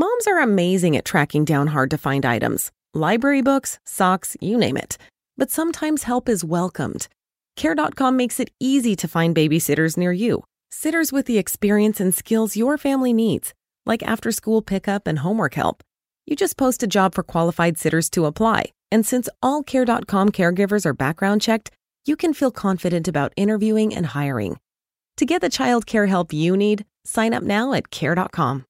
[0.00, 4.76] Moms are amazing at tracking down hard to find items library books, socks, you name
[4.76, 4.96] it.
[5.36, 7.08] But sometimes help is welcomed.
[7.56, 10.44] Care.com makes it easy to find babysitters near you.
[10.70, 13.54] Sitters with the experience and skills your family needs,
[13.86, 15.82] like after school pickup and homework help.
[16.26, 18.66] You just post a job for qualified sitters to apply.
[18.92, 21.72] And since all Care.com caregivers are background checked,
[22.06, 24.58] you can feel confident about interviewing and hiring.
[25.16, 28.67] To get the child care help you need, sign up now at Care.com.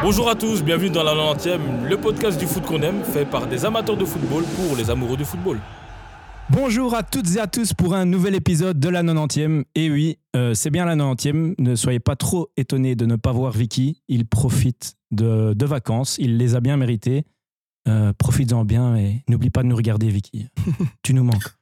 [0.00, 3.46] Bonjour à tous, bienvenue dans la 90e, le podcast du foot qu'on aime, fait par
[3.46, 5.58] des amateurs de football pour les amoureux du football.
[6.50, 9.64] Bonjour à toutes et à tous pour un nouvel épisode de la 90e.
[9.74, 11.54] Et oui, euh, c'est bien la 90e.
[11.58, 14.02] Ne soyez pas trop étonnés de ne pas voir Vicky.
[14.08, 16.16] Il profite de, de vacances.
[16.18, 17.26] Il les a bien méritées.
[17.86, 20.48] Euh, Profites-en bien et n'oublie pas de nous regarder, Vicky.
[21.02, 21.54] tu nous manques.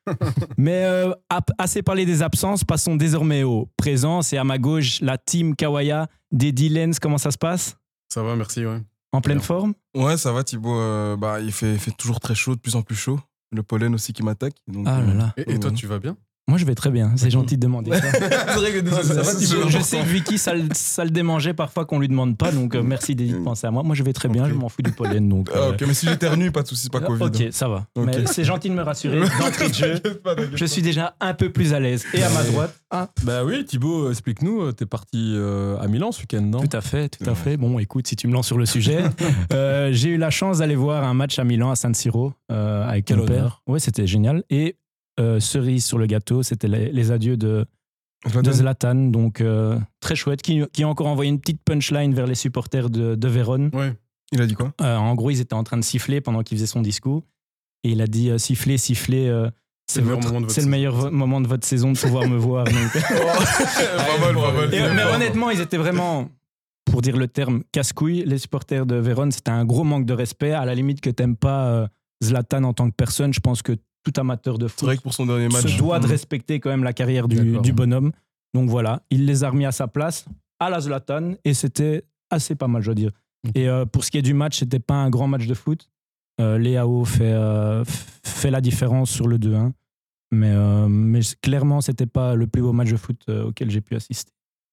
[0.56, 1.12] Mais euh,
[1.58, 4.23] assez parlé des absences, passons désormais au présent.
[4.23, 6.98] C'est à ma gauche la team Kawaya, Daddy Lens.
[6.98, 7.77] Comment ça se passe?
[8.12, 8.81] Ça va, merci, ouais.
[9.12, 9.47] En pleine Bien.
[9.47, 9.75] forme?
[9.95, 10.78] Ouais, ça va, Thibaut.
[10.78, 13.20] euh, bah, il fait, il fait toujours très chaud, de plus en plus chaud.
[13.53, 14.55] Le pollen aussi qui m'attaque.
[14.84, 15.34] Ah euh, là là.
[15.36, 16.17] Et, et toi, tu vas bien?
[16.48, 17.11] Moi, je vais très bien.
[17.16, 18.00] C'est gentil de demander ça.
[18.12, 21.11] C'est vrai que Je, ça va, Thibaut je sais que Vicky, ça, le- ça le
[21.11, 23.83] démangeait parfois qu'on lui demande pas, donc euh, merci d'y penser à moi.
[23.83, 25.28] Moi, je vais très bien, je m'en fous du pollen.
[25.28, 27.24] Donc, Ah, euh, ok, mais si j'éternue, pas de soucis, pas Covid.
[27.24, 27.48] Ok, hein.
[27.50, 27.86] ça va.
[27.97, 29.18] Mais c'est gentil de me rassurer.
[29.40, 32.05] D'entrée de jeu, T'inquiète pas, t'inquiète je suis déjà un peu plus à l'aise.
[32.14, 32.77] Et à ma droite
[33.24, 36.61] Bah oui, Thibaut, explique-nous, euh, t'es parti euh, à Milan ce week-end, non?
[36.61, 37.57] Tout à fait, tout à fait.
[37.57, 39.02] Bon, écoute, si tu me lances sur le sujet,
[39.52, 42.89] euh, j'ai eu la chance d'aller voir un match à Milan, à San Siro, euh,
[42.89, 43.63] avec Quel mon père.
[43.67, 44.45] Ouais, c'était génial.
[44.48, 44.77] Et
[45.20, 47.66] euh, cerise sur le gâteau, c'était les, les adieux de,
[48.28, 52.12] Zlatan de Zlatan, donc euh, très chouette, qui, qui a encore envoyé une petite punchline
[52.14, 53.70] vers les supporters de, de Vérone.
[53.72, 53.94] Ouais.
[54.32, 54.72] Il a dit quoi?
[54.80, 57.22] Euh, en gros, ils étaient en train de siffler pendant qu'il faisait son discours.
[57.84, 59.28] Et il a dit sifflez, sifflez.
[59.28, 59.48] euh,
[59.88, 60.68] c'est le meilleur moment de votre le saison.
[60.68, 62.64] meilleur vo- moment de votre saison de pouvoir me voir.
[62.64, 62.74] donc.
[62.92, 64.74] Pas mal, pas mal.
[64.74, 66.28] Et, euh, mais honnêtement, ils étaient vraiment,
[66.84, 68.24] pour dire le terme, casse-couilles.
[68.27, 70.52] Les supporters de Vérone, c'était un gros manque de respect.
[70.52, 71.88] À la limite que t'aimes pas
[72.24, 73.77] Zlatan en tant que personne, je pense que
[74.12, 75.67] tout amateur de C'est vrai foot que pour son dernier match.
[75.67, 76.11] se doit de Mhm.
[76.12, 78.12] respecter quand même la carrière du, bonhomme.
[78.55, 80.24] Donc voilà, il les a remis à sa place,
[80.61, 83.11] à la Zlatan, et c'était assez pas mal, je dois dire.
[83.55, 85.89] Et euh, pour ce qui est du match, c'était pas un grand match de foot.
[86.40, 87.84] Euh, Léao fait, euh,
[88.24, 89.72] fait la différence sur le 2-1.
[90.33, 93.95] Mais, euh, mais clairement, c'était pas le plus beau match de foot auquel j'ai pu
[93.96, 94.33] assister.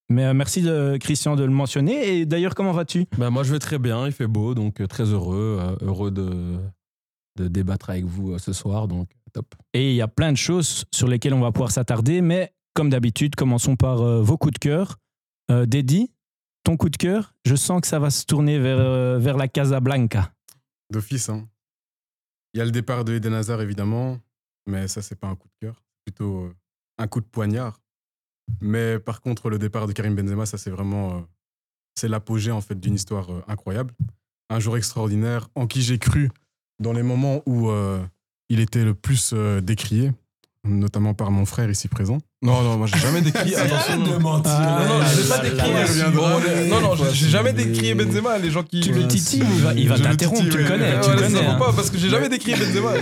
[0.09, 2.17] Mais euh, merci de, Christian de le mentionner.
[2.19, 3.05] Et d'ailleurs, comment vas-tu?
[3.17, 6.57] Bah moi je vais très bien, il fait beau, donc très heureux, euh, heureux de,
[7.37, 9.55] de débattre avec vous euh, ce soir, donc top.
[9.73, 12.21] Et il y a plein de choses sur lesquelles on va pouvoir s'attarder.
[12.21, 14.97] Mais comme d'habitude, commençons par euh, vos coups de cœur.
[15.51, 16.11] Euh, Dédi,
[16.63, 19.47] ton coup de cœur, je sens que ça va se tourner vers, euh, vers la
[19.47, 20.33] Casablanca.
[20.91, 21.47] D'office, hein.
[22.53, 24.19] Il y a le départ de Eden Hazard, évidemment.
[24.67, 25.75] Mais ça, c'est pas un coup de cœur.
[25.75, 26.55] C'est plutôt euh,
[26.97, 27.81] un coup de poignard.
[28.61, 31.17] Mais par contre, le départ de Karim Benzema, ça, c'est vraiment.
[31.17, 31.21] euh,
[31.95, 33.93] c'est l'apogée, en fait, d'une histoire incroyable.
[34.49, 36.31] Un joueur extraordinaire en qui j'ai cru
[36.79, 37.69] dans les moments où
[38.49, 40.11] il était le plus euh, décrié,
[40.65, 42.19] notamment par mon frère ici présent.
[42.41, 43.55] Non, non, moi, j'ai jamais décrié.
[43.55, 44.41] Attention, non.
[44.45, 46.69] Ah, non, non, je l'ai pas décrié.
[46.69, 48.37] Non, j'ai- j'ai jamais décrié Benzema.
[48.37, 48.81] Les gens qui.
[48.81, 50.95] Tu le titilles, il va, il t'interrompre, tu le connais.
[50.95, 51.55] Ouais, tu le ouais, connais, hein.
[51.55, 52.93] pas, parce que j'ai jamais décrit Benzema.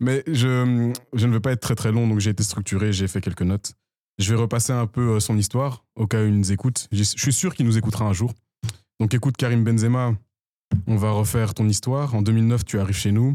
[0.00, 3.06] Mais je, je ne vais pas être très très long, donc j'ai été structuré, j'ai
[3.08, 3.72] fait quelques notes.
[4.18, 6.88] Je vais repasser un peu euh, son histoire, au cas où il nous écoute.
[6.92, 8.32] J'ai- Je suis sûr qu'il nous écoutera un jour.
[9.00, 10.14] Donc écoute, Karim Benzema,
[10.86, 12.14] on va refaire ton histoire.
[12.14, 13.34] En 2009, tu arrives chez nous.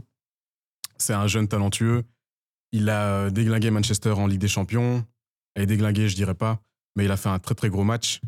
[0.99, 2.03] C'est un jeune talentueux.
[2.71, 5.05] Il a euh, déglingué Manchester en Ligue des Champions.
[5.55, 6.61] Et déglingué, je dirais pas,
[6.95, 8.21] mais il a fait un très très gros match.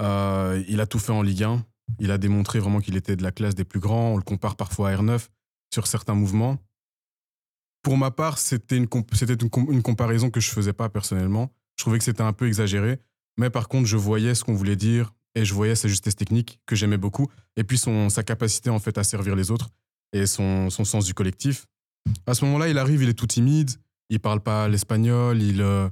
[0.00, 1.64] Euh, il a tout fait en Ligue 1.
[2.00, 4.12] Il a démontré vraiment qu'il était de la classe des plus grands.
[4.12, 5.28] On le compare parfois à R9
[5.72, 6.58] sur certains mouvements.
[7.82, 11.50] Pour ma part, c'était une, comparaison que je faisais pas personnellement.
[11.76, 12.98] Je trouvais que c'était un peu exagéré.
[13.38, 16.60] Mais par contre, je voyais ce qu'on voulait dire et je voyais sa justesse technique
[16.66, 17.28] que j'aimais beaucoup.
[17.56, 19.70] Et puis son, sa capacité en fait à servir les autres
[20.12, 21.66] et son sens du collectif.
[22.26, 23.70] À ce moment-là, il arrive, il est tout timide.
[24.10, 25.42] Il parle pas l'espagnol.
[25.42, 25.88] Il, euh,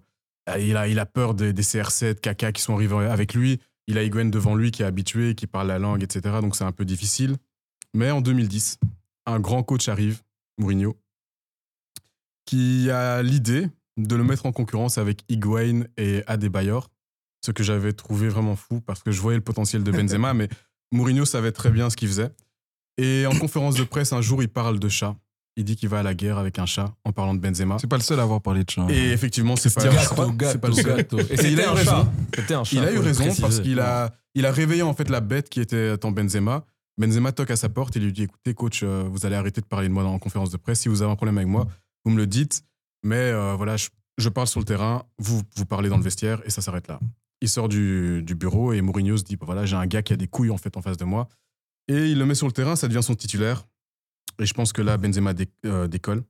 [0.58, 3.60] il, a, il a peur des, des CR7, Kaka qui sont arrivés avec lui.
[3.86, 6.36] Il a Higuain devant lui qui est habitué, qui parle la langue, etc.
[6.40, 7.36] Donc c'est un peu difficile.
[7.94, 8.78] Mais en 2010,
[9.26, 10.22] un grand coach arrive,
[10.58, 10.96] Mourinho,
[12.44, 16.90] qui a l'idée de le mettre en concurrence avec Higuain et Adebayor,
[17.44, 20.48] ce que j'avais trouvé vraiment fou parce que je voyais le potentiel de Benzema, mais
[20.92, 22.30] Mourinho savait très bien ce qu'il faisait.
[22.98, 25.16] Et en conférence de presse, un jour, il parle de chat.
[25.58, 27.78] Il dit qu'il va à la guerre avec un chat en parlant de Benzema.
[27.78, 28.86] C'est pas le seul à avoir parlé de chat.
[28.90, 31.00] Et effectivement, c'est pas, c'est pas le seul.
[31.00, 31.90] Et il c'était a un eu raison.
[31.90, 32.12] chat.
[32.34, 32.76] C'était un chat.
[32.76, 35.60] Il a eu raison parce qu'il a, il a réveillé en fait la bête qui
[35.60, 36.64] était en Benzema.
[36.98, 39.66] Benzema toque à sa porte et lui dit écoutez coach, euh, vous allez arrêter de
[39.66, 40.80] parler de moi dans la conférence de presse.
[40.80, 41.66] Si vous avez un problème avec moi,
[42.04, 42.62] vous me le dites.
[43.02, 43.88] Mais euh, voilà, je,
[44.18, 47.00] je parle sur le terrain, vous vous parlez dans le vestiaire et ça s'arrête là.
[47.40, 50.12] Il sort du, du bureau et Mourinho se dit bah, voilà j'ai un gars qui
[50.12, 51.28] a des couilles en fait en face de moi
[51.88, 53.66] et il le met sur le terrain, ça devient son titulaire.
[54.38, 55.32] Et je pense que là Benzema
[55.64, 56.24] euh, décolle.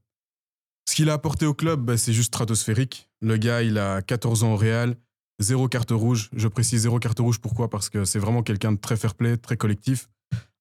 [0.88, 3.08] Ce qu'il a apporté au club, bah, c'est juste stratosphérique.
[3.20, 4.97] Le gars, il a 14 ans au Real,
[5.41, 6.31] zéro carte rouge.
[6.35, 7.69] Je précise zéro carte rouge, pourquoi?
[7.69, 10.08] Parce que c'est vraiment quelqu'un de très fair-play, très collectif.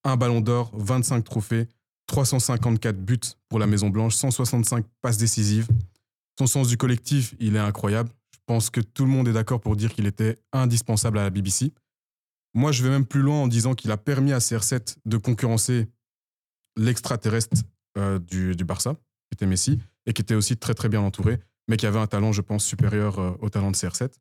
[0.03, 1.67] Un ballon d'or, 25 trophées,
[2.07, 3.19] 354 buts
[3.49, 5.67] pour la Maison Blanche, 165 passes décisives.
[6.37, 8.09] Son sens du collectif, il est incroyable.
[8.33, 11.29] Je pense que tout le monde est d'accord pour dire qu'il était indispensable à la
[11.29, 11.71] BBC.
[12.53, 15.87] Moi, je vais même plus loin en disant qu'il a permis à CR7 de concurrencer
[16.77, 17.57] l'extraterrestre
[17.97, 21.39] euh, du, du Barça, qui était Messi, et qui était aussi très très bien entouré,
[21.67, 24.11] mais qui avait un talent, je pense, supérieur euh, au talent de CR7.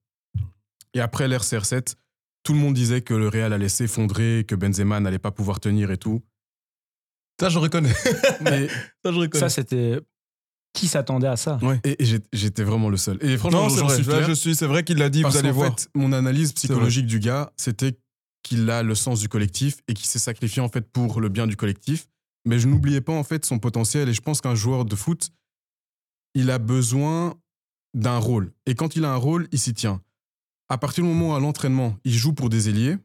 [0.94, 1.94] Et après l'ère CR7,
[2.44, 5.90] tout le monde disait que le Real allait s'effondrer, que Benzema n'allait pas pouvoir tenir
[5.90, 6.22] et tout.
[7.40, 7.92] Ça, je reconnais.
[8.42, 9.40] Mais, Ça, je reconnais.
[9.40, 9.98] Ça, c'était.
[10.72, 11.58] Qui s'attendait à ça?
[11.84, 11.96] Et,
[12.32, 13.18] j'étais vraiment le seul.
[13.20, 14.02] Et franchement, non, c'est vrai.
[14.02, 14.54] suis Là, je suis.
[14.56, 15.22] C'est vrai qu'il l'a dit.
[15.22, 15.78] Parce vous allez voir.
[15.78, 17.96] fait, mon analyse psychologique du gars, c'était
[18.42, 21.46] qu'il a le sens du collectif et qu'il s'est sacrifié en fait pour le bien
[21.46, 22.08] du collectif.
[22.46, 25.30] Mais je n'oubliais pas en fait son potentiel et je pense qu'un joueur de foot,
[26.34, 27.34] il a besoin
[27.94, 28.52] d'un rôle.
[28.66, 30.00] Et quand il a un rôle, il s'y tient.
[30.68, 32.96] À partir du moment où à l'entraînement, il joue pour des ailiers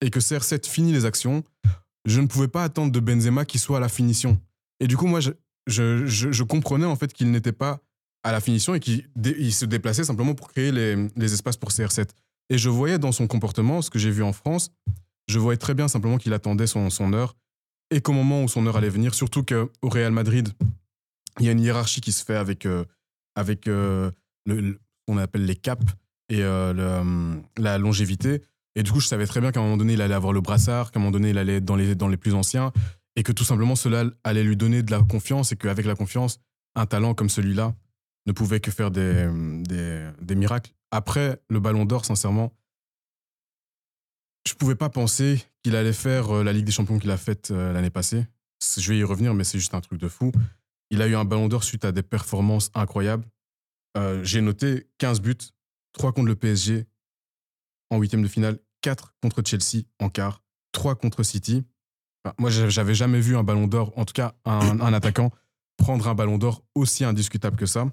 [0.00, 1.42] et que CR7 finit les actions,
[2.06, 4.40] je ne pouvais pas attendre de Benzema qu'il soit à la finition.
[4.80, 5.30] Et du coup, moi, je,
[5.66, 7.80] je, je- je comprenais en fait qu'il n'était pas
[8.24, 9.04] à la finition et qu'il
[9.52, 12.08] se déplaçait simplement pour créer les, les espaces pour CR7.
[12.50, 14.70] Et je voyais dans son comportement, ce que j'ai vu en France,
[15.28, 17.36] je voyais très bien simplement qu'il attendait son, son heure
[17.90, 20.48] et qu'au moment où son heure allait venir, surtout qu'au Real Madrid,
[21.40, 22.84] il y a une hiérarchie qui se fait avec, euh,
[23.34, 24.10] avec euh,
[24.46, 24.78] le,
[25.18, 25.86] appelle les caps
[26.28, 28.42] et euh, euh, la longévité.
[28.76, 30.40] Et du coup, je savais très bien qu'à un moment donné, il allait avoir le
[30.40, 32.72] brassard, qu'à un moment donné, il allait être dans les, dans les plus anciens
[33.16, 36.38] et que tout simplement cela allait lui donner de la confiance et qu'avec la confiance,
[36.76, 37.74] un talent comme celui-là
[38.26, 39.28] ne pouvait que faire des,
[39.64, 40.72] des, des miracles.
[40.90, 42.52] Après le Ballon d'Or, sincèrement,
[44.46, 47.50] je pouvais pas penser qu'il allait faire euh, la Ligue des Champions qu'il a faite
[47.50, 48.26] euh, l'année passée.
[48.76, 50.32] Je vais y revenir, mais c'est juste un truc de fou.
[50.90, 53.24] Il a eu un Ballon d'Or suite à des performances incroyables.
[53.96, 55.36] Euh, J'ai noté 15 buts,
[55.92, 56.86] 3 contre le PSG
[57.90, 60.42] en huitième de finale, 4 contre Chelsea en quart,
[60.72, 61.64] 3 contre City.
[62.24, 65.30] Enfin, moi, j'a- j'avais jamais vu un Ballon d'Or, en tout cas un, attaquant,
[65.76, 67.86] prendre un Ballon d'Or aussi indiscutable que ça.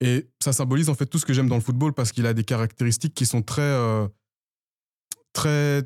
[0.00, 2.34] Et ça symbolise en fait tout ce que j'aime dans le football parce qu'il a
[2.34, 3.62] des caractéristiques qui sont très,
[5.42, 5.82] très,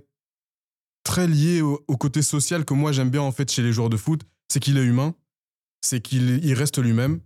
[1.04, 3.90] très liées au, au côté social que moi j'aime bien en fait chez les joueurs
[3.90, 4.22] de foot.
[4.48, 5.14] C'est qu'il est humain,
[5.82, 7.20] c'est qu'il il reste lui-même.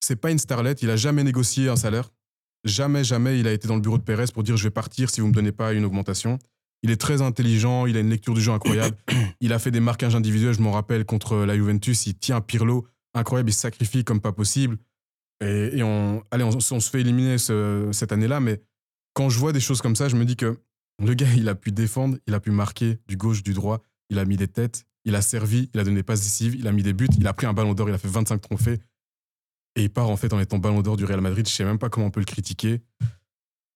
[0.00, 2.10] C'est pas une starlette, il a jamais négocié un salaire.
[2.64, 5.10] Jamais, jamais il a été dans le bureau de Pérez pour dire je vais partir
[5.10, 6.38] si vous me donnez pas une augmentation.
[6.82, 8.96] Il est très intelligent, il a une lecture du jeu incroyable.
[9.40, 12.06] il a fait des marquages individuels, je m'en rappelle, contre la Juventus.
[12.06, 14.76] Il tient Pirlo, incroyable, il se sacrifie comme pas possible.
[15.42, 18.60] Et, et on, allez, on, on se fait éliminer ce- cette année-là, mais
[19.14, 20.58] quand je vois des choses comme ça, je me dis que
[21.04, 24.18] le gars, il a pu défendre, il a pu marquer du gauche, du droit, il
[24.18, 26.72] a mis des têtes, il a servi, il a donné des passes décisives, il a
[26.72, 28.80] mis des buts, il a pris un ballon d'or, il a fait 25 trophées.
[29.76, 31.46] Et il part en fait en étant ballon d'or du Real Madrid.
[31.46, 32.80] Je sais même pas comment on peut le critiquer.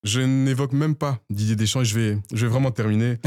[0.03, 3.19] Je n'évoque même pas Didier Deschamps et je vais, je vais vraiment terminer.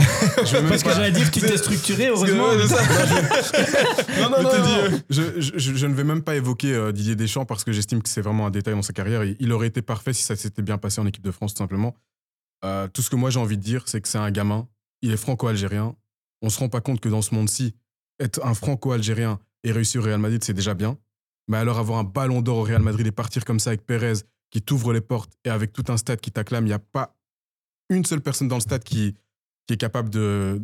[0.44, 2.46] Je vais Parce que j'allais dire que tu t'es structuré, heureusement.
[2.66, 2.82] Ça.
[4.22, 4.58] non, non, non,
[4.90, 5.00] non.
[5.08, 8.02] Je, je- je- je ne vais même pas évoquer euh, Didier Deschamps parce que j'estime
[8.02, 9.22] que c'est vraiment un détail dans sa carrière.
[9.22, 11.58] Il, il aurait été parfait si ça s'était bien passé en équipe de France, tout
[11.58, 11.94] simplement.
[12.64, 14.68] Euh, tout ce que moi j'ai envie de dire, c'est que c'est un gamin.
[15.02, 15.94] Il est franco-algérien.
[16.42, 17.74] On se rend pas compte que dans ce monde-ci,
[18.18, 20.98] être un franco-algérien et réussir au Real Madrid, c'est déjà bien.
[21.48, 24.14] Mais alors avoir un ballon d'or au Real Madrid et partir comme ça avec Pérez
[24.50, 27.16] qui t'ouvre les portes et avec tout un stade qui t'acclame, il n'y a pas
[27.90, 29.14] une seule personne dans le stade qui,
[29.68, 30.60] est capable de,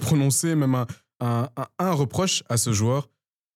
[0.00, 0.86] prononcer même un,
[1.20, 3.08] un, reproche à ce joueur.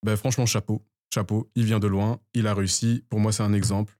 [0.03, 0.83] Ben, franchement, chapeau.
[1.13, 1.49] Chapeau.
[1.55, 2.19] Il vient de loin.
[2.33, 3.03] Il a réussi.
[3.09, 3.97] Pour moi, c'est un exemple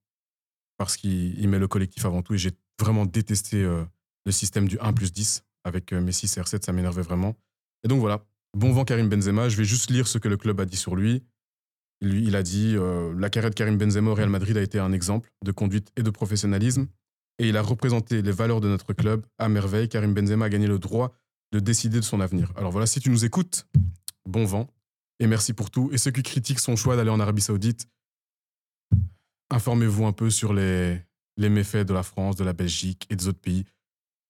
[0.78, 2.34] parce qu'il il met le collectif avant tout.
[2.34, 3.84] Et j'ai vraiment détesté euh,
[4.26, 6.66] le système du 1 plus 10 avec euh, Messi, CR7.
[6.66, 7.36] Ça m'énervait vraiment.
[7.84, 8.24] Et donc voilà.
[8.58, 9.50] Bon vent Karim Benzema.
[9.50, 11.24] Je vais juste lire ce que le club a dit sur lui.
[12.02, 14.80] Lui, il a dit euh, La carrière de Karim Benzema au Real Madrid a été
[14.80, 16.88] un exemple de conduite et de professionnalisme.
[17.40, 19.90] et il a représenté les valeurs de notre club à merveille.
[19.90, 21.14] Karim Benzema a gagné le droit
[21.52, 22.52] de décider de son avenir.
[22.56, 23.68] Alors voilà, si tu nous écoutes,
[24.28, 24.68] bon vent
[25.20, 25.90] et merci pour tout.
[25.94, 27.88] Et ceux qui critiquent son choix d'aller en Arabie Saoudite,
[29.50, 31.02] informez-vous un peu sur les,
[31.38, 33.66] les méfaits de la France, de la Belgique et des autres pays.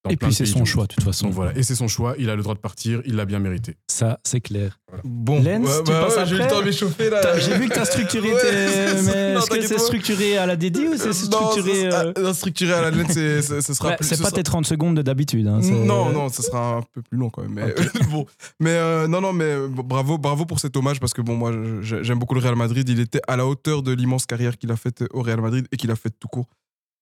[0.04, 1.26] dans Et plein puis c'est son choix, de toute façon.
[1.26, 3.40] Donc voilà, et c'est son choix, il a le droit de partir, il l'a bien
[3.40, 3.76] mérité.
[3.88, 4.80] Ça, c'est clair.
[5.04, 7.22] Bon, Lens, tu passes j'ai eu le temps de m'échauffer là.
[7.22, 9.02] T'as- J'ai vu que tu as structuré Ouais, tes.
[9.06, 11.14] Mais non, est-ce que c'est structuré à la dédie ou c'est Non,
[11.52, 11.90] structuré.
[11.90, 14.06] sera- euh, ah, structuré à la c'est- ce sera bah, plus.
[14.08, 15.48] C'est ce pas sera- tes 30 secondes de d'habitude.
[15.48, 17.54] hein, Non, non, ça sera un peu plus long quand même.
[17.54, 17.74] Mais,
[18.12, 18.26] bon.
[18.60, 21.52] mais euh, non, non, mais euh, bravo, bravo pour cet hommage parce que bon, moi,
[21.82, 22.88] j'aime beaucoup le Real Madrid.
[22.88, 25.78] Il était à la hauteur de l'immense carrière qu'il a faite au Real Madrid et
[25.78, 26.48] qu'il a faite tout court.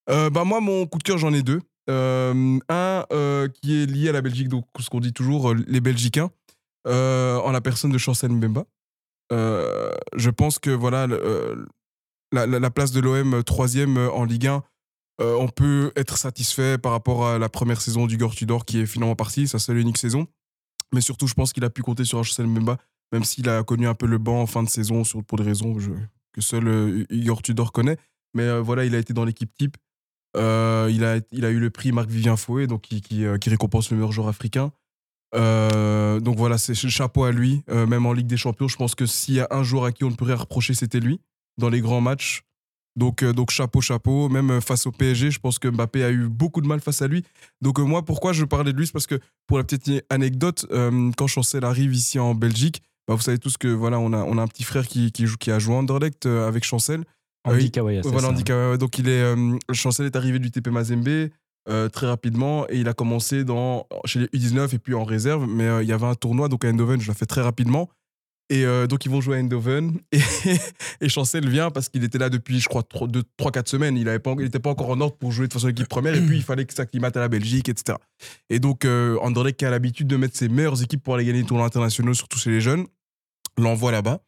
[0.09, 1.61] Euh, bah moi, mon coup de cœur, j'en ai deux.
[1.89, 6.29] Un euh, qui est lié à la Belgique, donc ce qu'on dit toujours, les Belgicains,
[6.85, 8.65] en la personne de Chancel Mbemba.
[9.31, 14.63] Euh, je pense que voilà, la, la- la place de l'OM troisième en Ligue 1,
[15.21, 18.79] euh, on peut être satisfait par rapport à la première saison du Gor Tudor qui
[18.79, 20.27] est finalement partie, sa seule unique saison.
[20.93, 22.77] Mais surtout, je pense qu'il a pu compter sur Chancel Mbemba,
[23.11, 25.43] même s'il a connu un peu le banc en fin de saison sur, pour des
[25.43, 25.75] raisons
[26.33, 27.97] que seul Igor Tudor connaît.
[28.35, 29.77] Mais voilà, il a été dans l'équipe type.
[30.35, 33.91] Euh, il, a, il a eu le prix Marc-Vivien Fouet, donc qui, euh, qui récompense
[33.91, 34.71] le meilleur joueur africain.
[35.35, 37.63] Euh, donc voilà, c'est chapeau à lui.
[37.67, 40.03] Même en Ligue des Champions, je pense que s'il y a un joueur à qui
[40.03, 41.19] on ne rien reprocher, c'était lui
[41.57, 42.43] dans les grands matchs.
[42.95, 44.29] Donc, donc chapeau, chapeau.
[44.29, 47.07] Même face au PSG, je pense que Mbappé a eu beaucoup de mal face à
[47.07, 47.23] lui.
[47.61, 50.67] Donc moi, pourquoi je parlais de lui C'est parce que pour la petite anecdote,
[51.17, 54.37] quand Chancel arrive ici en Belgique, bah, vous savez tous que voilà, on a, on
[54.37, 57.03] a un petit frère qui, qui, joue, qui a joué à Anderlecht avec Chancel.
[57.45, 58.29] Andy Euh, Kawaya, voilà, ça.
[58.29, 58.77] Andy Kawaya.
[58.77, 61.29] Donc il est, euh, Chancel est arrivé du TP Mazembe
[61.69, 65.47] euh, très rapidement et il a commencé dans, chez les U19 et puis en réserve.
[65.47, 67.89] Mais euh, il y avait un tournoi donc à Eindhoven, je l'ai fait très rapidement.
[68.49, 70.19] Et euh, donc ils vont jouer à Eindhoven et,
[70.99, 73.95] et Chancel vient parce qu'il était là depuis je crois 3-4 semaines.
[73.95, 76.43] Il n'était pas encore en ordre pour jouer de façon équipe première et puis il
[76.43, 77.97] fallait que s'acclimate à la Belgique, etc.
[78.49, 81.47] Et donc Anderlecht qui a l'habitude de mettre ses meilleures équipes pour aller gagner les
[81.47, 82.85] tournois internationaux, surtout chez les jeunes,
[83.57, 84.19] l'envoie là-bas.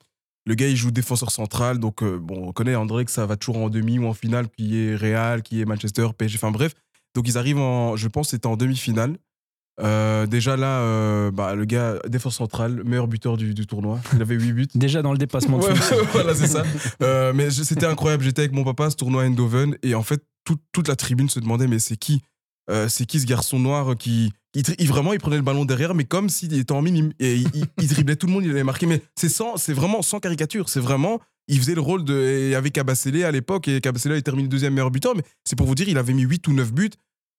[0.48, 3.36] Le gars, il joue défenseur central, donc euh, bon, on connaît André que ça va
[3.36, 6.74] toujours en demi ou en finale, qui est Real, qui est Manchester, PSG, enfin bref.
[7.16, 9.18] Donc ils arrivent en, je pense, c'était en demi-finale.
[9.82, 14.00] Euh, déjà là, euh, bah, le gars, défense centrale, meilleur buteur du, du tournoi.
[14.14, 14.68] Il avait 8 buts.
[14.76, 15.74] Déjà dans le dépassement de Ouais,
[16.14, 16.64] voilà, c'est ça.
[17.02, 18.24] Euh, mais c'était incroyable.
[18.24, 20.96] J'étais avec mon papa à ce tournoi à Eindhoven et en fait, tout- toute la
[20.96, 22.22] tribune se demandait mais c'est qui?
[22.70, 24.32] Euh, C'est qui ce garçon noir qui.
[24.56, 27.12] Il, il- vraiment, il prenait le ballon derrière, mais comme s'il était en mime.
[27.20, 28.86] Et il, il- il driblait tout le monde, il avait marqué.
[28.86, 30.70] Mais c'est sans, c'est vraiment sans caricature.
[30.70, 31.20] C'est vraiment.
[31.48, 32.50] Il faisait le rôle de.
[32.52, 35.68] et avec Abasselé à l'époque, et Abasselé a terminé deuxième meilleur buteur, mais c'est pour
[35.68, 36.90] vous dire, il avait mis 8 ou 9 buts.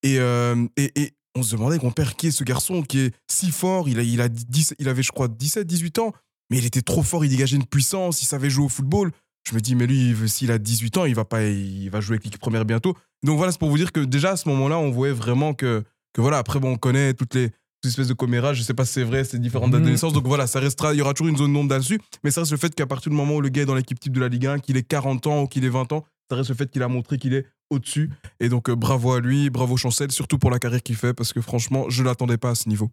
[0.05, 3.51] Et, euh, et, on se demandait, mon père, qui est ce garçon qui est si
[3.51, 6.13] fort il, a, il, a 10 il avait, je crois, 17, 18 ans,
[6.51, 9.11] mais il était trop fort, il dégageait une puissance, il savait jouer au football.
[9.49, 12.15] Je me dis, mais lui, s'il a 18 ans, il va, pas, il va jouer
[12.15, 12.97] avec l'équipe première bientôt.
[13.23, 15.85] Donc voilà, c'est pour vous dire que déjà à ce moment-là, on voyait vraiment que,
[16.13, 18.85] que voilà, après, bon, on connaît toutes les, toutes espèces de commérages, je sais pas
[18.85, 19.93] si c'est vrai, c'est différentes dates de Mhm.
[19.93, 22.41] naissance, donc voilà, ça restera, il y aura toujours une zone d'ombre là-dessus, mais ça
[22.41, 24.21] reste le fait qu'à partir du moment où le gars est dans l'équipe type de
[24.21, 26.57] la Ligue 1, qu'il ait 40 ans ou qu'il ait 20 ans, ça reste le
[26.57, 28.11] fait qu'il a montré qu'il est au-dessus.
[28.41, 31.33] Et donc, euh, bravo à lui, bravo Chancel, surtout pour la carrière qu'il fait, parce
[31.33, 32.91] que franchement, je l'attendais pas à ce niveau.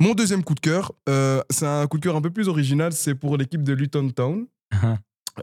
[0.00, 2.92] Mon deuxième coup de cœur, euh, c'est un coup de cœur un peu plus original,
[2.94, 4.46] c'est pour l'équipe de Luton Town.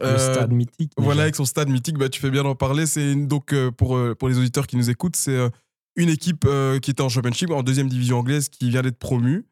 [0.00, 0.92] Le Euh, stade mythique.
[0.96, 1.04] déjà.
[1.04, 2.86] voilà, avec son stade mythique, bah, tu fais bien d'en parler.
[2.86, 5.38] C'est donc euh, pour, euh, pour les auditeurs qui nous écoutent, c'est
[5.96, 6.46] une équipe
[6.80, 9.44] qui était en Championship, en deuxième division anglaise, qui vient d'être promue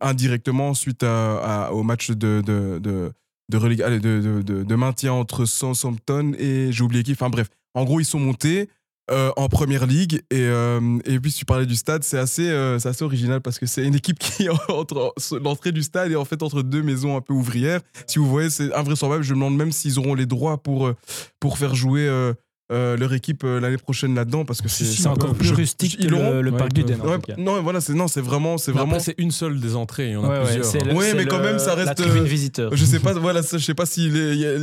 [0.00, 3.12] indirectement suite à, à- au match de, de, de,
[3.48, 7.12] de, relég- allez, de, de, de- de maintien entre Southampton et j'ai oublié qui.
[7.12, 8.68] Enfin bref, en gros, ils sont montés.
[9.10, 12.48] Euh, en première ligue et, euh, et puis si tu parlais du stade c'est assez,
[12.48, 16.10] euh, c'est assez original parce que c'est une équipe qui est entre l'entrée du stade
[16.10, 19.30] et en fait entre deux maisons un peu ouvrières si vous voyez c'est invraisemblable je
[19.34, 20.96] me demande même s'ils auront les droits pour, euh,
[21.38, 22.32] pour faire jouer euh,
[22.72, 26.06] euh, leur équipe euh, l'année prochaine là-dedans parce que c'est encore plus je- rustique ils
[26.06, 26.82] que l'auront le, le Ouais, parc du.
[26.82, 27.00] Den.
[27.00, 30.06] Ouais, non voilà c'est non c'est vraiment c'est vraiment Après, c'est une seule des entrées,
[30.08, 30.64] il y en a Ouais, plusieurs.
[30.64, 32.74] c'est le- Ouais, c'est mais le- quand même, ça La reste, tribune euh, visiteur.
[32.74, 34.10] je sais pas voilà ça, je sais pas si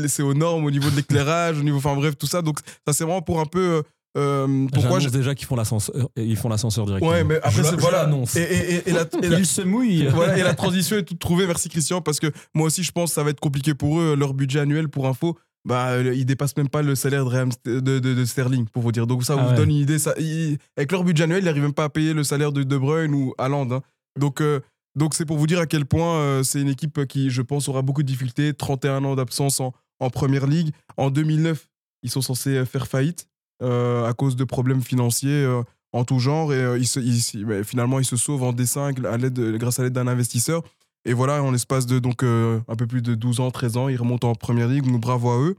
[0.09, 2.91] c'est au nord au niveau de l'éclairage au niveau enfin bref tout ça donc ça
[2.91, 3.83] c'est vraiment pour un peu
[4.15, 5.09] euh, euh, pourquoi je...
[5.09, 7.11] déjà qu'ils font l'ascenseur, ils font l'ascenseur directement.
[7.11, 10.05] ouais mais après Je- voilà et, et, et, et la, et la- Il se mouille.
[10.07, 11.47] voilà, et la transition est toute trouvée.
[11.47, 14.15] Merci Christian, parce que moi aussi, je pense que ça va être compliqué pour eux.
[14.15, 17.99] Leur budget annuel, pour info, bah, euh, ils dépassent même pas le salaire de, de,
[17.99, 19.07] de- de Sterling, pour vous dire.
[19.07, 19.55] Donc ça Ah vous ouais.
[19.55, 19.97] donne une idée.
[19.99, 22.63] Ça, ils- avec leur budget annuel, ils n'arrivent même pas à payer le salaire de
[22.63, 23.71] De Bruyne ou Haaland.
[23.71, 23.81] hein.
[24.19, 24.59] Donc euh,
[24.95, 27.67] donc c'est pour vous dire à quel point euh, c'est une équipe qui, je pense,
[27.67, 28.53] aura beaucoup de difficultés.
[28.53, 30.69] 31 ans d'absence en, en première ligue.
[30.97, 31.67] En 2009,
[32.03, 33.32] ils sont censés euh, faire faillite euh,
[33.63, 35.43] à cause de problèmes financiers.
[35.45, 35.61] euh,
[35.95, 39.77] en tout genre et euh, finalement ils se sauvent en D5 à l'aide de- grâce
[39.79, 40.63] à l'aide d'un investisseur
[41.05, 43.89] et voilà en l'espace de donc euh, un peu plus de 12 ans 13 ans
[43.89, 45.55] ils remontent en première ligue donc bravo à eux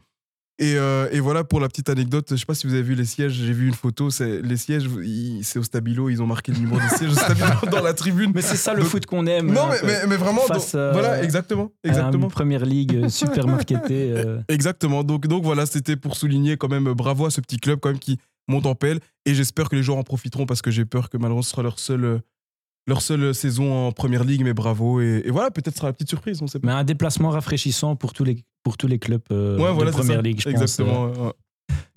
[0.60, 2.26] Et, euh, et voilà pour la petite anecdote.
[2.30, 3.32] Je sais pas si vous avez vu les sièges.
[3.32, 4.10] J'ai vu une photo.
[4.10, 4.88] C'est les sièges.
[5.42, 6.10] C'est au stabilo.
[6.10, 8.30] Ils ont marqué le numéro des sièges au stabilo dans la tribune.
[8.34, 9.52] Mais c'est ça le Donc- foot qu'on aime.
[9.52, 10.42] Non, hein, mais, mais, mais vraiment.
[10.48, 12.26] Donc- euh, voilà, exactement, à exactement.
[12.26, 14.12] Une première ligue euh, super marketée.
[14.16, 14.40] euh.
[14.48, 15.02] Exactement.
[15.02, 17.98] Donc, donc voilà, c'était pour souligner quand même bravo à ce petit club quand même
[17.98, 19.00] qui monte en pelle.
[19.26, 21.62] Et j'espère que les joueurs en profiteront parce que j'ai peur que malheureusement ce sera
[21.62, 22.18] leur seule, euh,
[22.86, 24.42] leur seule saison en première ligue.
[24.44, 25.00] Mais bravo.
[25.00, 26.40] Et, et voilà, peut-être sera la petite surprise.
[26.42, 26.66] On sait pas.
[26.68, 29.96] Mais un déplacement rafraîchissant pour tous les, pour tous les clubs euh, ouais, voilà, de
[29.96, 30.22] première ça.
[30.22, 31.08] ligue, je Exactement.
[31.08, 31.16] pense.
[31.18, 31.32] ouais, ouais.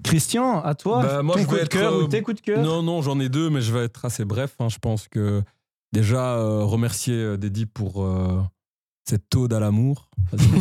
[0.03, 2.21] Christian, à toi, Bah, moi, ton je coup vais de être, cœur euh, ou tes
[2.21, 2.63] coups de cœur?
[2.63, 4.55] Non, non, j'en ai deux, mais je vais être assez bref.
[4.59, 4.69] hein.
[4.69, 5.41] Je pense que
[5.91, 8.39] déjà, euh, remercier euh, Deddy pour euh,
[9.07, 10.09] cette ode à l'amour.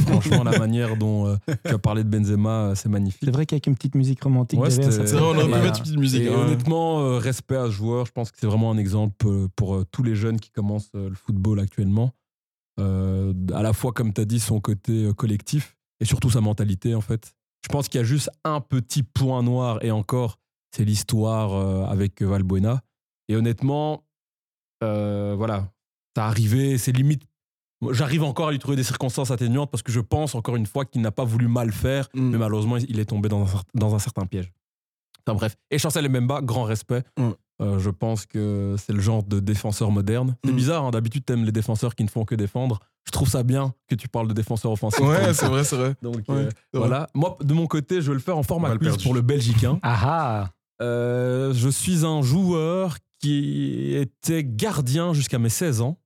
[0.07, 3.23] Franchement, la manière dont euh, tu as parlé de Benzema, euh, c'est magnifique.
[3.25, 5.79] C'est vrai qu'avec une petite musique romantique Ouais, derrière, C'est vrai, on aurait pu mettre
[5.79, 6.23] une petite musique.
[6.23, 6.39] Et hein.
[6.39, 8.07] honnêtement, euh, respect à ce joueur.
[8.07, 11.09] Je pense que c'est vraiment un exemple pour euh, tous les jeunes qui commencent euh,
[11.09, 12.13] le football actuellement.
[12.79, 16.41] Euh, à la fois, comme tu as dit, son côté euh, collectif et surtout sa
[16.41, 17.35] mentalité, en fait.
[17.65, 20.39] Je pense qu'il y a juste un petit point noir, et encore,
[20.75, 22.83] c'est l'histoire euh, avec Valbuena.
[23.29, 24.05] Et honnêtement,
[24.85, 25.73] euh, voilà,
[26.15, 27.23] ça arrivé, c'est limite.
[27.91, 30.85] J'arrive encore à lui trouver des circonstances atténuantes parce que je pense, encore une fois,
[30.85, 32.31] qu'il n'a pas voulu mal faire, Mm.
[32.31, 34.51] mais malheureusement, il est tombé dans un, dans un certain piège.
[35.27, 35.57] Enfin bref.
[35.71, 37.03] Et Chancel Mbemba, grand respect.
[37.19, 37.31] Mm.
[37.63, 40.37] Euh, je pense que c'est le genre de défenseur moderne.
[40.45, 40.57] C'est Mm.
[40.57, 42.81] bizarre, hein, d'habitude, t'aimes les défenseurs qui ne font que défendre.
[43.05, 45.01] Je trouve ça bien que tu parles de défenseur offensif.
[45.01, 45.95] Ouais, c'est vrai, c'est vrai.
[46.03, 46.89] Donc Ouais, euh, c'est vrai.
[46.89, 47.09] voilà.
[47.15, 49.05] Moi, de mon côté, je vais le faire en format Mal quiz perdu.
[49.05, 49.79] pour le Belgicain.
[49.83, 50.51] Ah ah
[50.83, 55.97] Euh, je suis un joueur qui était gardien jusqu'à mes 16 ans.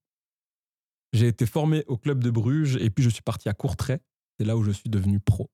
[1.12, 4.00] J'ai été formé au club de Bruges et puis je suis parti à Courtrai.
[4.38, 5.50] C'est là où je suis devenu pro.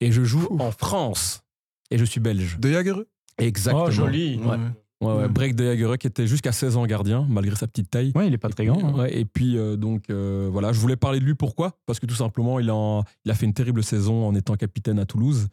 [0.00, 1.42] Et je joue en France.
[1.90, 2.58] Et je suis belge.
[2.58, 3.84] De Jagereux Exactement.
[3.86, 4.36] Oh, joli.
[4.38, 4.46] Ouais.
[4.46, 4.58] Ouais,
[5.00, 5.14] ouais.
[5.22, 5.28] Ouais.
[5.28, 8.12] Break de Jagereux qui était jusqu'à 16 ans gardien, malgré sa petite taille.
[8.14, 8.82] Ouais, il est pas très grand.
[8.82, 8.94] hein.
[8.98, 11.34] Ouais, et puis, euh, donc, euh, voilà, je voulais parler de lui.
[11.34, 11.78] Pourquoi?
[11.86, 14.54] Parce que tout simplement, il a, en- il a fait une terrible saison en étant
[14.56, 15.48] capitaine à Toulouse.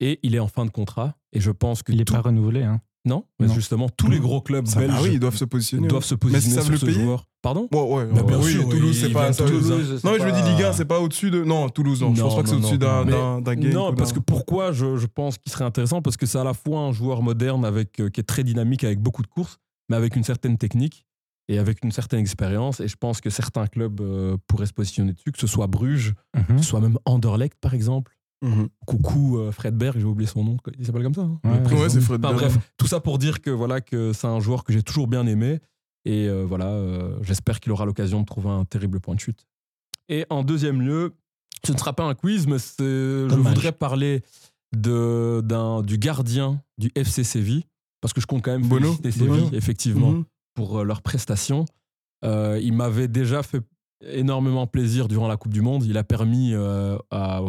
[0.00, 1.16] Et il est en fin de contrat.
[1.32, 1.92] Et je pense que.
[1.92, 2.62] Il est tout- pas renouvelé.
[2.62, 2.80] Hein.
[3.06, 3.54] Non, mais Non.
[3.54, 5.88] justement, tous les gros clubs Ça, belges bah oui, ils doivent se positionner.
[5.88, 7.26] doivent se positionner sur veut ce le payer joueur.
[7.42, 8.26] Pardon Ouais, ouais, Bah, ouais.
[8.26, 9.30] bien oui, sûr, Toulouse, c'est pas.
[9.34, 11.44] Toulouse, Non, mais je me dis Ligue 1, c'est pas au-dessus de.
[11.44, 12.14] Non, Toulouse, non.
[12.14, 13.40] Je pense Non, pas que c'est non, au-dessus non.
[13.42, 13.72] d'un game.
[13.72, 16.54] Non, parce que pourquoi je, je pense qu'il serait intéressant Parce que c'est à la
[16.54, 19.58] fois un joueur moderne avec, euh, qui est très dynamique, avec beaucoup de courses,
[19.90, 21.04] mais avec une certaine technique
[21.48, 22.80] et avec une certaine expérience.
[22.80, 26.14] Et je pense que certains clubs euh, pourraient se positionner dessus, que ce soit Bruges,
[26.34, 26.56] Mhm.
[26.56, 28.12] que ce soit même Anderlecht, par exemple.
[28.44, 28.68] Mhm.
[28.86, 30.56] Coucou euh, Fred Berg, j'ai oublié son nom.
[30.78, 31.22] Il s'appelle comme ça.
[31.22, 31.82] hein Ouais, Le ouais, président.
[31.82, 32.50] Ouais, c'est Fred Enfin, Berg.
[32.52, 35.26] bref, tout ça pour dire que voilà que c'est un joueur que j'ai toujours bien
[35.26, 35.60] aimé
[36.04, 39.46] et euh, voilà, euh, j'espère qu'il aura l'occasion de trouver un terrible point de chute.
[40.10, 41.14] Et en deuxième lieu,
[41.64, 44.22] ce ne sera pas un quiz, mais c'est- je voudrais parler
[44.76, 47.64] de, d'un, du gardien du FC Séville
[48.02, 50.24] parce que je compte quand même Bono féliciter Séville Bono effectivement Mhm.
[50.54, 51.64] pour euh, leurs prestations.
[52.24, 53.62] Euh, il m'avait déjà fait
[54.02, 55.84] énormément plaisir durant la Coupe du Monde.
[55.84, 57.40] Il a permis euh, à-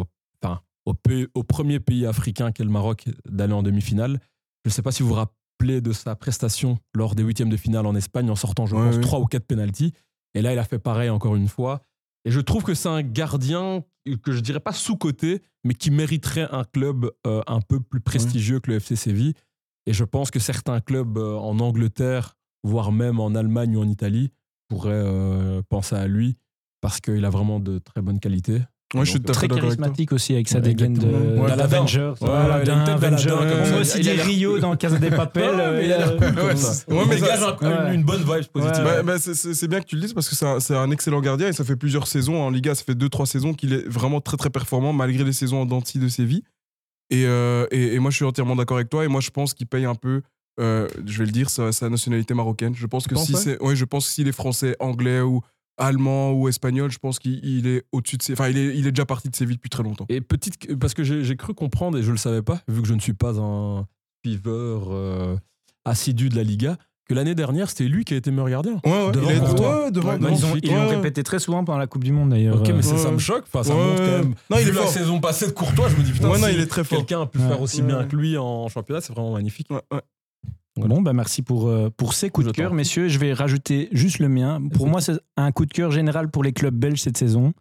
[0.86, 4.20] au, pays- premier pays africain qu'est le Maroc d'aller en demi-finale.
[4.64, 7.56] Je ne sais pas si vous vous rappelez de sa prestation lors des huitièmes de
[7.56, 9.92] finale en Espagne en sortant, je Ouais, pense, trois ou quatre pénalties.
[10.34, 11.82] Et là, il a fait pareil encore une fois.
[12.24, 13.84] Et je trouve que c'est un gardien
[14.22, 18.60] que je dirais pas sous-coté, mais qui mériterait un club euh, un peu plus prestigieux
[18.60, 19.34] que le FC Séville.
[19.86, 23.88] Et je pense que certains clubs euh, en Angleterre, voire même en Allemagne ou en
[23.88, 24.32] Italie,
[24.68, 26.36] pourraient euh, penser à lui
[26.80, 28.60] parce qu'il a vraiment de très bonnes qualités.
[28.94, 31.40] Ouais, je suis Très charismatique aussi avec sa dégaine de.
[31.40, 32.12] Ouais, l'Avenger.
[32.20, 32.28] Ouais,
[32.62, 33.70] il a une tête d'Aladin, comme ça.
[33.72, 35.50] Moi aussi l'air Rio dans Casa des Papel.
[35.58, 36.84] Euh, il a l'air cool comme ça.
[36.88, 37.40] ouais, mais dégage
[37.92, 38.84] une bonne vibe positive.
[38.84, 41.52] Bah, bah, c'est- bien que tu le dises parce que c'est un, excellent gardien et
[41.52, 42.74] ça fait plusieurs saisons en Liga.
[42.76, 45.98] Ça fait 2-3 saisons qu'il est vraiment très très performant malgré les saisons en denti
[45.98, 46.44] de Séville.
[47.10, 49.54] Et, euh, et, et moi je suis entièrement d'accord avec toi et moi je pense
[49.54, 50.22] qu'il paye un peu,
[50.60, 52.74] euh, je vais le dire, sa, nationalité marocaine.
[52.76, 55.40] Je pense que si c'est, ouais, je pense que s'il est français, anglais ou
[55.78, 58.86] allemand ou espagnol, je pense qu'il il est au-dessus de ses, enfin il est, il
[58.86, 60.06] est déjà parti de Séville depuis très longtemps.
[60.08, 62.88] Et petite, parce que j'ai cru comprendre, et je ne le savais pas, vu que
[62.88, 63.86] je ne suis pas un
[64.24, 65.36] suiveur euh,
[65.84, 66.76] assidu de la Liga,
[67.08, 68.80] que l'année dernière, c'était lui qui a été meilleur gardien.
[68.84, 69.84] Ouais, ouais, Devant il est Courtois.
[69.84, 72.30] ouais, devant, Ouais, devant- Ils ont- Ouais, répété très souvent pendant la Coupe du Monde
[72.30, 72.56] d'ailleurs.
[72.56, 72.98] Ok, mais Euh, ça, Ouais.
[72.98, 73.44] ça me choque.
[73.46, 73.80] Enfin, ça Ouais.
[73.84, 74.34] montre quand même.
[74.50, 74.88] Non, il est la fort.
[74.88, 76.98] saison passée de Courtois, je me dis putain, Ouais, non, si il est très fort.
[76.98, 77.46] quelqu'un a pu Ouais.
[77.46, 77.86] faire aussi Ouais.
[77.86, 79.70] bien que lui en championnat, c'est vraiment magnifique.
[79.70, 80.00] Ouais, ouais.
[80.76, 83.08] Bon, bah merci pour, euh, pour ces coups de cœur, messieurs.
[83.08, 84.60] Je vais rajouter juste le mien.
[84.74, 87.52] Pour moi, c'est un coup de cœur général pour les clubs belges cette saison.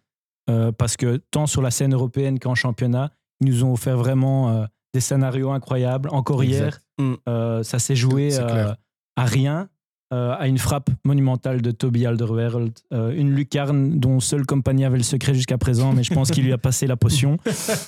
[0.50, 3.10] euh, parce que tant sur la scène européenne qu'en championnat,
[3.42, 6.10] ils nous ont offert vraiment euh, des scénarios incroyables.
[6.12, 7.14] Encore hier, Mm.
[7.28, 9.68] euh, ça s'est joué à rien,
[10.12, 12.74] à une frappe monumentale de Toby Alderweireld.
[12.92, 16.54] une lucarne dont seule compagnie avait le secret jusqu'à présent, mais je pense qu'il lui
[16.54, 17.38] a passé la potion.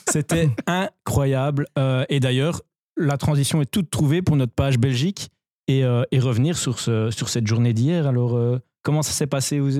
[0.09, 1.67] C'était incroyable.
[2.09, 2.61] Et d'ailleurs,
[2.97, 5.29] la transition est toute trouvée pour notre page Belgique.
[5.67, 8.07] et, euh, et revenir sur, ce, sur cette journée d'hier.
[8.07, 9.59] Alors, euh, comment ça s'est passé?
[9.59, 9.71] Vous,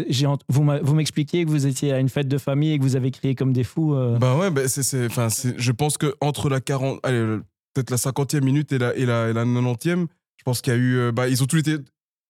[0.50, 3.36] vous, m'expliquiez que vous étiez à une fête de famille et que vous avez crié
[3.36, 3.96] comme des fous.
[3.96, 4.18] euh.
[4.18, 7.42] Bah ouais, bah c'est, c'est, enfin, c'est, je pense que entre la 40, allez, euh,
[7.74, 10.76] peut-être la 50e minute et la, et la, et la 90e, je pense qu'il y
[10.76, 11.78] a eu, euh, bah, ils ont tous été,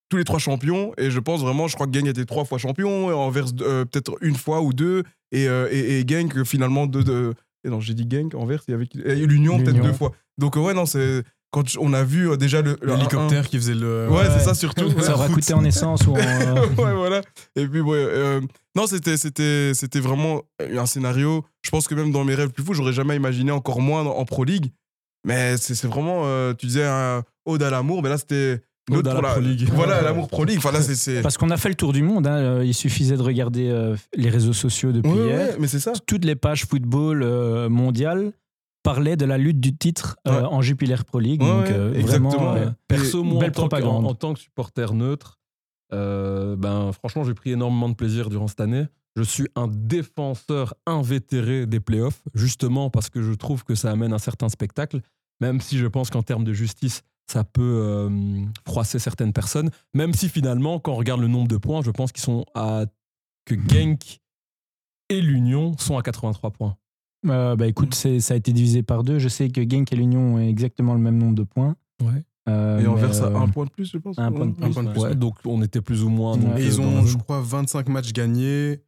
[0.10, 2.60] tous les trois champions, et je pense vraiment, je crois que Gang était trois fois
[2.60, 7.04] champion, Anvers euh, peut-être une fois ou deux, et, euh, et, et Gang finalement deux,
[7.04, 10.13] deux et non, j'ai dit Gang, Anvers, il y avait l'Union peut-être deux fois.
[10.38, 13.73] Donc euh, ouais, non, c'est quand on a vu euh, déjà le, L'hélicoptère qui faisait
[13.73, 14.08] le.
[14.08, 14.12] 1-1.
[14.12, 14.89] Ouais, c'est ça surtout.
[15.02, 16.15] ça aura coûté en essence ou en.
[16.78, 17.21] ouais, voilà.
[17.56, 18.41] Et puis, ouais, euh,
[18.76, 21.45] non, c'était, c'était, c'était vraiment un scénario.
[21.63, 24.26] Je pense que même dans mes rêves plus fous, j'aurais jamais imaginé encore moins en
[24.26, 24.71] Pro League.
[25.26, 28.62] Mais c'est, c'est vraiment, euh, tu disais, un ode à l'amour, mais là, c'était.
[28.89, 29.67] une Ode à la Pro League.
[29.73, 30.58] Voilà, l'amour Pro League.
[30.60, 30.95] Enfin, là, c'est.
[30.95, 31.21] c'est...
[31.21, 32.28] Parce qu'on a fait le tour du monde.
[32.28, 32.62] hein.
[32.63, 35.39] Il suffisait de regarder euh, les réseaux sociaux depuis Ouais, hier.
[35.39, 35.93] ouais, mais c'est ça.
[36.06, 37.67] Toutes les pages football euh,
[38.88, 40.47] parlaient de la lutte du titre euh, Ouais.
[40.47, 41.41] en Jupiler Pro League.
[41.41, 44.06] Ouais, donc, ouais, euh, exactement, vraiment, euh, Perso, moi, belle en tant, que, propagande.
[44.06, 45.39] en, en tant que supporter neutre,
[45.91, 48.86] ben, franchement, j'ai pris énormément de plaisir durant cette année.
[49.15, 54.13] Je suis un défenseur invétéré des playoffs, justement parce que je trouve que ça amène
[54.13, 55.02] un certain spectacle,
[55.41, 59.69] même si je pense qu'en termes de justice, ça peut euh, froisser certaines personnes.
[59.93, 62.86] Même si finalement, quand on regarde le nombre de points, je pense qu'ils sont à.
[63.45, 64.19] que Genk
[65.10, 66.78] et l'Union sont à 83 points.
[67.30, 69.20] Euh, bah, écoute, c'est- ça a été divisé par deux.
[69.20, 71.76] Je sais que Genk et l'Union ont exactement le même nombre de points.
[72.02, 72.24] Ouais.
[72.50, 74.18] Euh, Et mais, Anvers, ça euh, un point de plus, je pense.
[74.18, 74.94] un point de Ouais, plus, un point de ouais.
[74.94, 75.02] plus.
[75.04, 76.38] Ouais, donc on était plus ou moins.
[76.38, 76.58] donc.
[76.58, 78.80] Et ils ont, je crois, 25 matchs gagnés,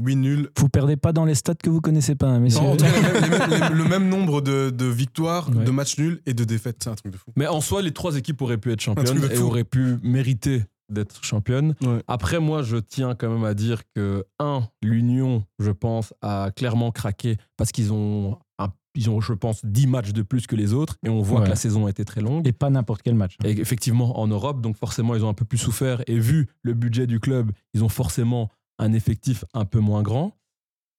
[0.00, 0.50] 8 nuls.
[0.58, 2.60] Vous perdez pas dans les stats que vous connaissez pas, hein, messieurs.
[2.62, 5.48] Non, en tout cas, le même- les mêmes- les- le même nombre de, de victoires,
[5.56, 5.64] Ouais.
[5.64, 6.76] de matchs nuls et de défaites.
[6.84, 7.30] C'est un truc de fou.
[7.34, 11.22] Mais en soi, les trois équipes auraient pu être championnes et auraient pu mériter d'être
[11.24, 11.74] championnes.
[11.82, 12.02] Ouais.
[12.08, 16.90] Après, moi, je tiens quand même à dire que, un, l'Union, je pense, a clairement
[16.92, 20.72] craqué parce qu'ils ont, un- ils ont, je pense, 10 matchs de plus que les
[20.72, 21.44] autres et on voit Ouais.
[21.46, 22.46] que la saison a été très longue.
[22.46, 23.36] Et pas n'importe quel match.
[23.44, 26.02] Et effectivement, en Europe, donc forcément, ils ont un peu plus souffert.
[26.06, 30.36] Et vu le budget du club, ils ont forcément un effectif un peu moins grand.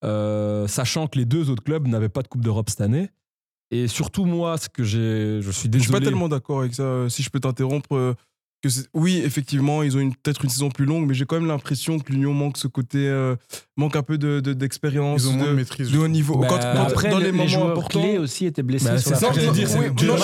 [0.04, 3.10] Euh, sachant que les deux autres clubs n'avaient pas de Coupe d'Europe cette année.
[3.71, 5.41] Et surtout, moi, ce que j'ai.
[5.41, 6.00] Je suis Je suis désolé.
[6.00, 6.84] pas tellement d'accord avec ça.
[6.84, 8.13] euh, Si je peux t'interrompre, euh,
[8.68, 11.48] que oui, effectivement, ils ont une- peut-être une saison plus longue, mais j'ai quand même
[11.48, 13.36] l'impression que l'Union manque ce côté, euh,
[13.78, 15.92] manque un peu de- de- d'expérience, Ils ont moins de, de maîtrise.
[15.92, 16.38] de haut niveau.
[16.38, 18.86] Bah, quand, quand- Après, dans le- les les, moments joueurs importants, clés aussi étaient blessés
[18.86, 20.18] Bah, sur c'est la ça dire, oui, je gens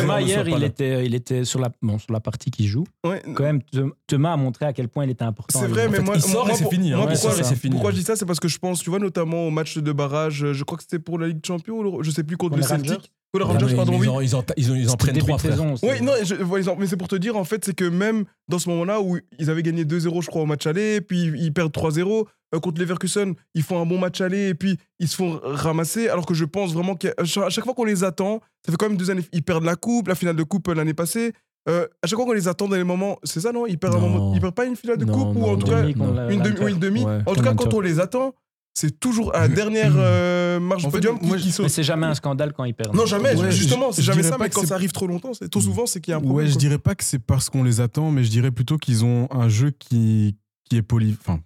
[0.00, 2.84] Thomas hier, il était, il était sur la, bon, sur la partie qui joue.
[3.04, 3.60] ouais, Quand même,
[4.06, 5.60] Thomas a montré à quel point il était important.
[5.60, 6.98] C'est vrai, mais moi, il sort moi, et c'est pour- fini, hein.
[6.98, 7.72] pourquoi, c'est fini.
[7.72, 9.92] pourquoi je dis ça C'est parce que je pense, tu vois, notamment au match de
[9.92, 13.10] barrage, je crois que c'était pour la Ligue Champion, je sais plus, contre le Celtic.
[13.40, 14.06] Ah, Rangers, pardon, mais oui.
[14.06, 15.52] Ils en, ils en, ils en- ils en prennent trois, frère.
[15.52, 15.86] saison aussi.
[15.86, 18.58] Oui, non, je- ils mais c'est pour te dire, en fait, c'est que même dans
[18.58, 21.72] ce moment-là où ils avaient gagné 2-0, je crois, au match aller, puis ils perdent
[21.72, 25.40] 3-0 euh, contre Leverkusen, ils font un bon match aller, et puis ils se font
[25.42, 28.88] ramasser, alors que je pense vraiment qu'à chaque, fois qu'on les attend, ça fait quand
[28.88, 31.32] même deux années, ils perdent la coupe, la finale de coupe euh, l'année passée.
[31.68, 33.66] euh, à chaque fois qu'on les attend dans les moments, c'est ça, non?
[33.66, 34.08] Ils perdent, un Non.
[34.08, 35.86] moment- ils perdent pas une finale de Non, coupe, ou non, en tout non, cas
[35.86, 35.94] une
[36.42, 36.58] demi.
[36.60, 37.04] ou une demi.
[37.04, 37.20] Ouais.
[37.24, 38.34] En tout cas, quand on les attend,
[38.74, 41.64] c'est toujours à la dernière euh, marche En fait, podium qui, moi, qui je- saute.
[41.64, 42.94] Mais c'est jamais un scandale quand ils perdent.
[42.94, 45.60] Non, jamais, Ouais, justement, c'est jamais ça, mais quand ça arrive trop longtemps, c'est trop
[45.60, 46.38] souvent, c'est qu'il y a un problème.
[46.38, 46.60] Ouais, je quoi.
[46.60, 49.48] dirais pas que c'est parce qu'on les attend, mais je dirais plutôt qu'ils ont un
[49.48, 50.36] jeu qui,
[50.68, 51.40] qui est poly, enfin,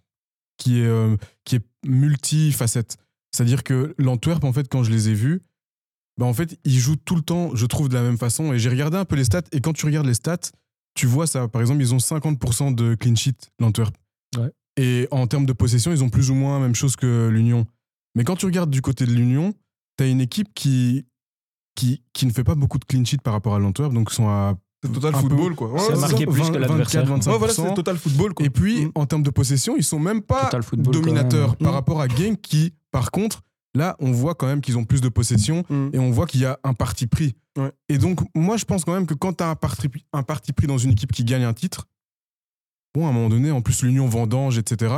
[0.59, 2.97] qui est, euh, qui est multifacette.
[3.35, 5.43] C'est-à-dire que l'Antwerp, en fait, quand je les ai vus,
[6.19, 8.53] bah, en fait, ils jouent tout le temps, je trouve, de la même façon.
[8.55, 10.39] Et j'ai regardé un peu les stats, et quand tu regardes les stats,
[10.95, 11.47] tu vois ça.
[11.49, 13.95] Par exemple, ils ont 50% de clean sheet, l'Antwerp.
[14.39, 14.51] Ouais.
[14.77, 17.67] Et en termes de possession, ils ont plus ou moins la même chose que l'Union.
[18.15, 19.55] Mais quand tu regardes du côté de l'Union,
[19.97, 21.07] tu as une équipe qui,
[21.75, 24.15] qui, qui ne fait pas beaucoup de clean sheet par rapport à l'Antwerp, donc ils
[24.15, 25.73] sont à C'est total un peu- football, quoi.
[25.73, 27.05] Ouais, C'est marqué plus que l'adversaire.
[27.07, 27.69] 24, Ouais, voilà, 25%.
[27.69, 28.45] c'est total football, quoi.
[28.47, 28.93] Et puis, Mm.
[28.95, 32.73] en termes de possession, ils sont même pas football, dominateurs par rapport à Genk qui,
[32.91, 33.43] par contre,
[33.75, 35.89] là, on voit quand même qu'ils ont plus de possession Mm.
[35.93, 37.35] et on voit qu'il y a un parti pris.
[37.59, 37.73] Ouais.
[37.89, 40.53] Et donc, moi, je pense quand même que quand tu as un parti, un parti
[40.53, 41.87] pris dans une équipe qui gagne un titre,
[42.97, 44.95] bon, à un moment donné, en plus, l'Union vendange, etc.,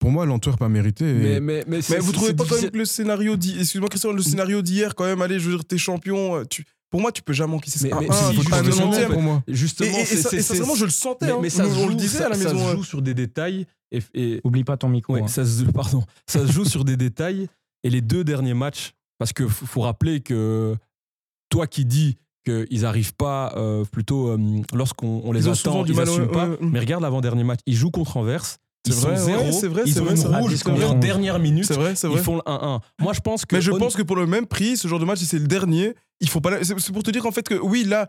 [0.00, 1.08] pour moi, l'Antwerp a mérité.
[1.08, 4.12] et- Mais, mais, mais, vous trouvez pas quand même que le scénario d'hier, excuse-moi Christian,
[4.12, 7.10] le scénario d'hier quand même, allez, je veux dire, t'es champion, euh, tu, pour moi
[7.10, 7.86] tu peux jamais encaisser ça.
[7.86, 9.12] Mais- Un- mais un, si, faut pas un justement, 90e.
[9.12, 9.42] pour moi.
[9.48, 11.38] Justement, et, ça- c'est- et sincèrement, je le sentais, mais, hein.
[11.42, 12.58] mais ça, Nous, se on joue, le disait ça, à la ça maison.
[12.58, 12.76] se ouais.
[12.76, 13.66] joue sur des détails.
[13.92, 15.14] Et, et- Oublie pas ton micro.
[15.14, 15.26] ouais, hein.
[15.28, 17.48] ça, se, pardon, ça se joue sur des détails.
[17.82, 20.76] Et les deux derniers matchs, parce qu'il faut, faut rappeler que
[21.50, 24.38] toi qui dis qu'ils n'arrivent pas, euh, plutôt euh,
[24.72, 26.44] lorsqu'on on les Ils attend, ils n'assument pas.
[26.44, 26.58] ouais, ouais.
[26.60, 28.44] Mais regarde l'avant-dernier match, ils jouent contre Anvers.
[28.86, 30.40] Ils C'est sont vrai, zéro, ouais, c'est vrai, ils ont vrai, une vrai.
[30.40, 32.22] rouge en dernière minute, C'est vrai, c'est ils vrai.
[32.22, 32.80] font le 1-1.
[33.00, 33.56] Moi, je pense que.
[33.56, 35.46] Mais je pense que pour le même prix, ce genre de match, si c'est le
[35.46, 36.62] dernier, il faut pas.
[36.62, 38.08] C'est pour te dire en fait que oui, là,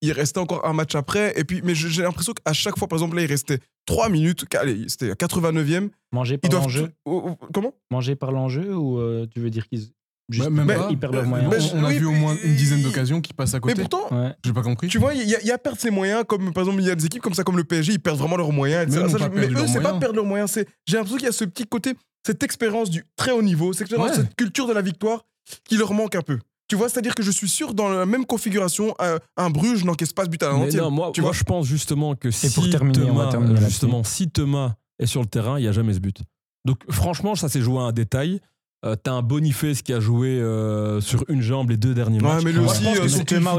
[0.00, 1.32] il restait encore un match après.
[1.36, 4.44] Et puis, mais j'ai l'impression qu'à chaque fois, par exemple, là, il restait 3 minutes.
[4.56, 5.88] Allez, c'était à 89e.
[6.12, 7.72] Manger par l'enjeu Oh, oh, Comment?
[7.90, 9.88] Manger par l'enjeu ou euh, tu veux dire qu'ils
[10.28, 10.88] Juste, même pas.
[10.90, 11.50] ils perdent leurs Euh, moyens.
[11.74, 13.82] mais On a Oui, vu au moins une dizaine d'occasions qui passent à Mais côté.
[13.82, 14.32] pourtant, Ouais.
[14.44, 14.88] J'ai pas compris.
[14.88, 16.86] tu vois, il y, a- il y a perdre ses moyens, comme par exemple, il
[16.86, 18.86] y a des équipes comme ça, comme le PSG, ils perdent vraiment leurs moyens.
[18.88, 19.14] Mais etc.
[19.14, 21.44] eux Ça, mais c'est pas perdre leurs moyens, c'est j'ai l'impression qu'il y a ce
[21.44, 24.22] petit côté, cette expérience du très haut niveau, cette, expérience, Ouais.
[24.22, 25.24] cette culture de la victoire
[25.68, 26.38] qui leur manque un peu.
[26.68, 30.12] Tu vois, c'est-à-dire que je suis sûr, dans la même configuration, un, un Bruges n'encaisse
[30.14, 30.80] pas ce but à la Mais 90e.
[30.84, 34.30] non, moi, tu moi vois je pense justement que si pour terminer, Thomas, justement, si
[34.30, 36.22] Thomas est sur le terrain, il n'y a jamais ce but.
[36.64, 38.40] Donc franchement, ça s'est joué à un détail.
[38.84, 42.34] Euh, T'as un Boniface qui a joué euh, sur une jambe les deux derniers Ouais,
[42.34, 42.42] matchs.
[42.44, 43.54] mais lui Moi, aussi, euh, hein, euh, Thomas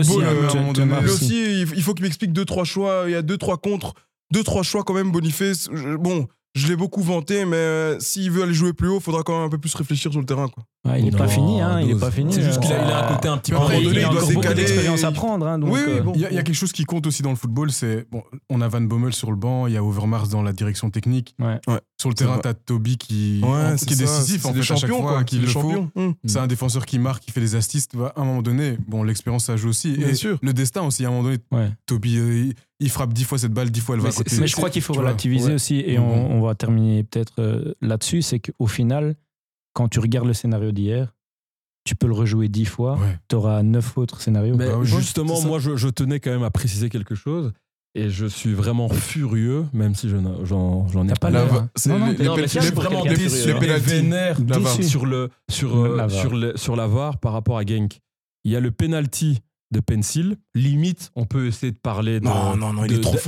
[1.75, 3.03] il- faut qu'il m'explique deux, trois choix.
[3.07, 3.93] Il y a deux, trois contres,
[4.33, 5.69] deux, trois choix quand même, Boniface.
[5.71, 9.03] Je- Bon, je l'ai beaucoup vanté, mais euh, s'il veut aller jouer plus haut, il
[9.03, 10.49] faudra quand même un peu plus réfléchir sur le terrain.
[10.49, 10.63] Quoi.
[10.85, 12.01] Ouais, il n'est pas fini, hein, il n'est dose.
[12.01, 12.33] pas fini.
[12.33, 13.69] C'est juste qu'il a, euh, il a un côté un petit peu Puis à un
[13.69, 15.47] moment il donné, a il doit encore beaucoup d'expérience à prendre.
[15.47, 16.11] hein, donc, Oui, oui, euh, bon.
[16.13, 18.05] Il y, a, il y a quelque chose qui compte aussi dans le football, c'est
[18.11, 20.89] bon, on a Van Bommel sur le banc, il y a Overmars dans la direction
[20.89, 21.35] technique.
[21.39, 21.59] Ouais.
[21.97, 24.73] Sur le terrain, t'as Toby qui, Ouais, en- c'est qui est décisif en des fait,
[24.73, 25.23] à chaque champions, fois quoi.
[25.23, 25.89] qu'il C'est le champions.
[25.95, 26.15] Hum.
[26.25, 27.93] C'est un défenseur qui marque, qui fait des assists.
[28.17, 29.93] À un moment donné, bon, l'expérience ça joue aussi.
[29.93, 30.37] Bien Et sûr.
[30.41, 31.05] le destin aussi.
[31.05, 31.37] À un moment donné.
[31.85, 34.35] Toby, euh, il, frappe dix fois cette balle, dix fois elle va Mais, à côté.
[34.37, 35.53] mais je crois qu'il faut relativiser ouais.
[35.53, 36.03] aussi, et Mhm.
[36.03, 39.15] on, on va terminer peut-être là-dessus, c'est qu'au final,
[39.73, 41.13] quand tu regardes le scénario d'hier,
[41.85, 43.17] tu peux le rejouer dix fois, Ouais.
[43.27, 44.55] tu auras neuf autres scénarios.
[44.55, 47.51] Mais Bah justement, moi, je, je tenais quand même à préciser quelque chose.
[47.95, 51.43] Et je suis vraiment furieux, même si je n'en- j'en j'en ai pas pas La
[51.45, 51.69] l'air, hein.
[51.75, 53.85] c'est je vraiment les pénaltys.
[53.87, 54.61] vénère La Déçu.
[54.81, 54.83] VAR.
[54.83, 56.21] sur, le, sur, euh, la VAR.
[56.21, 57.99] sur, le, sur la VAR par rapport à Genk.
[58.45, 60.37] Il y a le penalty de Pencil.
[60.55, 62.19] Limite, on peut essayer de parler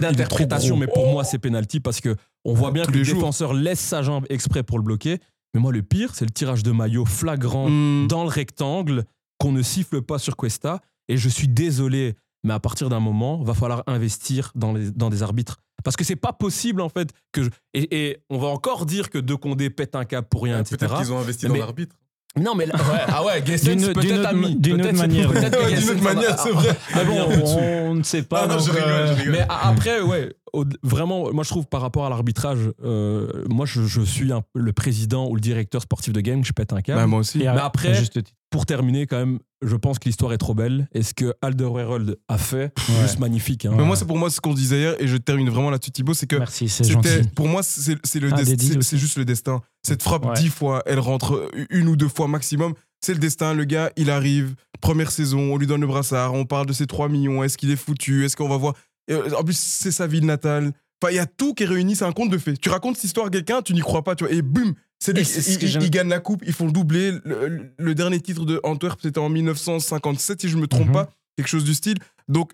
[0.01, 3.53] d'interprétation, mais pour moi, c'est penalty parce que on voit bien Tous que le défenseur
[3.53, 5.19] laisse sa jambe exprès pour le bloquer.
[5.55, 8.07] Mais moi, le pire, c'est le tirage de maillot flagrant Hum.
[8.07, 9.05] dans le rectangle
[9.39, 10.81] qu'on ne siffle pas sur Cuesta.
[11.07, 15.09] Et je suis désolé, mais à partir d'un moment, va falloir investir dans, les, dans
[15.09, 15.57] des arbitres.
[15.83, 17.43] Parce que c'est pas possible, en fait, que.
[17.43, 20.59] je- et, et on va encore dire que De Condé pète un câble pour rien,
[20.59, 20.77] etc.
[20.77, 21.95] Peut-être qu'ils ont investi Mais- dans l'arbitre.
[22.37, 24.55] Non, mais là- ouais, ah ouais, Gessens, peut-être ami.
[24.57, 25.29] d'une autre manière.
[25.31, 26.75] Ouais, d'une autre manière, c'est vrai.
[26.93, 28.41] Ah, bon, on ne sait pas.
[28.43, 29.31] Ah non, je rigole, euh, je rigole.
[29.31, 30.35] Mais a- après, ouais,
[30.83, 34.71] vraiment, moi je trouve par rapport à l'arbitrage, euh, moi je, je suis un- le
[34.73, 36.99] président ou le directeur sportif de game, je pète un câble.
[36.99, 37.39] Bah, moi aussi.
[37.41, 38.19] et Mais après- juste.
[38.51, 40.87] Pour terminer, quand même, je pense que l'histoire est trop belle.
[40.93, 43.01] Et ce que Alderweireld a fait, Ouais.
[43.01, 43.65] juste magnifique.
[43.65, 43.73] hein.
[43.75, 46.13] Mais moi, c'est pour moi ce qu'on disait hier, et je termine vraiment là-dessus, Thibaut,
[46.13, 47.29] c'est que Merci, c'est C'était, gentil.
[47.35, 48.37] pour moi, c'est c'est le Ah,
[48.81, 49.61] c'est- juste le destin.
[49.83, 50.33] Cette frappe Ouais.
[50.35, 52.73] dix fois, elle rentre une ou deux fois maximum.
[53.01, 53.53] C'est le destin.
[53.53, 56.87] Le gars, il arrive, première saison, on lui donne le brassard, on parle de ses
[56.87, 57.43] 3 millions.
[57.43, 58.73] Est-ce qu'il est foutu Est-ce qu'on va voir
[59.11, 60.71] En plus, c'est sa ville natale.
[61.01, 61.95] Enfin, il y a tout qui est réuni.
[61.95, 62.55] C'est un conte de fées.
[62.57, 65.13] Tu racontes cette histoire à quelqu'un, tu n'y crois pas, tu vois, et boum, c'est
[65.13, 65.21] lui.
[65.21, 67.11] Et c'est ce Il, que il- j'aime- il gagne la coupe, ils font le doublé.
[67.23, 70.93] Le, le- dernier titre de Antwerp, c'était en 1957, si je me trompe Mhm.
[70.93, 71.97] pas, quelque chose du style.
[72.27, 72.53] Donc,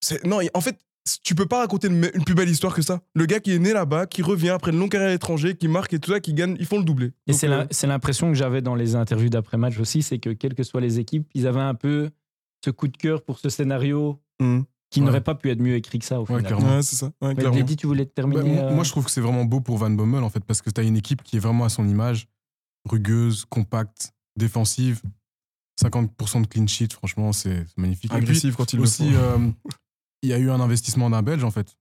[0.00, 0.78] c'est- non, en fait,
[1.24, 3.00] tu peux pas raconter une, une plus belle histoire que ça.
[3.14, 5.66] Le gars qui est né là-bas, qui revient après une longue carrière à l'étranger, qui
[5.68, 7.10] marque et tout ça, qui gagne, ils font le doublé.
[7.26, 10.54] Et c'est euh, c'est l'impression que j'avais dans les interviews d'après-match aussi, c'est que quelles
[10.54, 12.10] que soient les équipes, ils avaient un peu
[12.64, 14.64] ce coup de cœur pour ce scénario Mhm.
[14.92, 15.06] Qui Ouais.
[15.06, 16.44] n'aurait pas pu être mieux écrit que ça au Ouais, final.
[16.44, 16.76] clairement.
[16.76, 17.10] Ouais, c'est ça.
[17.22, 17.50] Ouais, Mais.
[17.60, 19.78] Lady, tu voulais terminer Bah, moi, euh, moi, je trouve que c'est vraiment beau pour
[19.78, 21.88] Van Bommel, en fait, parce que tu as une équipe qui est vraiment à son
[21.88, 22.28] image,
[22.88, 25.00] rugueuse, compacte, défensive.
[25.82, 28.12] 50% de clean sheet, franchement, c'est magnifique.
[28.12, 29.38] Agressif quand il le aussi, euh,
[30.22, 31.74] il y a eu un investissement d'un Belge, en fait.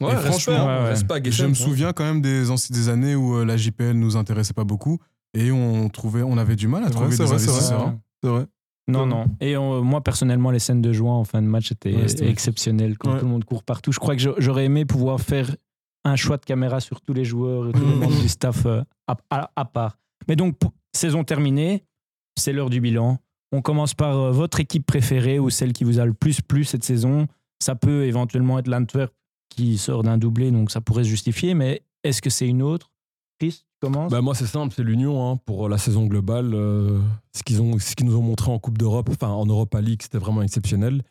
[0.00, 0.88] Ouais, Et franchement, hein, ouais, ouais.
[0.90, 1.54] respect Je me hein.
[1.54, 4.98] souviens quand même des, des années où euh, la JPL nous intéressait pas beaucoup
[5.32, 7.52] et on, trouvait, on avait du mal à trouver des vrai, c'est vrai.
[7.52, 7.80] investisseurs.
[7.86, 8.00] hein.
[8.22, 8.46] C'est vrai.
[8.88, 9.26] Non, non.
[9.40, 12.96] Et on- moi, personnellement, les scènes de joie en fin de match étaient Ouais, exceptionnelles
[12.98, 13.18] quand Ouais.
[13.18, 13.90] tout le monde court partout.
[13.92, 15.54] Je crois que j'a- j'aurais aimé pouvoir faire
[16.04, 18.82] un choix de caméra sur tous les joueurs et tout le monde du staff euh,
[19.08, 19.98] à, à- à part.
[20.28, 20.56] Mais donc,
[20.94, 21.84] saison terminée,
[22.38, 23.18] c'est l'heure du bilan.
[23.52, 26.62] On commence par euh, votre équipe préférée ou celle qui vous a le plus plu
[26.64, 27.26] cette saison.
[27.60, 29.12] Ça peut éventuellement être l'Antwerp
[29.48, 32.90] qui sort d'un doublé, donc ça pourrait se justifier, mais est-ce que c'est une autre?
[33.38, 36.54] Chris, tu commences Bah moi c'est simple, c'est l'Union hein, pour la saison globale.
[36.54, 37.00] euh,
[37.34, 40.00] ce qu'ils ont, ce qu'ils nous ont montré en Coupe d'Europe, enfin en Europa League,
[40.02, 41.02] c'était vraiment exceptionnel.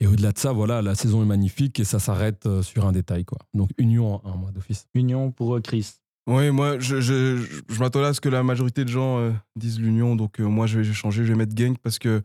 [0.00, 2.92] Et au-delà de ça, voilà, la saison est magnifique et ça s'arrête euh, sur un
[2.92, 3.38] détail quoi.
[3.54, 4.86] Donc Union en un mois d'office.
[4.94, 5.94] Union pour euh, Chris.
[6.28, 9.32] Oui, moi, je, je, je, je m'attendais à ce que la majorité de gens euh,
[9.56, 10.14] disent l'Union.
[10.14, 11.24] Donc, euh, moi, je vais changer.
[11.24, 12.20] Je vais mettre Genk parce que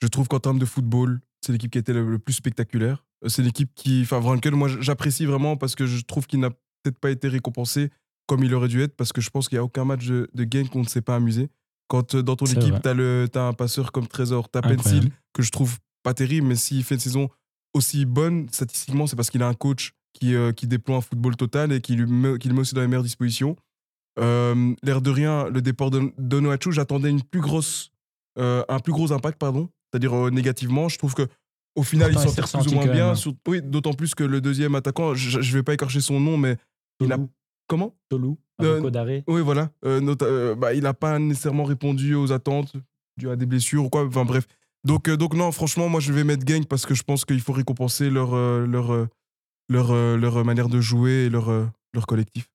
[0.00, 3.04] je trouve qu'en termes de football, c'est l'équipe qui a été le, le plus spectaculaire.
[3.26, 4.02] C'est l'équipe qui.
[4.02, 7.90] Enfin, Vrankel, moi, j'apprécie vraiment parce que je trouve qu'il n'a peut-être pas été récompensé
[8.28, 10.28] comme il aurait dû être parce que je pense qu'il n'y a aucun match de,
[10.32, 11.48] de Genk où on ne s'est pas amusé.
[11.88, 14.62] Quand euh, dans ton équipe, tu as, un passeur comme Trésor, tu as.
[14.62, 17.28] Pencil, que je trouve pas terrible, mais s'il fait une saison
[17.74, 21.36] aussi bonne, statistiquement, c'est parce qu'il a un coach qui, euh, qui déploie un football
[21.36, 23.56] total et qui, lui met, qui le met aussi dans les meilleures dispositions.
[24.18, 26.12] Euh, L'air de rien, le départ de
[26.70, 27.90] j'attendais une plus grosse,
[28.38, 30.88] euh, un plus gros impact, pardon, c'est-à-dire négativement.
[30.88, 31.26] Je trouve que
[31.76, 33.10] au final, il s'en tire plus ou moins bien.
[33.10, 33.14] hein.
[33.14, 36.36] sur- oui, d'autant plus que le deuxième attaquant, je, je vais pas écorcher son nom,
[36.36, 36.56] mais
[37.00, 37.30] il a Tolou.
[37.68, 37.94] Comment?
[38.08, 39.22] Tolou, Euh, d'arrêt.
[39.28, 39.70] oui, voilà.
[39.84, 42.72] Euh, nota- euh, bah, il n'a pas nécessairement répondu aux attentes.
[43.16, 44.04] dû à des blessures ou quoi.
[44.06, 44.46] Enfin bref.
[44.84, 47.40] Donc, euh, donc non, franchement, moi je vais mettre Gang parce que je pense qu'il
[47.40, 49.08] faut récompenser leur, euh, leur,
[49.68, 51.50] leur, leur manière de jouer et leur,
[51.94, 52.48] leur collectif.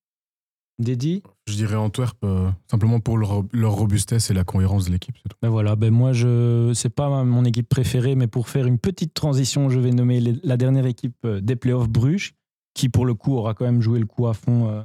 [0.80, 1.21] Dédi?
[1.47, 5.15] Je dirais Antwerp, euh, simplement pour leur, leur robustesse et la cohérence de l'équipe.
[5.21, 5.38] c'est tout.
[5.41, 9.13] Ben voilà, ben moi je c'est pas mon équipe préférée, mais pour faire une petite
[9.13, 12.34] transition, je vais nommer les- la dernière équipe des playoffs Bruges,
[12.73, 14.82] qui pour le coup aura quand même joué le coup à fond euh,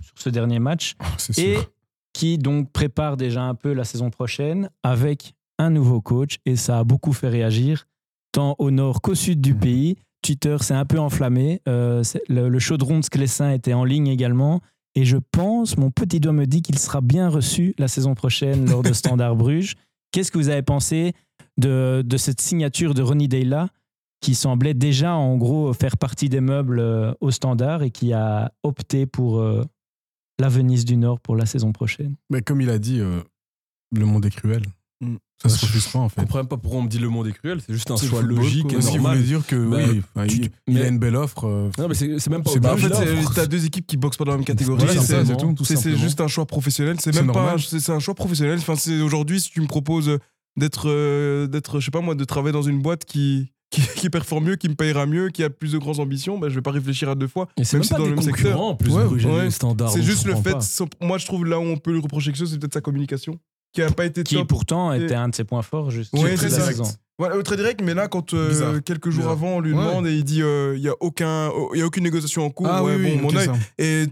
[0.00, 1.70] sur ce dernier match, C'est et sûr.
[2.12, 6.78] qui donc prépare déjà un peu la saison prochaine avec un nouveau coach, et ça
[6.78, 7.86] a beaucoup fait réagir,
[8.32, 9.96] tant au nord qu'au sud du pays.
[10.22, 14.60] Twitter s'est un peu enflammé, euh, le chaudron de Sclessin était en ligne également,
[14.94, 18.68] et je pense, mon petit doigt me dit qu'il sera bien reçu la saison prochaine
[18.68, 19.76] lors de Standard Bruges.
[20.12, 21.12] Qu'est-ce que vous avez pensé
[21.58, 23.68] de, de cette signature de Ronnie Deyla
[24.20, 28.52] qui semblait déjà en gros faire partie des meubles euh, au Standard et qui a
[28.62, 29.62] opté pour euh,
[30.40, 33.20] la Venise du Nord pour la saison prochaine Mais comme il a dit, euh,
[33.96, 34.62] le monde est cruel.
[35.00, 35.16] Mm.
[35.42, 36.20] Ça se refuse pas en Je fait.
[36.20, 38.20] comprends même pas pourquoi on me dit le monde est cruel, c'est juste un choix
[38.20, 38.72] logique quoi.
[38.72, 39.16] et Parce qu'il normal.
[39.16, 39.76] voulait dire que Bah,
[40.22, 41.44] oui, tu- il, il mais- a une belle offre.
[41.46, 43.96] euh, Non, mais c'est même pas C'est Bah, en pas fait, t'as deux équipes qui
[43.96, 44.84] boxent pas dans la même catégorie.
[44.84, 46.96] Voilà, c'est- tout, tout juste un choix professionnel.
[47.00, 47.32] C'est même pas.
[47.32, 47.60] normal.
[47.60, 48.58] C'est c'est un choix professionnel.
[48.58, 50.18] Enfin, c'est aujourd'hui si tu me proposes
[50.58, 54.10] d'être, euh, d'être, je sais pas moi, de travailler dans une boîte qui qui, qui
[54.10, 56.60] performe mieux, qui me payera mieux, qui a plus de grandes ambitions, bah, je vais
[56.62, 57.48] pas réfléchir à deux fois.
[57.56, 58.60] Et c'est même même si pas dans des le même secteur.
[58.60, 59.44] en plus, Ouais, ouais.
[59.44, 59.90] les standards.
[59.92, 60.52] C'est juste le fait.
[60.52, 60.60] pas.
[61.06, 63.38] Moi, je trouve là où on peut lui reprocher quelque chose, c'est peut-être sa communication,
[63.72, 64.48] qui a pas été qui top.
[64.48, 66.34] pourtant Et- était un de ses points forts juste Ouais.
[67.18, 69.32] Voilà, euh, très direct, mais là, quand euh, quelques jours Bizarre.
[69.32, 69.78] avant, on lui Ouais.
[69.78, 72.50] demande et il dit euh, il y a aucun, il y a aucune négociation en
[72.50, 72.66] cours.
[72.70, 73.50] Ah oui, mon œil.
[73.78, 74.06] Et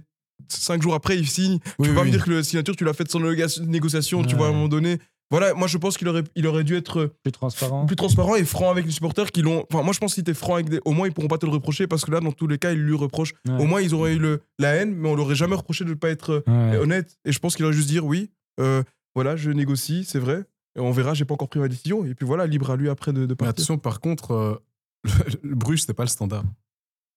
[0.49, 1.59] cinq jours après, il signe.
[1.79, 2.09] Oui, tu peux pas oui.
[2.09, 4.53] me dire que la signature, tu l'as faite sans négocia- négociation, tu vois, à un
[4.53, 4.99] moment donné.
[5.31, 7.85] Voilà, moi je pense qu'il aurait, il aurait dû être Plus transparent.
[7.85, 9.67] plus transparent et franc avec les supporters qui l'ont.
[9.71, 10.81] Enfin, moi je pense qu'il était franc avec des.
[10.87, 12.73] Au moins, ils pourront pas te le reprocher parce que là, dans tous les cas,
[12.73, 13.35] ils lui reprochent.
[13.47, 13.61] Ouais.
[13.63, 15.95] Au moins, ils auraient eu le, la haine, mais on l'aurait jamais reproché de ne
[15.95, 16.79] pas être euh, Ouais.
[16.79, 17.19] honnête.
[17.27, 18.83] Et je pense qu'il aurait juste dire oui, euh,
[19.15, 20.45] voilà, je négocie, c'est vrai.
[20.77, 22.05] Et on verra, j'ai pas encore pris ma décision.
[22.07, 23.51] Et puis voilà, libre à lui après de, de Mais partir.
[23.51, 24.55] attention, par contre, euh,
[25.05, 25.11] le,
[25.51, 26.45] le Bruges, pas le standard.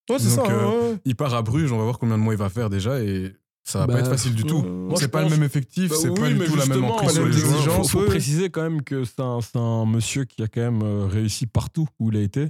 [0.09, 0.41] Ouais, c'est ça.
[0.41, 0.97] Donc, euh, hein, ouais.
[1.05, 3.31] Il part à Bruges, on va voir combien de mois il va faire déjà et
[3.63, 4.63] ça va Bah, pas être facile du tout.
[4.65, 6.83] euh, c'est pas pense- le même effectif, Bah c'est oui, pas du tout la même
[6.85, 7.53] emprise sur les joueurs.
[7.53, 7.91] exigence.
[7.91, 11.87] Faut, préciser quand même que c'est un, monsieur qui a quand même euh, réussi partout
[11.99, 12.47] où il a été,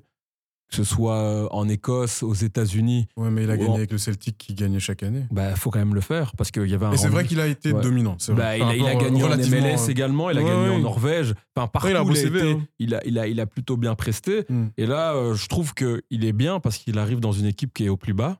[0.70, 3.08] que ce soit euh, en Écosse, aux États-Unis.
[3.18, 5.26] Ouais, mais il a gagné avec le Celtic qui gagnait chaque année.
[5.30, 6.94] Bah, faut quand même le faire parce qu'il y avait un.
[6.94, 7.82] Et c'est vrai qu'il a été Ouais.
[7.82, 8.16] dominant.
[8.30, 10.70] Bah, il, a, il rapport, gagné euh, en MLS euh, également, il a Ouais, gagné
[10.70, 10.80] en.
[10.80, 11.34] Norvège.
[11.58, 12.68] Enfin, partout il a où il a, été, hein.
[12.80, 14.46] il, a, il, a, il a plutôt bien presté.
[14.48, 14.68] Hmm.
[14.78, 17.84] Et là, euh, je trouve qu'il est bien parce qu'il arrive dans une équipe qui
[17.86, 18.40] est au plus bas.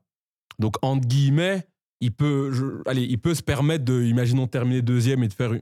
[0.58, 1.68] Donc, entre guillemets,
[2.02, 5.54] il peut, je- allez, il peut se permettre de, imaginons, terminer deuxième et de faire
[5.54, 5.62] une,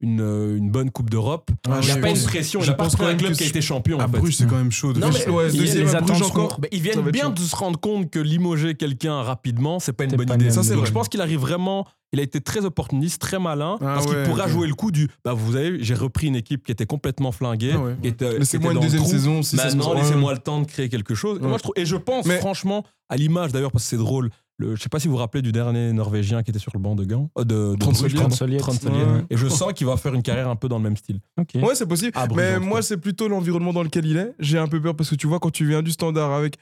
[0.00, 1.50] une, euh, une bonne Coupe d'Europe.
[1.66, 3.46] Ah, il n'a je pas pense- une pression, il pas un même club qui a
[3.46, 3.98] c'est- été champion.
[3.98, 4.18] À en fait.
[4.18, 4.92] Bruges, c'est quand même chaud.
[4.92, 6.60] de Non, mais ouais, deuxième les Bruges encore.
[6.60, 7.30] Bah, ils viennent bien chaud.
[7.32, 10.50] de se rendre compte que limoger quelqu'un rapidement, c'est pas une C'est bonne pas idée.
[10.50, 11.84] Ça, c'est je pense qu'il arrive vraiment.
[12.12, 15.08] Il a été très opportuniste, très malin, Ah parce qu'il pourra jouer le coup du.
[15.24, 17.74] Bah, vous avez, j'ai repris une équipe qui était complètement flinguée.
[17.74, 19.42] Ah qui était- qui Laissez-moi était une deuxième saison.
[19.42, 21.38] si Maintenant, laissez-moi le temps de créer quelque chose.
[21.42, 24.82] Et, moi, je pense, Mais- franchement, à l'image d'ailleurs, parce que c'est drôle, le, je
[24.82, 27.04] sais pas si vous vous rappelez du dernier Norvégien qui était sur le banc de
[27.04, 27.30] Gand.
[27.38, 28.14] euh, de, de Bruges.
[28.90, 29.24] Ouais.
[29.30, 31.20] Et je sens qu'il va faire une carrière un peu dans le même style.
[31.38, 31.50] Ok.
[31.62, 32.12] Ouais, c'est possible.
[32.36, 34.34] Mais moi, c'est plutôt l'environnement dans lequel il est.
[34.38, 36.56] J'ai un peu peur parce que tu vois, quand tu viens du standard avec.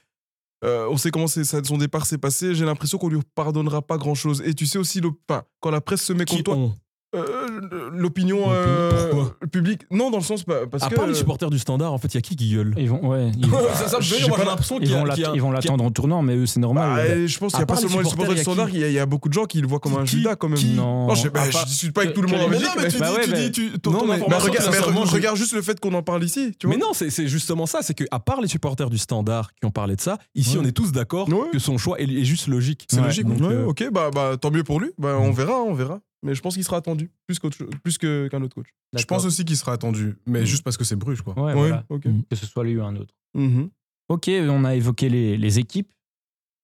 [0.64, 2.54] euh, on sait comment son départ s'est passé.
[2.54, 4.42] J'ai l'impression qu'on lui pardonnera pas grand chose.
[4.44, 6.70] Et tu sais aussi, enfin, quand la presse se met Qui contre toi,
[7.16, 9.82] euh, l'opinion euh, publique.
[9.90, 10.94] Non, dans le sens bah, parce À que.
[10.94, 13.06] part les supporters du standard, en fait, il y a qui qui gueule Ils vont,
[13.08, 15.04] ouais, ils, Ça, ça fait J'ai l'impression vont
[15.40, 16.90] vont l'attendre en tournant, mais eux, c'est normal.
[16.96, 18.84] Bah, euh, je pense qu'il n'y a pas seulement les supporters, du standard, il y,
[18.84, 20.48] a- il y a beaucoup de gens qui le voient comme un Qui- Judas quand
[20.48, 20.58] même.
[20.58, 21.06] qui- Non.
[21.06, 22.68] Non, je, part- discute pas avec tout le monde en Mais Belgique.
[22.76, 26.02] non, mais tu Bah dis, tu dis, ton- bah, regarde, juste le fait qu'on en
[26.02, 26.52] parle ici.
[26.58, 28.98] Tu vois Mais non, c'est c'est justement ça, c'est que à part les supporters du
[28.98, 32.24] Standard qui ont parlé de ça, ici on est tous d'accord que son choix est,
[32.24, 32.86] juste logique.
[32.90, 33.26] C'est logique.
[33.40, 34.90] euh, ok, bah, bah, tant mieux pour lui.
[34.98, 36.00] Bah, on verra, on verra.
[36.26, 37.38] Mais je pense qu'il sera attendu plus
[37.82, 38.68] plus que- qu'un autre coach.
[38.94, 41.34] Je pense aussi qu'il sera attendu, mais juste parce que c'est Bruges, quoi.
[41.34, 41.84] Ouais, Ouais, voilà.
[41.88, 42.04] ok.
[42.04, 42.22] Mm.
[42.28, 43.14] Que ce soit lui ou un autre.
[43.34, 43.70] Mhm.
[44.08, 45.90] Ok, on a évoqué les, les équipes.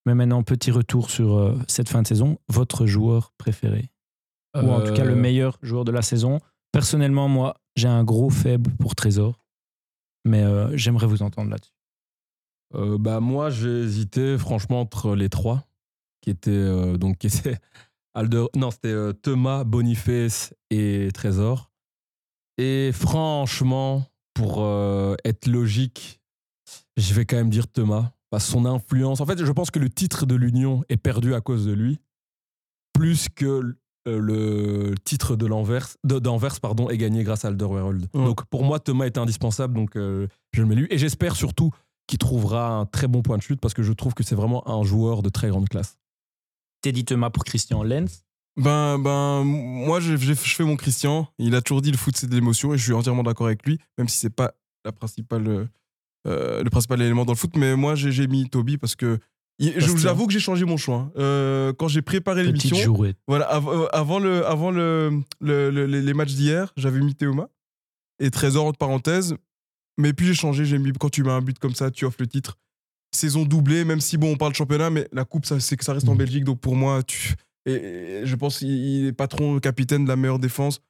[0.06, 2.38] Mais maintenant, petit retour sur euh, cette fin de saison.
[2.48, 3.88] Votre joueur préféré?
[4.56, 6.40] Ou en tout cas, le Euh, meilleur joueur de la saison.
[6.72, 9.44] Personnellement, moi, j'ai un gros faible pour Trésor.
[10.24, 11.72] Mais euh, j'aimerais vous entendre là-dessus.
[12.74, 15.66] Euh, bah moi j'ai hésité franchement entre les trois
[16.22, 17.58] qui étaient euh, donc qui étaient
[18.14, 21.70] Alder non c'était euh, Thomas Boniface et Trésor
[22.58, 26.20] et franchement pour euh, être logique
[26.96, 29.88] je vais quand même dire Thomas parce son influence en fait je pense que le
[29.90, 32.00] titre de l'Union est perdu à cause de lui
[32.92, 33.76] plus que
[34.08, 38.24] euh, le titre de l'Anvers d'Anvers pardon est gagné grâce à Alderweireld Ouais.
[38.24, 41.70] donc pour moi Thomas est indispensable donc euh, je le mets lui et j'espère surtout
[42.08, 44.68] qui trouvera un très bon point de chute parce que je trouve que c'est vraiment
[44.68, 45.98] un joueur de très grande classe.
[46.82, 48.24] Teddy Thomas pour Christian Lenz.
[48.56, 51.26] Ben, ben, moi, je, fais mon Christian.
[51.38, 53.64] Il a toujours dit le foot, c'est de l'émotion, et je suis entièrement d'accord avec
[53.66, 54.52] lui, même si c'est pas
[54.84, 55.64] la principale, euh,
[56.26, 57.56] euh, le principal élément dans le foot.
[57.56, 59.18] Mais moi, j'ai mis Toby parce que
[60.02, 60.96] j'avoue que j'ai changé mon choix.
[60.96, 61.12] hein.
[61.16, 62.76] Euh, quand j'ai préparé l'émission,
[63.28, 67.48] voilà, av- avant, le, avant le, le- le- les les matchs d'hier, j'avais mis Théoma
[68.18, 69.34] et Trésor entre parenthèses.
[69.98, 72.16] Mais puis j'ai changé, j'ai mis quand tu mets un but comme ça, tu offres
[72.20, 72.58] le titre.
[73.14, 75.92] Saison doublée, même si bon, on parle championnat, mais la coupe, ça, c'est que ça
[75.92, 76.18] reste en Mhm.
[76.18, 76.44] Belgique.
[76.44, 77.34] Donc pour moi, tu,
[77.66, 80.80] et, et je pense qu'il il est patron, capitaine de la meilleure défense.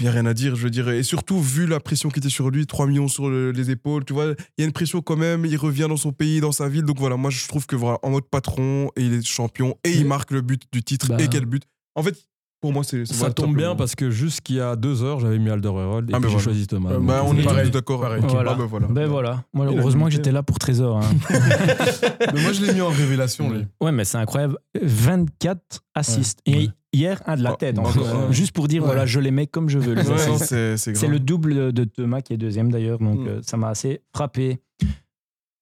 [0.00, 0.88] Il n'y a rien à dire, je veux dire.
[0.90, 4.04] Et surtout, vu la pression qui était sur lui, 3 millions sur le- les épaules,
[4.04, 5.46] tu vois, il y a une pression quand même.
[5.46, 6.82] Il revient dans son pays, dans sa ville.
[6.82, 9.92] Donc voilà, moi, je trouve que voilà, en mode patron, et il est champion, et
[9.92, 11.08] il marque le but du titre.
[11.08, 11.16] Bah.
[11.22, 11.62] Et quel but
[11.94, 12.22] En fait,
[12.60, 13.04] pour moi, c'est.
[13.06, 16.16] Ça tombe bien parce que jusqu'il y a deux heures, j'avais mis Alderweireld et Ah,
[16.16, 16.44] puis ben j'ai voilà.
[16.44, 16.90] choisi Thomas.
[16.92, 18.00] Euh, bah, on est Pareil, tous d'accord.
[18.00, 18.22] pareil.
[18.22, 18.54] Ok, Voilà.
[18.54, 18.86] voilà.
[18.88, 19.44] Ben voilà.
[19.52, 20.98] Moi, heureusement que j'étais là pour Trésor.
[20.98, 21.10] hein.
[22.34, 23.64] Mais moi, je l'ai mis en révélation, lui.
[23.80, 24.56] ouais, mais c'est incroyable.
[24.80, 26.40] 24 assists.
[26.46, 27.76] Et hier, un de la Oh, tête.
[27.78, 28.26] oh, encore.
[28.28, 28.32] oh.
[28.32, 28.86] Juste pour dire, Ouais.
[28.88, 29.94] voilà, je les mets comme je veux.
[29.94, 33.26] Ouais, c'est le double de Thomas qui est deuxième d'ailleurs, donc Mm.
[33.28, 34.60] euh, ça m'a assez frappé.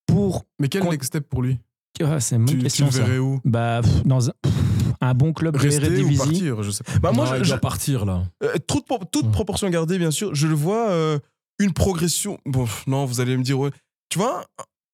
[0.07, 0.45] Pour.
[0.61, 1.59] Mais quel next step pour lui?
[2.03, 3.41] Ah, c'est une bonne Tu, tu question le verrais où?
[3.45, 4.33] Bah, dans un,
[5.01, 6.19] un bon club de Rester ou Eredivisie.
[6.19, 6.99] partir Je sais pas.
[6.99, 8.23] Bah, moi, non, je- il je- doit partir là.
[8.43, 11.19] Euh, toute, pro- toute proportion gardée, bien sûr, je le vois euh,
[11.59, 12.39] une progression.
[12.47, 13.71] Bon, non, vous allez me dire, ouais.
[14.09, 14.45] Tu vois,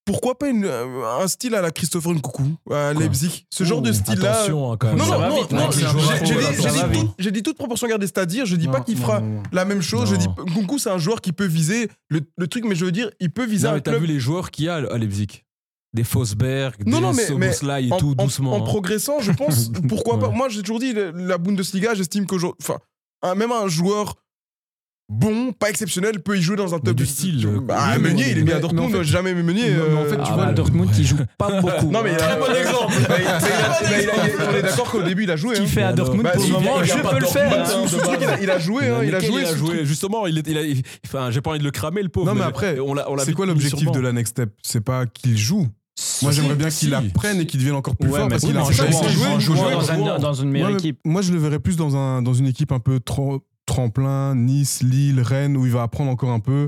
[0.04, 3.46] pourquoi pas une- euh, un style à la Christopher Nkunku, à Leipzig?
[3.50, 4.32] Ce genre de Ouh, style-là.
[4.32, 4.96] Attention hein, quand même.
[4.98, 8.56] Non, Ça non, non, vite, non, mec, j'ai là, dit- toute proportion gardée, c'est-à-dire, je
[8.56, 9.42] dis pas qu'il fera non, non.
[9.52, 10.08] la même chose.
[10.10, 12.92] Je dis, Nkunku, c'est un joueur qui peut viser le, le truc, mais je veux
[12.92, 14.74] dire, il peut viser Non, un mais t'as club vu les joueurs qu'il y a
[14.76, 15.42] à Leipzig
[15.94, 18.54] Des Fosberg, Non, des non, mais- et en, tout, en- doucement.
[18.54, 18.64] en hein.
[18.64, 20.28] progressant, je pense, pourquoi pas.
[20.30, 22.78] Moi, j'ai toujours dit, la Bundesliga, j'estime qu'aujourd'hui, enfin,
[23.22, 24.14] un- même un joueur
[25.10, 28.30] bon, pas exceptionnel, peut y jouer dans un top du style, euh, Bah, oui, Meunier,
[28.30, 29.70] il est bien à Dortmund, en fait- j'ai jamais aimé Meunier.
[29.72, 31.90] Non, mais en fait, euh, tu Ah, vois, bah, le- Dortmund qui joue pas beaucoup.
[31.90, 32.94] Non, mais il a- Très bon exemple.
[33.82, 34.08] Il il il
[34.48, 35.56] on est d'accord qu'au début, il a joué.
[35.56, 35.72] Ce qu'il hein.
[35.74, 37.52] fait à Bah, Dortmund bah, pour le il moment, il je peux le faire.
[37.52, 37.84] Hein.
[38.40, 39.20] Il a- il joué, il a
[39.54, 39.80] joué.
[39.80, 39.84] il.
[39.84, 42.26] Justement, il est, il a, il- enfin, j'ai pas envie de le cramer, le pauvre.
[42.26, 44.50] Non, mais après, on l'a- C'est quoi l'objectif de la next step?
[44.62, 45.68] C'est pas qu'il joue.
[46.22, 46.94] Moi, j'aimerais bien qu'il Si.
[46.94, 49.38] apprenne et qu'il devienne encore plus Ouais, fort mais parce qu'il a un jouer, dans
[49.40, 50.08] jouer.
[50.10, 50.98] un- dans une meilleure Moi, équipe.
[51.04, 54.82] moi, je le verrais plus dans, un, dans une équipe un peu trop tremplin, Nice,
[54.82, 56.66] Lille, Rennes, où il va apprendre encore un peu.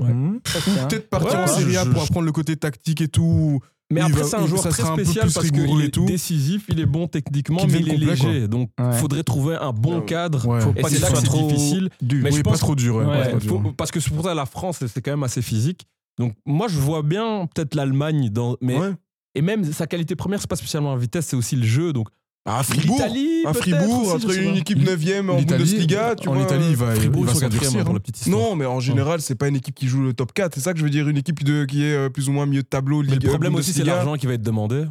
[0.89, 3.59] Peut-être partir Ouais, en Serie A pour apprendre le côté tactique et tout.
[3.91, 5.81] Mais Il après, c'est un il- joueur très sera un peu spécial plus parce qu'il
[5.81, 6.05] est tout.
[6.05, 8.29] décisif, il est bon techniquement, mais il est complet, quoi.
[8.31, 8.47] léger.
[8.47, 8.93] Donc, Ouais.
[8.93, 10.05] faudrait trouver un bon Ouais.
[10.05, 10.47] cadre.
[10.47, 10.59] Ouais.
[10.61, 11.89] Faut Et pas c'est là que c'est trop difficile.
[12.01, 12.23] dur.
[12.23, 12.95] Mais oui, je pas pense- trop dur.
[12.95, 13.73] ouais, Ouais, pas trop Faut- dur.
[13.77, 15.85] parce que c'est pour ça la France, c'est quand même assez physique.
[16.17, 18.57] Donc, moi, je vois bien peut-être l'Allemagne dans.
[18.59, 18.93] Mais, Ouais.
[19.35, 21.91] Et même sa qualité première, c'est pas spécialement la vitesse, c'est aussi le jeu.
[21.91, 22.07] Donc,
[22.45, 26.33] À Fribourg, l'Italie, à peut-être Fribourg, aussi, entre une équipe 9ème en Bundesliga, tu en
[26.33, 26.43] vois.
[26.43, 27.81] Italie, il va, il Fribourg, va s'endurcir.
[27.81, 27.93] pour hein.
[27.93, 28.39] la petite histoire.
[28.39, 30.55] Non, mais en général, c'est pas une équipe qui joue le top 4.
[30.55, 32.45] C'est ça que je veux dire, une équipe de, qui est euh, plus ou moins
[32.45, 33.03] milieu de tableau.
[33.03, 34.85] Mais Ligue, le problème aussi, c'est l'argent qui va être demandé.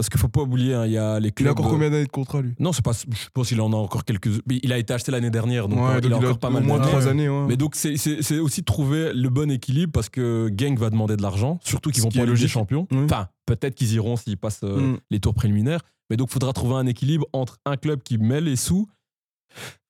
[0.00, 1.48] Parce qu'il faut pas oublier, hein, il y a les Il clubs.
[1.48, 2.54] a encore combien d'années de contrat, lui?
[2.58, 2.92] Non, c'est pas.
[2.92, 4.28] Je pense qu'il en a encore quelques.
[4.50, 6.62] Il a été acheté l'année dernière, donc Ouais, euh, il donc a encore pas mal
[6.62, 6.78] au moins.
[6.80, 7.28] 3 années.
[7.28, 7.44] ouais.
[7.48, 10.88] Mais donc, c'est- c'est c'est aussi de trouver le bon équilibre parce que Genk va
[10.90, 12.36] demander de l'argent, surtout qu'ils vont pas.
[12.48, 12.86] Champions.
[12.90, 13.04] Oui.
[13.04, 14.98] Enfin, peut-être qu'ils iront s'ils passent euh, Mm.
[15.10, 15.80] les tours préliminaires.
[16.08, 18.88] Mais donc, il faudra trouver un équilibre entre un club qui met les sous.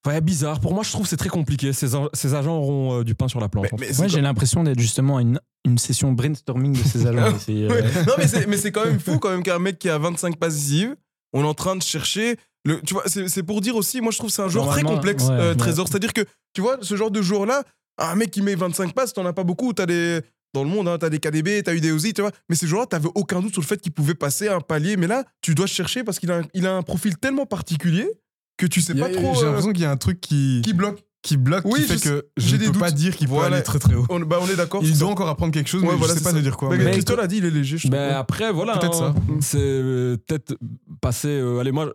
[0.06, 0.60] Ouais, bizarre.
[0.60, 1.72] Pour moi, je trouve que c'est très compliqué.
[1.74, 3.68] Ces, a- ces agents auront euh, du pain sur la planche.
[3.98, 7.36] Moi, j'ai l'impression d'être justement à une, une session brainstorming de ces agents.
[7.48, 7.82] Euh, Ouais.
[8.06, 10.36] Non, mais c'est, mais c'est quand même fou quand même qu'un mec qui a 25
[10.36, 10.96] passes décisives,
[11.32, 12.36] on est en train de chercher.
[12.64, 14.68] Le, tu vois, c'est, c'est pour dire aussi, moi je trouve que c'est un joueur
[14.68, 15.56] très complexe, ouais, euh, ouais.
[15.56, 15.88] Trésor.
[15.88, 16.22] C'est-à-dire que,
[16.54, 17.62] tu vois, ce genre de joueur-là,
[17.98, 19.72] un mec qui met 25 passes, t'en as pas beaucoup.
[19.72, 20.20] T'as des.
[20.52, 22.32] Dans le monde, hein, t'as des KDB, t'as eu des Ozzy, tu vois.
[22.48, 24.96] Mais ces joueurs-là, t'avais aucun doute sur le fait qu'il pouvait passer un palier.
[24.96, 28.08] Mais là, tu dois chercher parce qu'il a un, il a un profil tellement particulier
[28.56, 29.32] que tu sais a- pas trop.
[29.34, 31.04] J'ai euh, l'impression qu'il y a un truc qui, qui bloque.
[31.22, 32.80] Qui bloque, Oui, qui fait que je j'ai ne des peux doutes.
[32.80, 33.56] pas dire qu'il peut Voilà.
[33.56, 34.06] aller très très haut.
[34.08, 34.80] On, bah, on est d'accord.
[34.82, 35.00] Il ça.
[35.00, 36.36] doit encore apprendre quelque chose, Ouais, mais voilà, je sais c'est pas ça.
[36.38, 36.70] te dire quoi.
[36.70, 37.88] Mais mais- Christophe a dit, il est léger, je.
[37.88, 38.78] Ben après, voilà.
[38.78, 39.14] Peut-être hein.
[39.14, 39.34] ça.
[39.40, 40.56] C'est euh, peut-être
[41.00, 41.28] passer.
[41.28, 41.92] euh, allez, moi,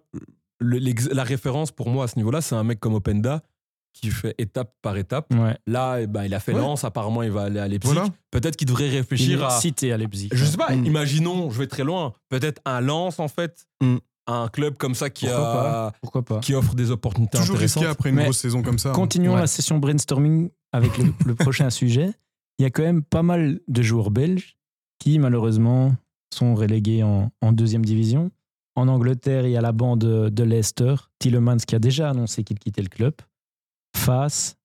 [0.60, 3.42] le- la référence pour moi à ce niveau-là, c'est un mec comme Openda
[3.94, 5.34] qui fait étape par étape.
[5.34, 5.58] ouais.
[5.68, 6.60] Là, eh ben, il a fait Ouais.
[6.60, 7.94] Lens, apparemment, il va aller à Leipzig.
[7.94, 8.10] Voilà.
[8.30, 9.50] Peut-être qu'il devrait Il réfléchir est à.
[9.52, 10.30] cité à Leipzig.
[10.34, 10.86] Je sais pas, Mm.
[10.86, 13.96] imaginons, je vais très loin, peut-être un Lens en fait, Mm.
[14.28, 17.56] Un club comme ça qui, Pourquoi a, pas Pourquoi pas qui offre des opportunités Toujours
[17.56, 17.84] intéressantes.
[17.84, 18.90] risqué après une Mais grosse saison comme ça.
[18.90, 18.94] hein.
[18.94, 19.40] Continuons Ouais.
[19.42, 22.12] la session brainstorming avec le, le prochain sujet.
[22.58, 24.58] Il y a quand même pas mal de joueurs belges
[25.00, 25.94] qui, malheureusement,
[26.34, 28.32] sont relégués en, en deuxième division.
[28.76, 32.58] En Angleterre, il y a la bande de Leicester, Tillemans qui a déjà annoncé qu'il
[32.60, 33.14] quittait le club,
[33.96, 34.56] Faas,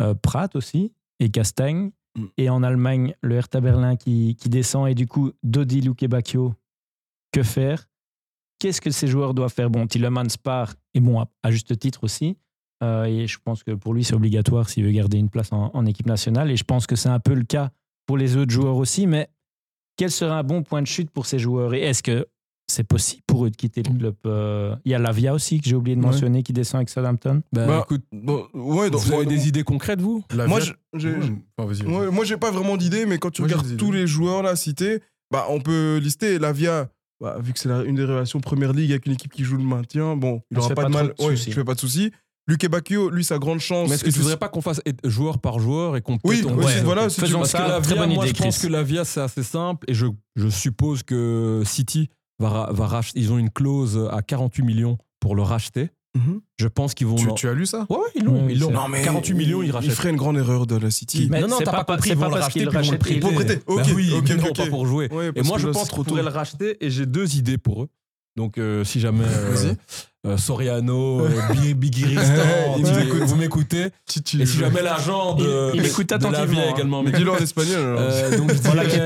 [0.00, 1.90] euh, Pratt aussi, et Castagne.
[2.16, 2.24] Mm.
[2.38, 4.88] Et en Allemagne, le Hertha Berlin qui, qui descend.
[4.88, 6.54] Et du coup, Dodi Lukebakio,
[7.32, 7.88] que faire?
[8.60, 9.70] Qu'est-ce que ces joueurs doivent faire?
[9.70, 12.36] Bon, Tillemans part, et bon, à, à juste titre aussi.
[12.84, 15.70] Euh, et je pense que pour lui, c'est obligatoire s'il veut garder une place en,
[15.74, 16.50] en équipe nationale.
[16.50, 17.70] Et je pense que c'est un peu le cas
[18.06, 19.06] pour les autres joueurs aussi.
[19.06, 19.28] Mais
[19.96, 21.74] quel serait un bon point de chute pour ces joueurs?
[21.74, 22.26] Et est-ce que
[22.70, 24.14] c'est possible pour eux de quitter le club.
[24.26, 26.06] Euh, Il y a Lavia aussi que j'ai oublié de Ouais.
[26.06, 27.42] mentionner qui descend avec Southampton.
[27.52, 30.22] Bah, Bah, écoute, Bon, ouais, donc, vous avez des idées concrètes, vous?
[30.46, 30.60] Moi,
[30.94, 31.12] j'ai-
[31.84, 34.54] Ouais, moi, pas vraiment d'idée, mais quand tu Moi, regardes des tous les joueurs là
[34.54, 35.00] cités,
[35.32, 36.88] bah, on peut lister Lavia.
[37.20, 39.62] Bah, vu que c'est une des relations Première Ligue avec une équipe qui joue le
[39.64, 41.14] maintien, bon, il On se aura fait pas, pas de mal.
[41.18, 41.50] soucis.
[41.50, 42.10] je fais pas de soucis.
[42.48, 43.88] Luke Bacchio, lui, sa grande chance.
[43.88, 46.46] Mais est-ce que tu voudrais pas qu'on fasse joueur par joueur et qu'on Oui, aussi,
[46.54, 46.80] Ouais.
[46.82, 47.08] voilà.
[47.10, 47.32] si tu.
[47.32, 49.42] Parce que la Très Via, bonne moi idée, je pense que la Via c'est assez
[49.42, 52.08] simple et je, je suppose que City
[52.40, 53.20] va, va racheter.
[53.20, 55.90] Ils ont une clause à 48 millions pour le racheter.
[56.16, 56.40] Mhm.
[56.58, 57.34] Je pense qu'ils vont.
[57.34, 57.86] Tu, as lu ça?
[57.88, 58.44] Ouais, ouais, ils l'ont.
[58.46, 58.68] Ouais, ils l'ont.
[58.68, 59.92] c'est- Non, mais 48 millions, ils Il rachètent.
[59.92, 61.28] ferait une grande erreur de la City.
[61.30, 62.10] Mais non, non, c'est t'as pas- pas, compris.
[62.10, 63.20] Ils pas vont le racheter ils vont le prêter.
[63.20, 64.68] Pour prêter, ok, oui, ok, mais non, ok, pas ok.
[64.70, 65.08] pour jouer.
[65.12, 67.58] Ouais, Et moi, je là, pense qu'on trop pourrait le racheter et j'ai deux idées
[67.58, 67.88] pour eux.
[68.36, 69.76] Donc, euh, si jamais euh, Vas-y.
[70.26, 72.22] euh, Soriano, euh, Bi- Biguiristan,
[72.78, 73.84] Il tu nous m'écoutes- vous m'écoutez.
[73.86, 76.74] Et si jamais l'agent de, Il- il écoute attentivement, hein.
[76.74, 77.02] également.
[77.02, 77.96] Mais dis-le en espagnol.
[78.36, 78.96] donc, je Voilà, qu'est-ce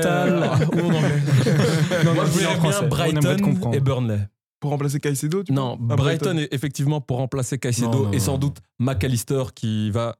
[0.69, 1.21] que Ou en anglais.
[2.05, 2.79] Non, Moi, non, je français.
[2.79, 3.75] bien Brighton comprendre.
[3.75, 4.19] et Burnley.
[4.65, 8.19] Pour remplacer Caicedo, tu Non, Brighton est effectivement pour remplacer Caicedo Non, non, et non.
[8.23, 10.17] sans doute McAllister qui va,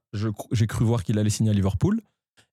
[0.51, 1.99] j'ai cru voir qu'il allait signer à Liverpool.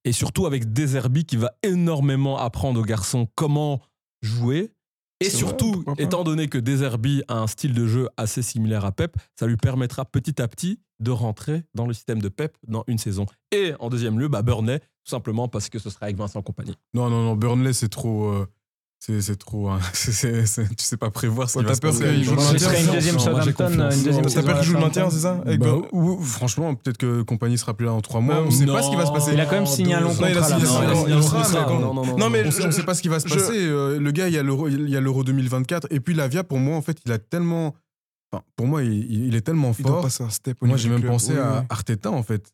[0.06, 3.80] Et surtout avec Deserbi qui va énormément apprendre aux garçons comment
[4.22, 4.72] jouer.
[5.20, 8.90] Et vrai, surtout, étant donné que Deserbi a un style de jeu assez similaire à
[8.92, 12.84] Pep, ça lui permettra petit à petit de rentrer dans le système de Pep dans
[12.88, 13.26] une saison.
[13.52, 16.74] Et en deuxième lieu, bah Burnley, tout simplement parce que ce sera avec Vincent Compagnie.
[16.94, 18.28] Non, non, non, Burnley, c'est trop.
[18.32, 18.46] euh,
[19.04, 19.68] c'est c'est trop.
[19.68, 19.80] hein.
[19.94, 22.14] C'est- c'est- c'est- tu sais pas prévoir ce Ouais, qui va t'as se peur passer.
[22.14, 24.74] qu'il joue le Ce maintien, serait une deuxième Southampton, une deuxième T'as peur qu'il joue
[24.74, 28.20] le maintien, c'est ça Bah, ou- franchement, peut-être que Compagnie sera plus là dans trois
[28.20, 28.36] mois.
[28.36, 29.30] Bah, on sait non, pas ce qui va se passer.
[29.32, 30.58] Il a quand même signé un long il contrat.
[30.58, 30.64] non,
[31.06, 31.10] il-
[32.26, 33.52] il- mais- on, sait pas ce qui va se passer.
[33.66, 35.88] Euh, le gars, il y a l'Euro, il y a l'Euro 2024.
[35.90, 37.74] Et puis Lavia, pour moi, en fait, il a tellement.
[38.32, 40.02] enfin, pour moi, il, il est tellement Il doit fort.
[40.04, 40.56] passer un step.
[40.62, 41.10] au Moi, j'ai même club.
[41.12, 41.64] pensé Oui, à.
[41.68, 42.52] Arteta, en fait.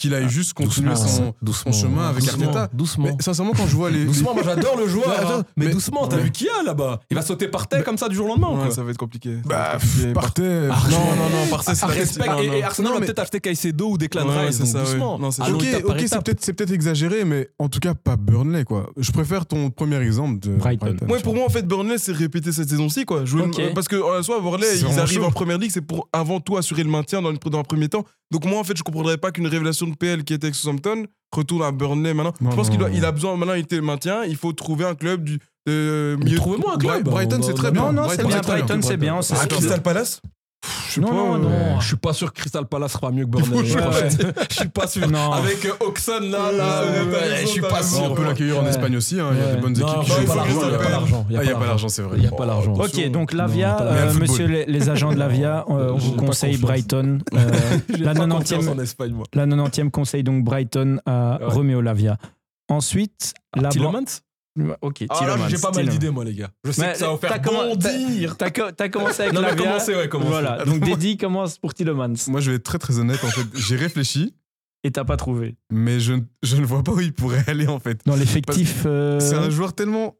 [0.00, 2.68] Qu'il aille juste continuer Doucement, son, doucement, son chemin avec doucement, Arteta.
[2.72, 3.04] Doucement.
[3.04, 4.06] Mais sincèrement, quand je vois les.
[4.06, 5.08] Doucement, moi j'adore le joueur.
[5.10, 5.44] Hein.
[5.56, 7.00] mais, mais- doucement, t'as vu qui a là-bas?
[7.10, 8.48] Il va sauter par terre comme ça du jour au lendemain.
[8.48, 9.36] ou Ouais, quoi ça va être compliqué.
[9.44, 9.76] Bah,
[10.14, 10.70] par terre.
[10.72, 12.26] Ah, Non, non, non, par ça, c'est Ah, la respect.
[12.26, 14.58] non, Et, et Arsenal va peut-être acheter Caicedo ou Declan Rice.
[14.58, 15.18] doucement.
[15.18, 15.64] Non, c'est Allons Ok,
[16.40, 18.90] c'est peut-être exagéré, mais en tout cas pas Burnley quoi.
[18.96, 20.96] Je préfère ton premier exemple de Brighton.
[21.22, 23.24] Pour moi, en fait, Burnley, c'est répéter cette saison-ci, quoi.
[23.74, 26.82] Parce que, en soi, Burnley, ils arrivent en première ligue, c'est pour avant tout assurer
[26.84, 28.04] le maintien dans, le- dans un premier temps.
[28.30, 31.04] Donc, moi, en fait, je comprendrais pas qu'une révélation de PL qui était avec Southampton
[31.34, 32.32] retourne à Burnley maintenant.
[32.40, 34.84] Non, je pense qu'il il a besoin, maintenant, il était le maintien, il faut trouver
[34.84, 35.38] un club du.
[35.66, 37.04] de- trouvez-moi un club.
[37.04, 37.82] Brighton, On c'est très bien.
[37.82, 38.40] Non, non, c'est bien.
[38.40, 39.18] Brighton, c'est bien.
[39.30, 39.46] Ah.
[39.46, 40.20] Crystal Palace
[40.88, 41.80] Je sais Non, pas, non, euh, non.
[41.80, 43.72] Je suis pas sûr que Crystal Palace sera mieux que Burnley.
[43.74, 44.08] Ouais, ouais.
[44.50, 45.08] Je suis pas sûr.
[45.08, 45.32] Non.
[45.32, 48.02] Avec euh, Oxon là, là, Ouais, euh, je suis pas sûr.
[48.10, 48.66] on peut l'accueillir en.
[48.66, 50.26] Espagne aussi, hein, il y a des bonnes Non, équipes qui il y a jouent
[50.26, 51.26] pas l'argent, il y a pas euh, l'argent.
[51.28, 52.16] Ah, n'y a pas l'argent, c'est vrai.
[52.18, 52.74] Il y a pas l'argent.
[52.74, 56.56] Ok, donc Lavia, euh, monsieur les, les agents de Lavia, euh, on vous conseille.
[56.58, 57.18] Brighton.
[57.32, 57.50] Euh,
[57.98, 59.24] la pas 90e confiance en Espagne, moi.
[59.34, 61.38] La 90e conseille donc Brighton à.
[61.42, 62.16] Roméo Lavia.
[62.68, 64.04] Ensuite, la ban- Tillemans
[64.82, 66.50] Ok, Ah là, j'ai pas mal d'idées, moi, les gars.
[66.64, 68.36] Je sais Mais que ça va faire bondir.
[68.36, 70.08] T'as co- t'as commencé avec Non, commencez, ouais.
[70.12, 72.14] Voilà, donc Dédi commence pour Tillemans.
[72.28, 73.22] Moi, je vais être très très honnête.
[73.24, 74.34] En fait, j'ai réfléchi,
[74.82, 75.56] Et t'as pas trouvé.
[75.70, 78.00] mais je, je ne vois pas où il pourrait aller en fait.
[78.06, 78.82] Dans l'effectif.
[78.86, 80.16] euh, C'est un joueur tellement.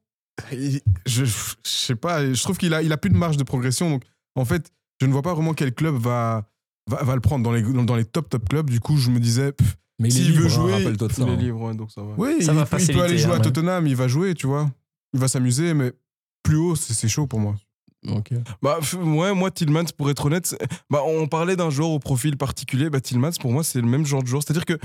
[0.53, 1.25] Je, je
[1.65, 3.91] sais pas, je trouve qu'il a, il a plus de marge de progression.
[3.91, 4.05] Donc,
[4.37, 4.71] en fait,
[5.01, 6.49] je ne vois pas vraiment quel club va,
[6.89, 8.71] va, va le prendre dans les, dans les top top clubs.
[8.71, 11.23] Du coup, je me disais, pff, Mais S'il veut hein, jouer, rappelle-toi de ça.
[11.23, 11.37] Il est hein.
[11.37, 12.15] libre, ouais, donc ça va.
[12.17, 13.43] oui, Ça il, va peut- il peut aller jouer hein, à ouais.
[13.43, 14.71] Tottenham, il va jouer, tu vois.
[15.13, 15.93] Il va s'amuser, mais
[16.43, 17.55] plus haut, c'est chaud pour moi.
[18.09, 18.31] Ok.
[18.63, 20.57] Bah, ouais, moi, Tillmans, pour être honnête,
[20.89, 22.89] bah, on parlait d'un joueur au profil particulier.
[22.89, 24.43] Bah, Tillmans, pour moi, c'est le même genre de joueur.
[24.43, 24.79] C'est-à-dire que.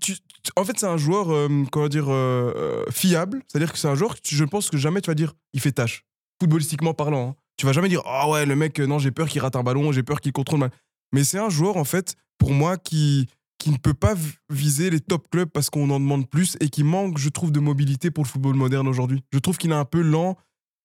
[0.00, 3.42] Tu, tu- en fait, c'est un joueur, euh, comment dire, euh, euh, fiable.
[3.46, 5.60] C'est-à-dire que c'est un joueur que tu- je pense que jamais tu vas dire, il
[5.60, 6.04] fait tâche.
[6.40, 7.30] Footballistiquement parlant.
[7.30, 7.34] hein.
[7.56, 9.62] Tu vas jamais dire, ah ouais, le mec, euh, non, j'ai peur qu'il rate un
[9.62, 10.70] ballon, j'ai peur qu'il contrôle mal.
[11.12, 13.28] Mais c'est un joueur, en fait, pour moi, qui,
[13.62, 14.14] qui ne peut pas
[14.50, 17.60] viser les top clubs parce qu'on en demande plus et qui manque, je trouve, de
[17.60, 19.22] mobilité pour le football moderne aujourd'hui.
[19.32, 20.36] Je trouve qu'il est un peu lent.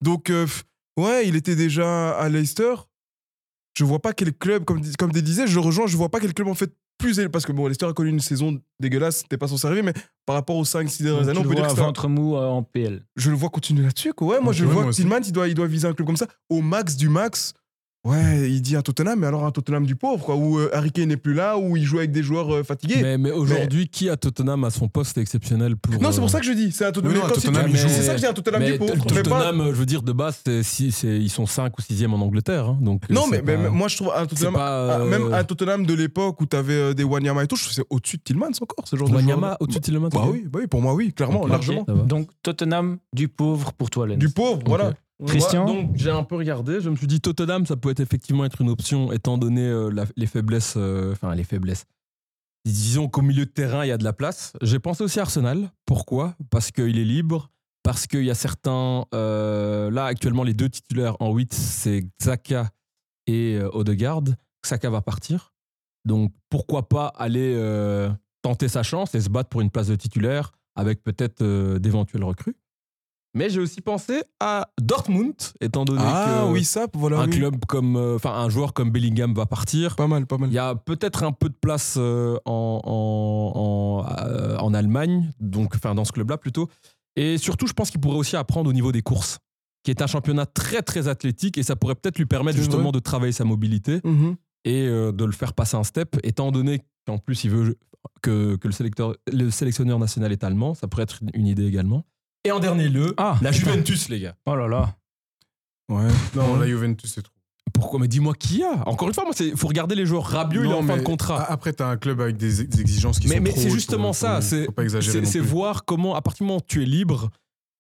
[0.04, 0.46] Donc, euh,
[0.98, 2.76] ouais, il était déjà à Leicester.
[3.78, 6.34] Je vois pas quel club, comme, comme tu disais, je rejoins, je vois pas quel
[6.34, 7.30] club en fait plus élevé.
[7.32, 9.94] Parce que bon, Leicester a connu une saison dégueulasse, c'était pas censé arriver, mais
[10.26, 11.86] par rapport aux 5-6 dernières donc années, tu on peut dire vois que c'est un-
[11.86, 13.06] ventre mou euh, en PL.
[13.16, 14.14] je le vois continuer là-dessus.
[14.14, 14.28] quoi.
[14.36, 14.90] Ouais, moi je le vois.
[14.92, 16.28] Tillman, il doit, il doit viser un club comme ça.
[16.50, 17.54] Au max du max,
[18.08, 20.92] ouais, il dit un Tottenham, mais alors un Tottenham du pauvre, quoi, où euh, Harry
[20.92, 23.02] Kane n'est plus là, où il joue avec des joueurs euh, fatigués.
[23.02, 25.94] Mais, mais aujourd'hui, qui à Tottenham à son poste exceptionnel pour.
[26.02, 27.14] non, c'est euh, pour ça que je dis, c'est un Tottenham.
[27.14, 27.88] Oui, non, un c'est- Tottenham, mais il joue.
[27.90, 29.06] c'est ça que je dis, un Tottenham mais du pauvre.
[29.06, 32.22] Pas- Tottenham, euh, je veux dire, de base, si- ils sont 5 ou 6e en
[32.22, 32.66] Angleterre.
[32.68, 35.86] hein, donc Non, mais, pas- moi je trouve un Tottenham, pas, euh, même un Tottenham
[35.86, 38.22] de l'époque où t'avais euh, des Wanyama et tout, je trouve que c'est au-dessus de
[38.24, 40.94] Tillmans encore, ce genre de Wanyama au-dessus de Tielemans Bah oui, bah oui, pour moi
[40.94, 41.86] oui, clairement, largement.
[42.06, 44.18] Donc Tottenham du pauvre pour toi, Lens.
[44.18, 44.94] Du pauvre, voilà.
[45.26, 48.46] Christian donc j'ai un peu regardé, je me suis dit Tottenham ça peut être effectivement
[48.46, 51.86] être une option étant donné euh, la- les faiblesses euh, enfin les faiblesses.
[52.66, 54.54] Disons qu'au milieu de terrain il y a de la place.
[54.62, 55.72] J'ai pensé aussi à Arsenal.
[55.86, 56.36] Pourquoi?
[56.50, 57.50] Parce qu'il est libre,
[57.82, 59.06] parce qu'il y a certains.
[59.16, 62.70] euh, là, actuellement, les deux titulaires en 8, c'est Xhaka
[63.26, 64.24] et Odegaard.
[64.66, 65.54] Xhaka va partir.
[66.04, 67.56] Donc, pourquoi pas aller
[68.42, 71.42] tenter sa chance et se battre pour une place de titulaire avec peut-être
[71.78, 72.56] d'éventuels recrues.
[73.38, 77.20] Mais j'ai aussi pensé à Dortmund, étant donné Ah que oui, ça, voilà.
[77.20, 77.38] un oui.
[77.38, 79.96] club comme, euh, enfin un joueur comme Bellingham va partir.
[79.96, 80.50] Pas mal, pas mal.
[80.50, 85.32] Il y a peut-être un peu de place euh, en, en, en, euh, en Allemagne,
[85.40, 86.68] donc enfin dans ce club-là plutôt.
[87.16, 89.40] Et surtout, je pense qu'il pourrait aussi apprendre au niveau des courses,
[89.84, 92.92] qui est un championnat très très athlétique et ça pourrait peut-être lui permettre justement vrai.
[92.94, 94.36] de travailler sa mobilité Mhm.
[94.66, 97.78] et de le faire passer un step, étant donné qu'en plus il veut
[98.22, 102.04] que, que le, sélecteur, le sélectionneur national est allemand, ça pourrait être une idée également.
[102.48, 103.38] Et en dernier lieu, Ah.
[103.42, 104.36] la Juventus, les gars.
[104.46, 104.96] Oh là là.
[105.90, 106.08] Ouais.
[106.36, 107.34] Non, la Juventus, c'est trop.
[107.74, 108.00] Pourquoi?
[108.00, 110.24] Mais dis-moi qui y a Encore une fois, moi, il faut regarder les joueurs.
[110.26, 111.42] Rabiot, il est Non, en fin mais de contrat.
[111.44, 113.68] a- Après, t'as un club avec des, des exigences qui mais sont mais trop c'est
[113.68, 114.36] hautes justement pour- ça.
[114.36, 115.12] pour- C'est Faut pas exagérer.
[115.18, 115.48] c'est- non c'est plus.
[115.48, 117.30] voir comment, à partir du moment où tu es libre.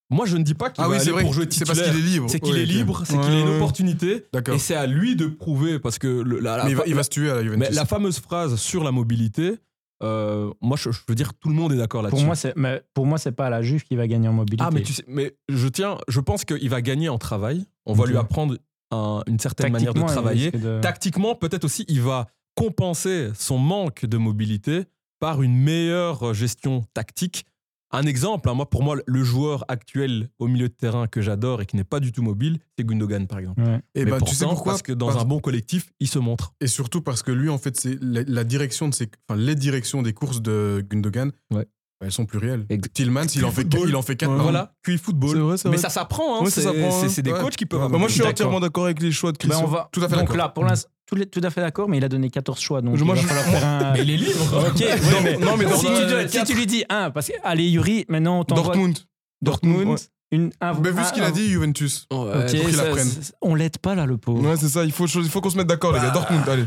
[0.09, 1.23] Moi, je ne dis pas qu'il Ah va oui, c'est aller vrai.
[1.23, 1.75] pour jouer C'est titulaire.
[1.75, 2.29] parce qu'il est libre.
[2.29, 2.69] C'est qu'il Ouais, est ok.
[2.69, 3.55] libre, c'est qu'il a une ouais.
[3.55, 4.25] opportunité.
[4.33, 4.55] D'accord.
[4.55, 6.95] Et c'est à lui de prouver parce que le- la, la- Mais il va, il
[6.95, 7.67] va se tuer à la Juventus.
[7.69, 9.57] mais la fameuse phrase sur la mobilité,
[10.03, 12.17] euh, moi, je, je veux dire, tout le monde est d'accord là-dessus.
[12.17, 14.63] Pour moi, c'est, mais pour moi, c'est pas la Juve qui va gagner en mobilité.
[14.65, 17.65] Ah, mais tu sais, mais je tiens, je pense qu'il va gagner en travail.
[17.85, 18.57] On va lui apprendre
[18.91, 20.51] un- une certaine manière de travailler.
[20.51, 24.83] de- Tactiquement, peut-être aussi, il va compenser son manque de mobilité
[25.19, 27.45] par une meilleure gestion tactique.
[27.91, 31.61] Un exemple, hein, moi, pour moi, le joueur actuel au milieu de terrain que j'adore
[31.61, 33.61] et qui n'est pas du tout mobile, c'est Gundogan, par exemple.
[33.61, 33.79] Ouais.
[33.95, 36.07] Et Mais ben, tu sais pourtant, pourquoi Parce que dans Parce- un bon collectif, il
[36.07, 36.53] se montre.
[36.59, 39.55] Et surtout parce que lui, en fait, c'est la, la direction de ses, enfin, les
[39.55, 41.31] directions des courses de Gundogan.
[41.53, 41.65] Ouais.
[41.99, 42.65] Elles sont plurielles.
[42.93, 43.89] Tillmans, il en fait, Football.
[43.89, 44.29] il en fait quatre.
[44.29, 44.37] Ouais.
[44.37, 44.51] par an.
[44.51, 45.31] Voilà, QI football.
[45.31, 46.43] C'est vrai, c'est Mais ça s'apprend, hein.
[46.43, 47.09] Ouais, ça c'est s'apprend, c'est- hein.
[47.09, 47.39] c'est des Ouais.
[47.39, 48.31] coachs qui peuvent Bah, moi, je suis D'accord.
[48.33, 49.65] entièrement d'accord avec les choix de Ben, Christian.
[49.65, 50.37] on va, Tout à fait donc d'accord.
[50.37, 52.81] là, pour l'instant, tout, les- tout à fait d'accord, mais il a donné 14 choix.
[52.83, 53.93] Donc moi, il va je- falloir faire un.
[53.93, 54.63] Mais il est libre.
[54.67, 54.79] Ok,
[55.11, 57.33] non, mais, non, mais si, dans- tu, dois- si tu lui dis un, parce que,
[57.43, 58.97] allez, Yuri, maintenant on t'envoie Dortmund.
[59.41, 59.97] Dortmund,
[60.31, 62.05] une, un, Mais vu un- ce qu'il un- a dit, Juventus.
[62.11, 63.07] Ouais, Ok, pour qu'il ça- apprenne.
[63.07, 64.47] ça- on l'aide pas là, le pauvre.
[64.47, 64.83] Ouais, c'est ça.
[64.83, 66.07] Il faut, il faut qu'on se mette d'accord, les gars.
[66.09, 66.13] Bah.
[66.13, 66.65] Dortmund, allez.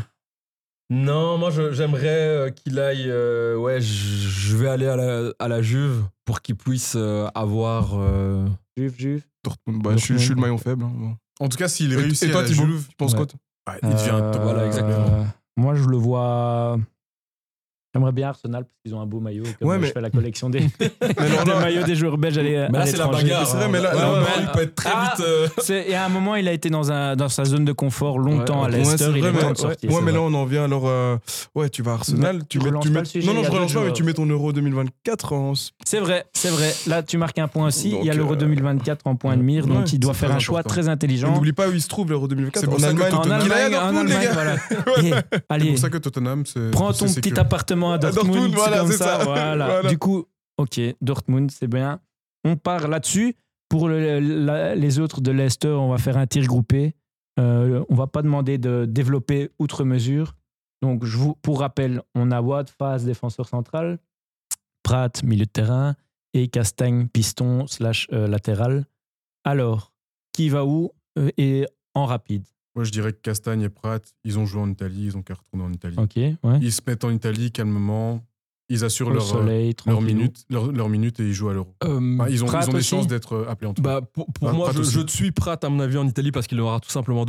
[0.93, 3.05] Non, moi j'aimerais euh, qu'il aille.
[3.07, 7.91] euh, ouais, je vais aller à la, à la Juve pour qu'il puisse euh, avoir.
[7.93, 9.23] euh, Juve, Juve.
[9.43, 10.83] Dortmund, bah, je, suis- je suis le maillon faible.
[10.83, 11.15] hein, bon.
[11.39, 13.17] En tout cas, s'il réussit Et toi, à la Juve, tu penses Ouais.
[13.19, 13.39] quoi toi?
[13.65, 14.41] Bah, il devient un top.
[14.43, 15.07] Voilà, exactement.
[15.07, 15.23] Euh,
[15.55, 16.77] Moi, je le vois.
[17.93, 19.43] J'aimerais bien Arsenal parce qu'ils ont un beau maillot.
[19.43, 20.87] Comme Ouais, moi, mais- je fais la collection des, Mais
[21.29, 23.23] non, des non, maillots des joueurs belges Mais là, c'est la l'étranger.
[23.23, 23.47] bagarre.
[23.47, 23.69] C'est vrai, hein.
[23.69, 24.25] mais là- Ouais, là, ouais, ouais.
[24.43, 25.25] il peut être très Ah, vite.
[25.25, 25.47] euh,
[25.87, 28.61] Et à un moment, il a été dans, un, dans sa zone de confort longtemps
[28.61, 28.97] Ouais, à ouais, Leicester.
[28.97, 29.89] c'est il vrai, est mais, temps de sortir.
[29.89, 30.19] ouais, mais vrai.
[30.19, 30.87] là, on en vient alors.
[30.87, 31.17] euh,
[31.55, 32.41] ouais, tu vas à Arsenal.
[32.47, 35.33] Tu mets, tu sujet, non, non, je relance pas, mais tu mets ton Euro 2024
[35.33, 35.53] en.
[35.83, 36.73] C'est vrai, c'est vrai.
[36.87, 37.89] Là, tu marques un point aussi.
[37.99, 40.39] il y a l'Euro euh, 2024 en point de mire, donc il doit faire un
[40.39, 41.33] choix très intelligent.
[41.33, 44.07] N'oublie pas où il se trouve l'Euro 2024 C'est pour ça que Tottenham.
[45.03, 48.27] Et, C'est allez, pour ça que Tottenham, prends ton petit appartement à Dortmund.
[48.33, 49.19] Dortmund, voilà, comme ça.
[49.19, 49.23] ça.
[49.23, 49.65] Voilà.
[49.67, 49.89] Voilà.
[49.89, 50.25] Du coup,
[50.57, 51.99] ok, Dortmund, c'est bien.
[52.45, 53.35] On part là-dessus.
[53.69, 56.93] Pour le- la- les autres de Leicester, on va faire un tir groupé.
[57.39, 60.35] Euh, on va pas demander de développer outre mesure.
[60.81, 63.99] Donc, je vous, pour rappel, on a Watt, phase défenseur central,
[64.83, 65.95] Pratt, milieu de terrain,
[66.33, 68.85] et Castagne, piston slash euh, latéral.
[69.45, 69.93] Alors,
[70.33, 72.43] qui va où euh, et en rapide?
[72.75, 75.33] Moi, je dirais que Castagne et Pratt, ils ont joué en Italie, ils ont qu'à
[75.33, 75.95] retourner en Italie.
[75.97, 76.59] Ok, ouais.
[76.61, 78.23] Ils se mettent en Italie calmement,
[78.69, 81.53] ils assurent Au leur, euh, soleil, leur, minute, leur, leur minute et ils jouent à
[81.53, 81.75] l'euro.
[81.83, 83.99] euh, Enfin, ils ont, Pratt ils ont des chances d'être euh, appelés en tout cas.
[83.99, 86.47] bah, pour pour moi, Pratt je, te suis Pratt, à mon avis, en Italie parce
[86.47, 87.25] qu'il n'aura tout simplement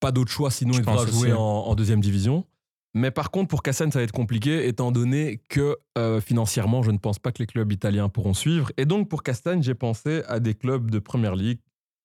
[0.00, 2.46] pas d'autre choix, sinon Je il devra jouer en, en deuxième division.
[2.94, 6.90] Mais par contre, pour Cassane, ça va être compliqué, étant donné que euh, financièrement, je
[6.90, 8.72] ne pense pas que les clubs italiens pourront suivre.
[8.78, 11.58] Et donc, pour Castagne, j'ai pensé à des clubs de première ligue,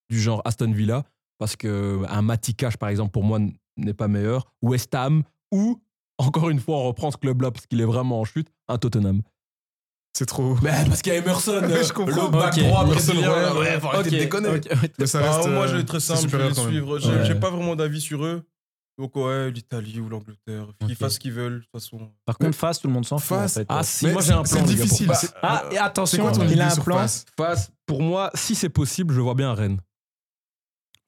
[0.10, 1.06] du genre Aston Villa,
[1.42, 3.40] parce que un Matikash, par exemple, pour moi,
[3.76, 4.46] n'est pas meilleur.
[4.62, 5.82] West Ham, ou,
[6.20, 9.24] encore une fois, on reprend ce club-là parce qu'il est vraiment en chute, un Tottenham.
[10.16, 10.56] C'est trop.
[10.62, 12.16] Mais parce qu'il y a Emerson, euh, Je comprends.
[12.16, 12.64] l'autre back Ok.
[12.64, 13.32] droit Emerson, brésilien.
[13.34, 14.50] ouais, là, ouais, ouais, faut arrêter de déconner.
[15.00, 16.54] Mais ça Bah, reste, moi, euh, je vais être très c'est simple, je vais les
[16.54, 17.00] suivre.
[17.00, 17.40] J'ai Ouais.
[17.40, 18.44] pas vraiment d'avis sur eux.
[19.00, 20.68] Donc, ouais, l'Italie ou l'Angleterre.
[20.80, 20.98] Qu'ils Ok.
[21.00, 22.12] fassent ce qu'ils veulent, de toute façon.
[22.26, 23.36] Par contre, face, tout le monde s'en fout.
[23.38, 23.58] Face.
[23.58, 23.66] en fait.
[23.70, 24.66] Ah si, Mais moi j'ai un c'est plan.
[24.66, 25.12] pour difficile.
[25.16, 26.98] C'est- Ah, et C'est attention, quoi ton il a un plan.
[26.98, 29.80] face Face, pour moi, si c'est possible, je vois bien à Rennes.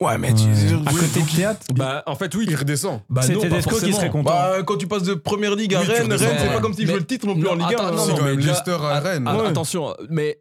[0.02, 0.34] Ouais, mais Ouais.
[0.34, 0.74] tu.
[0.86, 2.46] À côté de théâtre, Bah, en fait, oui.
[2.48, 3.00] Il redescend.
[3.08, 3.96] Bah, non, c'est pas Tedesco qui forcément.
[3.96, 4.30] serait content.
[4.30, 6.54] Bah, quand tu passes de première ligue à Oui, tu Rennes, redescends, Rennes, c'est ouais.
[6.54, 7.68] pas comme s'ils jouaient le titre non plus Non, en Ligue 1.
[7.68, 7.90] attends, hein.
[7.92, 9.24] non, C'est non, quand mais même déjà- Leicester à Rennes.
[9.26, 9.46] Ah, Ouais.
[9.46, 10.40] Attention, mais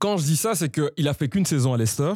[0.00, 2.12] quand je dis ça, c'est qu'il a fait qu'une saison à Leicester.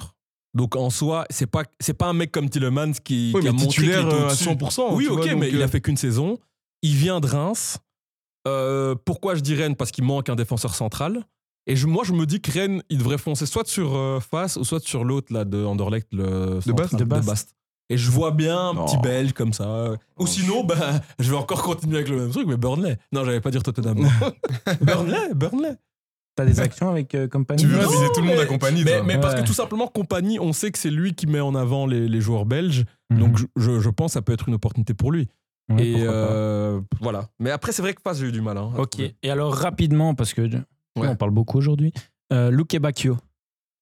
[0.52, 3.52] Donc en soi, c'est pas c'est pas un mec comme Tillemans qui, Oui, qui a
[3.52, 4.44] montré qu'il titulaire était euh, à au-dessus.
[4.44, 4.94] 100%.
[4.96, 6.38] Oui, ok, vois, mais il euh, a fait qu'une saison.
[6.82, 7.78] Il vient de Reims.
[8.48, 9.76] Euh, pourquoi je dis Rennes?
[9.76, 11.24] Parce qu'il manque un défenseur central.
[11.66, 14.56] Et je- moi, je me dis que Rennes, il devrait foncer soit sur euh, Face
[14.56, 17.54] ou soit sur l'autre là de Anderlecht, le central, Bast De Bast.
[17.92, 19.94] Et je vois bien un petit Belge comme ça.
[20.18, 22.96] Ou sinon, ben, je vais encore continuer avec le même truc, mais Burnley.
[23.12, 23.98] Non, j'allais pas dire Tottenham.
[24.80, 25.76] Burnley, Burnley.
[26.36, 28.98] T'as des actions avec euh, Compagnie Tu veux viser tout le monde à compagnie, Mais,
[28.98, 29.02] toi.
[29.02, 31.86] mais parce que tout simplement, compagnie, on sait que c'est lui qui met en avant
[31.86, 32.84] les, les joueurs belges.
[33.10, 33.18] Mhm.
[33.18, 35.28] Donc je, pense que ça peut être une opportunité pour lui.
[35.68, 37.28] Ouais, Et euh, voilà.
[37.40, 38.56] Mais après, c'est vrai que face, j'ai eu du mal.
[38.56, 39.00] hein, Ok.
[39.00, 40.48] Et alors, rapidement, parce que
[40.98, 41.08] Ouais.
[41.08, 41.92] on parle beaucoup aujourd'hui,
[42.32, 43.16] euh, Luke Bacchio.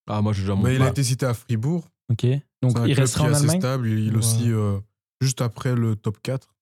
[0.09, 1.89] Ah, moi, j'ai déjà Mais il a été cité à Fribourg.
[2.11, 2.25] Ok.
[2.63, 3.89] Donc, C'est un il club restera qui est en assez Allemagne stable.
[3.89, 4.19] Il, il Ouais.
[4.19, 4.79] aussi euh,
[5.21, 6.55] juste après le top 4.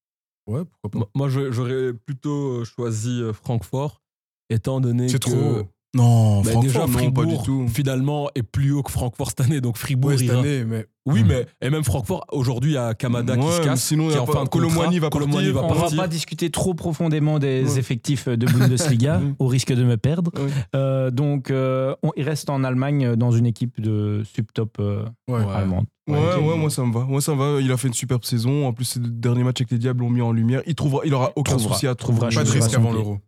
[0.48, 1.10] Ouais, pourquoi pas.
[1.14, 4.02] Moi- j'aurais plutôt choisi euh, Francfort,
[4.50, 5.68] étant donné C'est que trop.
[5.96, 7.66] Non, bah, Francfort, déjà non, Fribourg, pas du tout.
[7.68, 9.60] finalement, est plus haut que Francfort cette année.
[9.60, 11.26] Donc Fribourg, Ouais, cette année, mais Oui, Hmm.
[11.28, 14.14] mais et même Francfort, aujourd'hui, il y a Kamada qui Ouais, se casse, sinon, qui
[14.14, 15.54] y a en pas- fin va Colomboigny partir.
[15.54, 15.96] va On va partir.
[15.98, 17.78] pas discuter trop profondément des Ouais.
[17.78, 20.32] effectifs de Bundesliga, au risque de me perdre.
[20.34, 20.50] Ouais.
[20.74, 25.04] Euh, donc, euh, on- il reste en Allemagne euh, dans une équipe de subtop euh,
[25.28, 25.44] ouais.
[25.54, 25.84] allemande.
[26.08, 27.04] Ouais, ouais, moi ça me va.
[27.04, 27.60] Moi ça me va.
[27.60, 28.66] Il a fait une superbe saison.
[28.66, 30.62] En plus, ses derniers matchs avec les Diables l'ont mis en lumière.
[30.66, 32.18] Il trouvera, il aura aucun Trouvera- souci à trouver.
[32.18, 33.18] Pas de risque avant l'euro.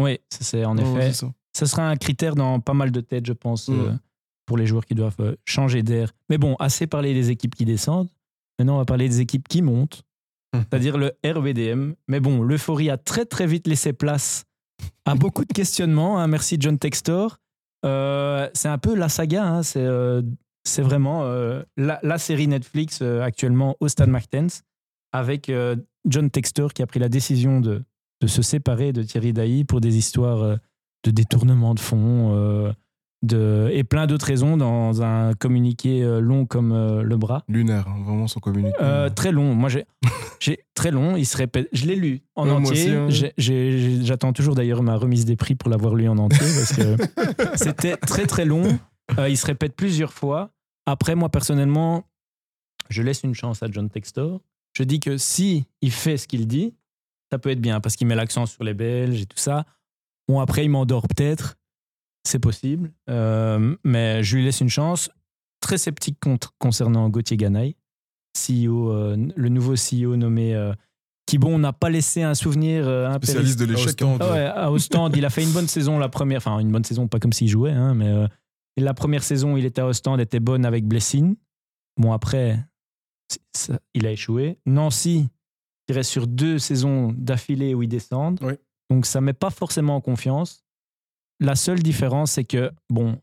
[0.00, 1.12] Oui, ça, c'est en Ouais, effet.
[1.12, 1.66] c'est ça.
[1.66, 3.80] Ce sera un critère dans pas mal de têtes, je pense, Mm.
[3.80, 3.92] euh,
[4.46, 6.12] pour les joueurs qui doivent euh, changer d'air.
[6.28, 8.08] Mais bon, assez parlé des équipes qui descendent.
[8.58, 10.02] Maintenant, on va parler des équipes qui montent,
[10.52, 10.58] Mm.
[10.60, 11.92] c'est-à-dire le RBDM.
[12.08, 14.44] Mais bon, l'euphorie a très très vite laissé place
[15.04, 16.18] à beaucoup de questionnements.
[16.18, 16.26] hein.
[16.26, 17.38] Merci John Textor.
[17.86, 19.46] Euh, c'est un peu la saga.
[19.46, 19.62] hein.
[19.62, 20.22] C'est euh,
[20.64, 21.24] c'est vraiment
[21.78, 24.60] la, la série Netflix actuellement au Stade Martens
[25.10, 25.50] avec
[26.04, 27.82] John Textor qui a pris la décision de,
[28.20, 30.58] de se séparer de Thierry Dailly pour des histoires
[31.04, 32.72] de détournement de fonds euh,
[33.22, 37.44] de, et plein d'autres raisons dans un communiqué euh, long comme euh, le bras.
[37.48, 38.74] Lunaire, hein, vraiment son communiqué.
[38.80, 39.54] Euh, très long.
[39.54, 39.84] Moi, j'ai,
[40.40, 41.16] j'ai très long.
[41.16, 41.68] Il se répète.
[41.72, 42.94] Je l'ai lu en Ouais, entier.
[42.94, 43.08] hein.
[44.02, 46.96] J'attends toujours d'ailleurs ma remise des prix pour l'avoir lu en entier parce que
[47.56, 48.78] c'était très très long.
[49.28, 50.50] Il se répète plusieurs fois.
[50.86, 52.04] Après, moi personnellement,
[52.88, 54.40] je laisse une chance à John Textor.
[54.72, 56.74] Je dis que si il fait ce qu'il dit,
[57.30, 59.66] ça peut être bien parce qu'il met l'accent sur les Belges et tout ça.
[60.30, 61.56] Bon, après, il m'endort peut-être.
[62.24, 62.92] C'est possible.
[63.08, 65.10] Euh, mais je lui laisse une chance.
[65.60, 67.74] Très sceptique contre- concernant Gauthier Ganaï,
[68.36, 70.54] CEO, euh, le nouveau CEO nommé.
[70.54, 70.72] euh,
[71.26, 73.88] qui, bon, n'a pas laissé un souvenir euh, Spécialiste de l'échec.
[73.88, 74.18] Ostende.
[74.22, 76.82] ah ouais, à Ostende, il a fait une bonne saison la première, enfin une bonne
[76.84, 78.26] saison, pas comme s'il jouait, hein, mais euh,
[78.76, 81.36] la première saison, il était à Ostende, était bonne avec Blessing.
[81.96, 82.58] Bon, après,
[83.54, 84.58] ça- il a échoué.
[84.66, 85.28] Nancy,
[85.88, 88.38] il reste sur deux saisons d'affilée où ils descendent.
[88.42, 88.54] Oui.
[88.90, 90.64] Donc ça met pas forcément en confiance.
[91.38, 93.18] La seule différence, c'est que, bon,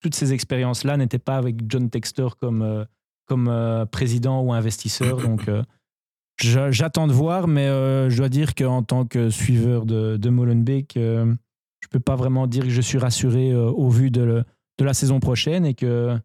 [0.00, 2.84] toutes ces expériences-là n'étaient pas avec John Textor comme, euh,
[3.26, 5.18] comme euh, président ou investisseur.
[5.18, 5.62] donc euh,
[6.38, 11.88] j'attends de voir, mais je dois dire qu'en tant que suiveur de, de Molenbeek, je
[11.90, 14.44] peux pas vraiment dire que je suis rassuré au vu de,
[14.78, 16.18] de la saison prochaine et que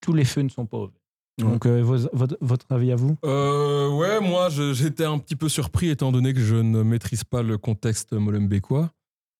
[0.00, 1.01] tous les feux ne sont pas ouverts.
[1.38, 3.16] Donc, euh, vos- votre, votre avis à vous?
[3.24, 7.42] Euh, ouais, moi j'étais un petit peu surpris étant donné que je ne maîtrise pas
[7.42, 8.90] le contexte molenbeekois.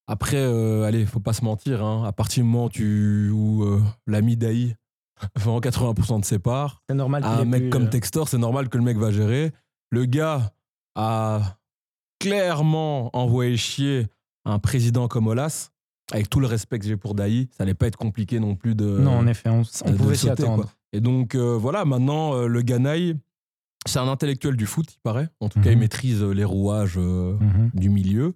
[0.07, 3.63] Après, euh, allez, faut pas se mentir, hein, à partir du moment où, tu, où
[3.63, 4.75] euh, l'ami Daï
[5.37, 8.67] vend 80% de ses parts, C'est normal un mec plus, comme euh, Textor, c'est normal
[8.69, 9.51] que le mec va gérer.
[9.91, 10.51] Le gars
[10.95, 11.57] a
[12.19, 14.07] clairement envoyé chier
[14.45, 15.69] un président comme Olas.
[16.11, 18.75] Avec tout le respect que j'ai pour Daï, ça allait pas être compliqué non plus
[18.75, 18.83] de.
[18.85, 20.63] Non, en effet, on, on de- de pouvait s'y sauter, attendre.
[20.63, 20.73] quoi.
[20.93, 23.15] Et donc euh, voilà, maintenant euh, le Ganaï,
[23.85, 25.27] c'est un intellectuel du foot, il paraît.
[25.39, 25.73] En tout cas, Mhm.
[25.73, 27.71] il maîtrise euh, les rouages Mhm.
[27.73, 28.35] du milieu.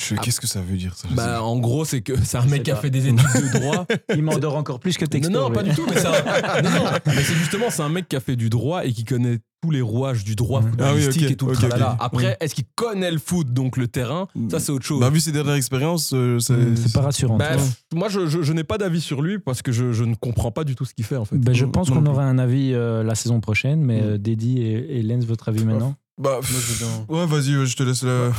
[0.00, 2.62] Je- Qu'est-ce que ça veut dire ça Bah, en gros, c'est que c'est un mec
[2.62, 3.86] qui a fait des études de droit.
[4.14, 5.32] Il m'endort encore plus que Textor.
[5.32, 5.86] non, non, pas du tout.
[5.88, 8.48] Mais c'est un- non, non, mais c'est justement, c'est un mec qui a fait du
[8.50, 11.46] droit et qui connaît tous les rouages du droit footballistique Ah oui, ok, et tout
[11.48, 11.82] le.
[12.00, 14.26] Après, est-ce qu'il connaît le foot, donc le terrain?
[14.50, 15.00] Ça, c'est autre chose.
[15.00, 17.36] Bah, vu ses dernières expériences, euh, c'est Mm, C'est pas rassurant.
[17.36, 17.50] Bah,
[17.94, 20.50] moi, je, je- je n'ai pas d'avis sur lui parce que je, je ne comprends
[20.50, 21.36] pas du tout ce qu'il fait en fait.
[21.36, 24.04] Ben, je pense qu'on aura un avis euh, la saison prochaine, mais Mm.
[24.04, 25.94] euh, Dédi et, et Lens, votre avis maintenant?
[26.16, 28.30] Bah, pff, ouais, vas-y, je te laisse la,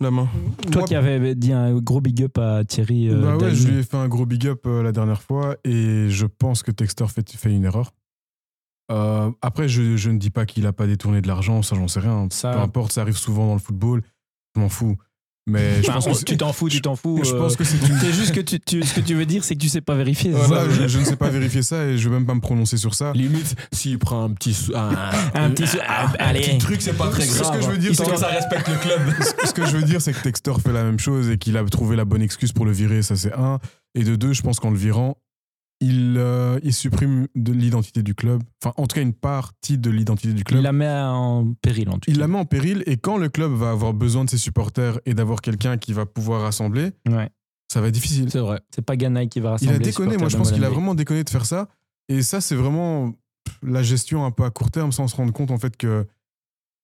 [0.00, 0.28] la main.
[0.70, 3.08] Toi Moi, qui avais dit un gros big up à Thierry.
[3.08, 5.56] euh, Bah ouais, je lui ai fait un gros big up euh, la dernière fois
[5.64, 7.92] et je pense que Textor fait, fait une erreur.
[8.90, 11.88] Euh, après, je, je ne dis pas qu'il a pas détourné de l'argent, ça j'en
[11.88, 12.26] sais rien.
[12.30, 14.02] Ça- Peu importe, ça arrive souvent dans le football,
[14.56, 14.96] je m'en fous.
[15.48, 17.20] Mais je pense que tu t'en fous, tu t'en fous.
[17.24, 17.64] je euh, pense que
[18.00, 19.96] c'est juste que tu, tu- ce que tu veux dire, c'est que tu sais pas
[19.96, 20.30] vérifier.
[20.30, 22.76] Voilà, je, je ne sais pas vérifier ça et je vais même pas me prononcer
[22.76, 23.12] sur ça.
[23.12, 24.90] Limite, s'il prend un petit, un,
[25.34, 26.40] Un petit un- allez.
[26.42, 27.60] petit truc, c'est pas très Ce que grave.
[27.60, 29.00] je veux dire, que ça respecte le club.
[29.42, 31.56] Ce ce que je veux dire, c'est que Textor fait la même chose et qu'il
[31.56, 33.58] a trouvé la bonne excuse pour le virer, ça c'est un.
[33.94, 35.18] Et de deux, je pense qu'en le virant,
[35.82, 38.42] il, euh, il supprime de l'identité du club.
[38.62, 40.60] Enfin, en tout cas, une partie de l'identité du club.
[40.60, 42.20] Il la met en péril en tout Il cas.
[42.20, 45.14] la met en péril et quand le club va avoir besoin de ses supporters et
[45.14, 47.28] d'avoir quelqu'un qui va pouvoir rassembler, Ouais.
[47.70, 48.30] ça va être difficile.
[48.30, 48.60] C'est vrai.
[48.74, 49.74] C'est pas Ganaï qui va Il rassembler.
[49.74, 51.68] a les déconné, moi je pense qu'il a vraiment déconné de faire ça.
[52.08, 53.12] Et ça, c'est vraiment
[53.62, 56.06] la gestion un peu à court terme sans se rendre compte en fait que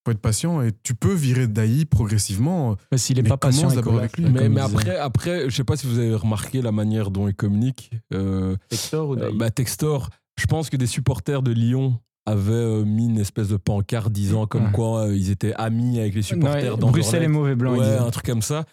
[0.07, 2.77] faut être patient et tu peux virer Daï progressivement.
[2.93, 4.27] Mais s'il est Mais pas patient, d'abord avec lui.
[4.31, 7.35] Mais, il après, après, je sais pas si vous avez remarqué la manière dont il
[7.35, 7.91] communique.
[8.15, 12.53] euh, Textor ou euh, Daï bah, Textor, je pense que des supporters de Lyon avaient
[12.53, 14.73] euh, mis une espèce de pancarte disant comme Ouais.
[14.73, 17.75] quoi euh, ils étaient amis avec les supporters et dans Bruxelles est mauvais blanc.
[17.75, 18.65] il Ouais, un truc comme ça.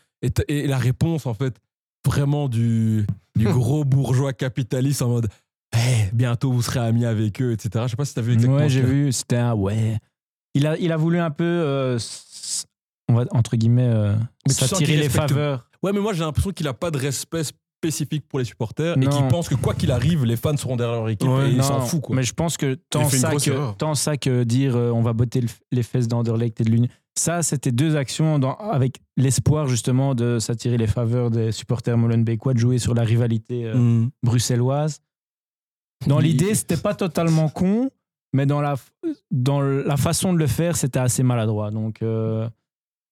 [0.48, 1.56] Et, la réponse, en fait,
[2.06, 3.06] vraiment du,
[3.36, 5.30] du gros bourgeois capitaliste en mode
[5.76, 7.86] Eh, bientôt vous serez amis avec eux, etc.
[7.86, 8.58] Je sais pas si t'as vu exactement.
[8.60, 9.12] Ouais, j'ai vu.
[9.12, 9.98] C'était un ouais.
[10.56, 12.00] Il a, il a voulu un peu, euh,
[13.10, 14.16] on va entre guillemets, euh,
[14.48, 15.70] s'attirer les faveurs.
[15.84, 19.06] Ouais, mais moi j'ai l'impression qu'il a pas de respect spécifique pour les supporters et
[19.08, 21.58] qu'il pense que quoi qu'il arrive, les fans seront derrière leur équipe Ouais, et il
[21.58, 22.16] Non, s'en fout quoi.
[22.16, 23.78] Mais je pense que tant ça que, erreur.
[23.78, 26.88] tant ça que dire euh, on va botter le- les fesses d'Anderlecht et de l'Union.
[27.18, 32.54] Ça, c'était deux actions dans- avec l'espoir justement de s'attirer les faveurs des supporters molenbeekois,
[32.54, 34.10] de jouer sur la rivalité euh, Mm.
[34.24, 35.00] bruxelloise.
[36.08, 37.90] Dans l'idée, c'était pas totalement con,
[38.36, 38.76] mais dans la,
[39.32, 41.72] dans la façon de le faire, c'était assez maladroit.
[41.72, 42.48] Donc, euh,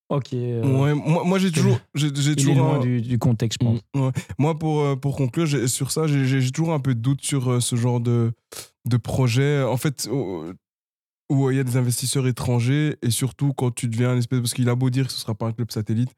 [0.09, 0.34] ok.
[0.34, 3.17] euh, Ouais, moi, moi j'ai toujours, j'ai j'ai il est toujours loin un- du, du
[3.19, 3.80] contexte, je pense.
[3.95, 4.11] Ouais.
[4.38, 7.61] Moi, pour, euh, pour conclure j'ai- sur ça, j'ai- toujours un peu de doute sur
[7.61, 8.32] ce genre de,
[8.86, 9.63] de projet.
[9.63, 10.43] En fait, où
[11.30, 14.39] où il y a des investisseurs étrangers et surtout quand tu deviens un espèce.
[14.41, 16.11] Parce qu'il a beau dire que ce sera pas un club satellite,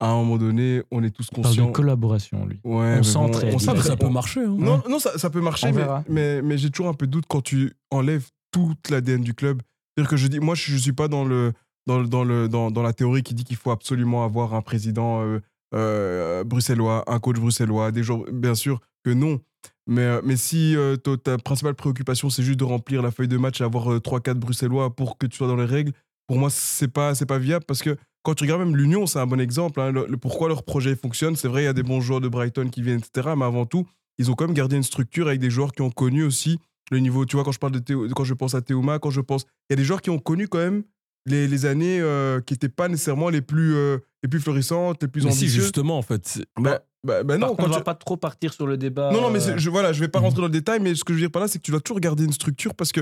[0.00, 1.72] à un moment donné, on est tous parle de conscients.
[1.72, 2.60] collaboration, lui.
[2.62, 3.86] Ouais, mais s'entraide, on il Ça, s'entraide.
[3.86, 4.40] ça peut marcher.
[4.44, 4.54] hein.
[4.56, 7.10] Non, non ça, ça peut marcher, On mais, mais, mais j'ai toujours un peu de
[7.10, 9.62] doute quand tu enlèves toute l'ADN du club.
[9.94, 11.52] C'est-à-dire que je dis, moi, je ne suis pas dans, le,
[11.86, 15.22] dans, dans, le, dans, dans la théorie qui dit qu'il faut absolument avoir un président
[15.22, 15.40] euh,
[15.74, 19.40] euh, bruxellois, un coach bruxellois, des gens, bien sûr que non.
[19.86, 20.76] Mais, euh, mais si
[21.24, 24.94] ta- principale préoccupation, c'est juste de remplir la feuille de match et avoir 3-4 bruxellois
[24.94, 25.92] pour que tu sois dans les règles,
[26.26, 29.18] pour moi, c'est pas, c'est pas viable parce que quand tu regardes même l'Union, c'est
[29.18, 29.80] un bon exemple.
[29.80, 32.68] hein, pourquoi leur projet fonctionne, c'est vrai, il y a des bons joueurs de Brighton
[32.70, 33.30] qui viennent, etc.
[33.36, 33.86] Mais avant tout,
[34.18, 36.58] ils ont quand même gardé une structure avec des joueurs qui ont connu aussi
[36.90, 37.24] le niveau.
[37.24, 39.42] Tu vois, quand je parle de Théo- quand je pense à Théouma, quand je pense,
[39.68, 40.82] il y a des joueurs qui ont connu quand même
[41.26, 45.08] les, les années euh, qui n'étaient pas nécessairement les plus, euh, les plus florissantes, les
[45.08, 46.42] plus Mais si, justement, en fait.
[46.58, 48.76] Bah, bah, bah Par non, contre, quand on va tu- pas trop partir sur le
[48.76, 49.10] débat.
[49.12, 50.24] non, non, mais euh, je, voilà, je vais pas Mhm.
[50.26, 51.70] rentrer dans le détail, mais ce que je veux dire par là, c'est que tu
[51.70, 53.00] dois toujours garder une structure parce que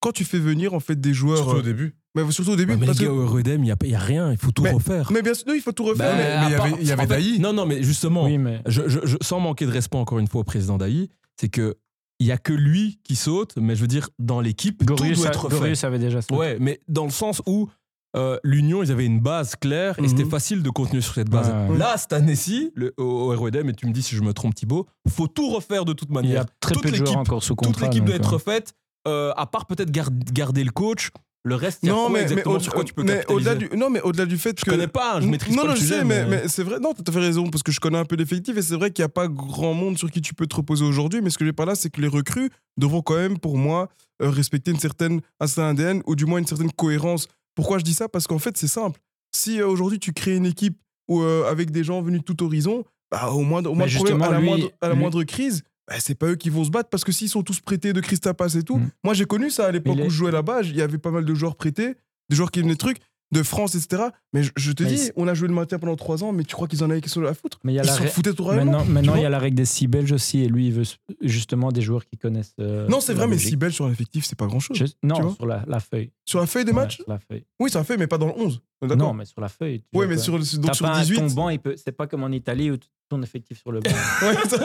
[0.00, 1.94] quand tu fais venir en fait des joueurs, Surtout au début.
[2.14, 3.76] mais surtout au début, Ouais, mais les parce gars, que- au Redem, il n'y a,
[3.82, 5.10] il y a rien, il faut tout Mais- refaire.
[5.12, 6.12] mais bien sûr, il faut tout refaire.
[6.12, 7.38] Bah, mais- mais il y avait- il y avait en fait, Daï.
[7.40, 8.60] Non, non, mais justement, Oui, mais.
[8.66, 11.08] je, je- je- sans manquer de respect encore une fois au président Daï,
[11.40, 11.76] c'est que
[12.18, 15.06] il y a que lui qui saute, mais je veux dire, dans l'équipe, tout doit
[15.06, 15.56] a- être fait.
[15.58, 16.34] Gorius avait déjà ça.
[16.34, 17.68] Ouais, mais dans le sens où
[18.16, 20.08] euh, l'Union, ils avaient une base claire et Mhm.
[20.08, 21.50] c'était facile de continuer sur cette base.
[21.70, 21.76] Ouais.
[21.76, 24.86] Là, cette année-ci, au, au RODM, et tu me dis si je me trompe, Thibaut,
[25.06, 26.42] faut tout refaire de toute Il y manière.
[26.42, 27.86] a très toute peu de joueurs l'équipe- encore sous Toute contrat.
[27.88, 28.72] l'équipe doit être euh, refaite,
[29.06, 31.10] euh, à part peut-être gar- garder le coach.
[31.48, 33.24] Le reste, il y a non, quoi mais, exactement au- sur quoi tu peux mais
[33.28, 35.54] au-delà capitaliser du, non, mais au-delà du fait Je que connais pas, hein, je maîtrise
[35.54, 35.98] non, pas non, le je sujet.
[35.98, 36.80] sais, mais, mais c'est vrai.
[36.80, 39.02] Non, t'as fait raison parce que je connais un peu l'effectif et c'est vrai qu'il
[39.02, 41.20] n'y a pas grand monde sur qui tu peux te reposer aujourd'hui.
[41.22, 43.88] Mais ce que j'ai pas là, c'est que les recrues devront quand même, pour moi,
[44.22, 47.28] euh, respecter une certaine un certain ADN ou du moins une certaine cohérence.
[47.54, 48.08] Pourquoi je dis ça?
[48.08, 49.00] Parce qu'en fait, c'est simple.
[49.32, 50.76] Si euh, aujourd'hui tu crées une équipe
[51.08, 54.30] où, euh, avec des gens venus de tout horizon, bah, au moins, au moins à
[54.32, 56.88] la, moindre, à la lui- moindre crise, bah, c'est pas eux qui vont se battre
[56.90, 58.78] parce que s'ils sont tous prêtés de Christa Pass et tout.
[58.78, 58.90] Mm.
[59.04, 60.62] Moi, j'ai connu ça à l'époque où je jouais là-bas.
[60.62, 61.94] Il y avait pas mal de joueurs prêtés,
[62.28, 62.98] des joueurs qui venaient de trucs,
[63.32, 64.04] de France, etc.
[64.32, 66.44] Mais je, je te Mais dis, on a joué le maintien pendant trois ans, mais
[66.44, 67.58] tu crois qu'ils en avaient quelque chose à foutre?
[67.64, 68.44] Mais il y a Ils la s'en ré- foutaient tout.
[68.44, 70.84] Maintenant, maintenant il y a la règle des six belges aussi, et lui, il veut
[71.22, 72.54] justement des joueurs qui connaissent.
[72.60, 73.48] euh, Non, c'est la vrai, mais Belgique.
[73.50, 74.76] si belle sur l'effectif, c'est pas grand-chose.
[74.78, 76.12] Je- non, sur la, la feuille.
[76.24, 76.96] Sur la feuille des Ouais, matchs?
[76.96, 77.44] sur la feuille.
[77.58, 78.60] Oui, ça fait, mais pas dans le 11.
[78.82, 79.82] Non, mais sur la feuille.
[79.92, 81.16] vois mais sur, donc sur pas un- 18.
[81.16, 81.74] ton banc, il peut...
[81.76, 82.76] c'est pas comme en Italie où
[83.08, 83.90] ton effectif sur le banc.
[84.22, 84.58] Ouais, ça,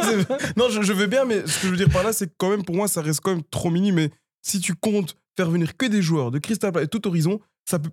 [0.57, 2.33] non, je, je veux bien, mais ce que je veux dire par là, c'est que
[2.37, 3.91] quand même, pour moi, ça reste quand même trop mini.
[3.91, 7.39] Mais si tu comptes faire venir que des joueurs de Crystal Palace et tout horizon,
[7.65, 7.89] ça peut.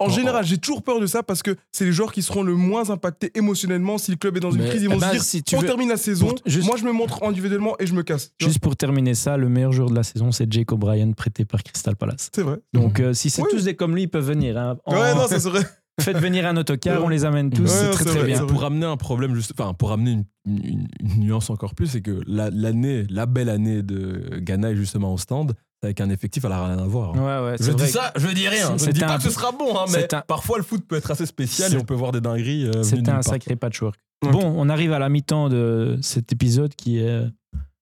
[0.00, 2.42] En Oh, général, j'ai toujours peur de ça parce que c'est les joueurs qui seront
[2.44, 4.82] le moins impactés émotionnellement si le club est dans une Mais- crise.
[4.82, 6.76] Ils vont eh ben, se dire si tu on veux- termine la saison, juste- moi
[6.76, 8.30] je me montre individuellement et je me casse.
[8.40, 11.62] Juste pour terminer ça, le meilleur joueur de la saison, c'est Jake O'Brien, prêté par
[11.64, 12.30] Crystal Palace.
[12.32, 12.58] C'est vrai.
[12.72, 13.48] Donc, euh, si c'est Oui.
[13.50, 14.56] tous des comme lui, ils peuvent venir.
[14.56, 14.76] hein.
[14.86, 15.66] En- Ouais, non, ça serait.
[16.00, 17.62] Faites venir un autocar, on les amène tous.
[17.62, 18.46] Ouais, c'est très très vrai, bien.
[18.46, 22.02] pour amener un problème, juste, enfin, pour amener une, une- une nuance encore plus, c'est
[22.02, 26.44] que la- l'année, la, belle année de Ghana est justement au stand, avec un effectif,
[26.44, 27.14] elle a rien à voir.
[27.16, 27.42] hein.
[27.44, 28.72] Ouais, ouais, Je dis ça, je dis rien.
[28.72, 30.96] Je C'était dis pas que ce sera bon, hein, mais un- parfois le foot peut
[30.96, 32.66] être assez spécial et on peut voir des dingueries.
[32.66, 33.96] euh, C'était un sacré patchwork.
[34.24, 34.32] Ok.
[34.32, 37.22] Bon, on arrive à la mi-temps de cet épisode qui est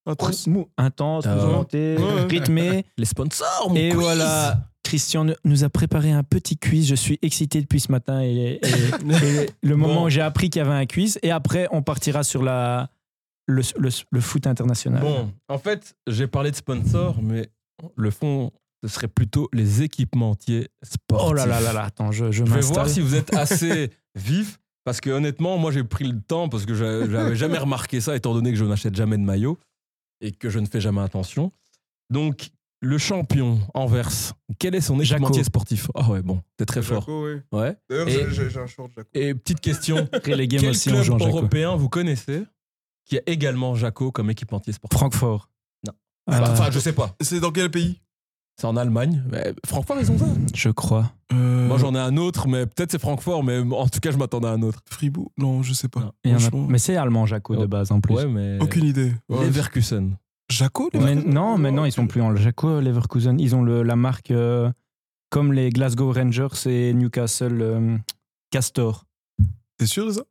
[0.06, 0.46] Intense.
[1.26, 1.34] Ah.
[1.34, 2.24] mouvementé, Ouais.
[2.28, 2.84] rythmé.
[2.98, 3.98] Les sponsors, mon Et quiz.
[4.00, 6.86] voilà, Christian nous- nous a préparé un petit quiz.
[6.86, 8.60] Je suis excité depuis ce matin et, et- et
[9.62, 10.04] le moment Bon.
[10.06, 11.18] où j'ai appris qu'il y avait un quiz.
[11.22, 12.88] Et après, on partira sur la,
[13.48, 15.00] le, le- le foot international.
[15.00, 17.48] Bon, en fait, j'ai parlé de sponsors, mais
[17.96, 18.50] le fond,
[18.82, 21.26] ce serait plutôt les équipementiers sportifs.
[21.28, 23.90] Oh là là là là, attends, je, je Je vais voir si vous êtes assez
[24.14, 24.58] vif.
[24.84, 28.14] Parce que honnêtement, moi j'ai pris le temps parce que j'a- j'avais jamais remarqué ça
[28.14, 29.58] étant donné que je n'achète jamais de maillot
[30.20, 31.50] et que je ne fais jamais attention.
[32.08, 32.50] Donc
[32.80, 34.10] le champion Anvers,
[34.60, 35.14] quel est son Jaco.
[35.24, 35.88] équipementier sportif?
[35.96, 37.00] Ah ouais, bon, t'es très fort.
[37.00, 37.40] Jaco, oui.
[37.50, 37.76] Ouais.
[37.90, 39.08] D'ailleurs, Et- j'ai- un short Jaco.
[39.14, 41.18] Et petite question, Les games quel aussi, club Jaco.
[41.26, 42.44] européen vous connaissez
[43.06, 44.96] qui a également Jaco comme équipementier sportif?
[44.98, 45.48] Francfort.
[46.28, 47.14] Euh, Enfin, je sais pas.
[47.20, 48.00] C'est dans quel pays?
[48.58, 49.22] C'est en Allemagne.
[49.30, 50.26] Mais Francfort, ils ont ça?
[50.54, 51.12] je crois.
[51.32, 54.48] Moi, j'en ai un autre, mais peut-être c'est Francfort, mais en tout cas, je m'attendais
[54.48, 54.80] à un autre.
[54.88, 55.30] Fribourg?
[55.36, 56.12] Non, je sais pas.
[56.24, 56.36] Non.
[56.36, 57.68] A- Mais c'est allemand, Jaco, de Oh.
[57.68, 58.14] base, en plus.
[58.14, 58.58] Ouais, mais.
[58.60, 59.12] Aucune idée.
[59.28, 59.44] Ouais.
[59.44, 60.16] Leverkusen.
[60.50, 63.38] Jaco les Mais mecs non, mais non, ils sont plus en Jaco, Leverkusen.
[63.40, 64.70] Ils ont le, la marque euh,
[65.28, 67.98] comme les Glasgow Rangers et Newcastle euh,
[68.50, 69.04] Castor.
[69.76, 70.22] T'es sûr de ça?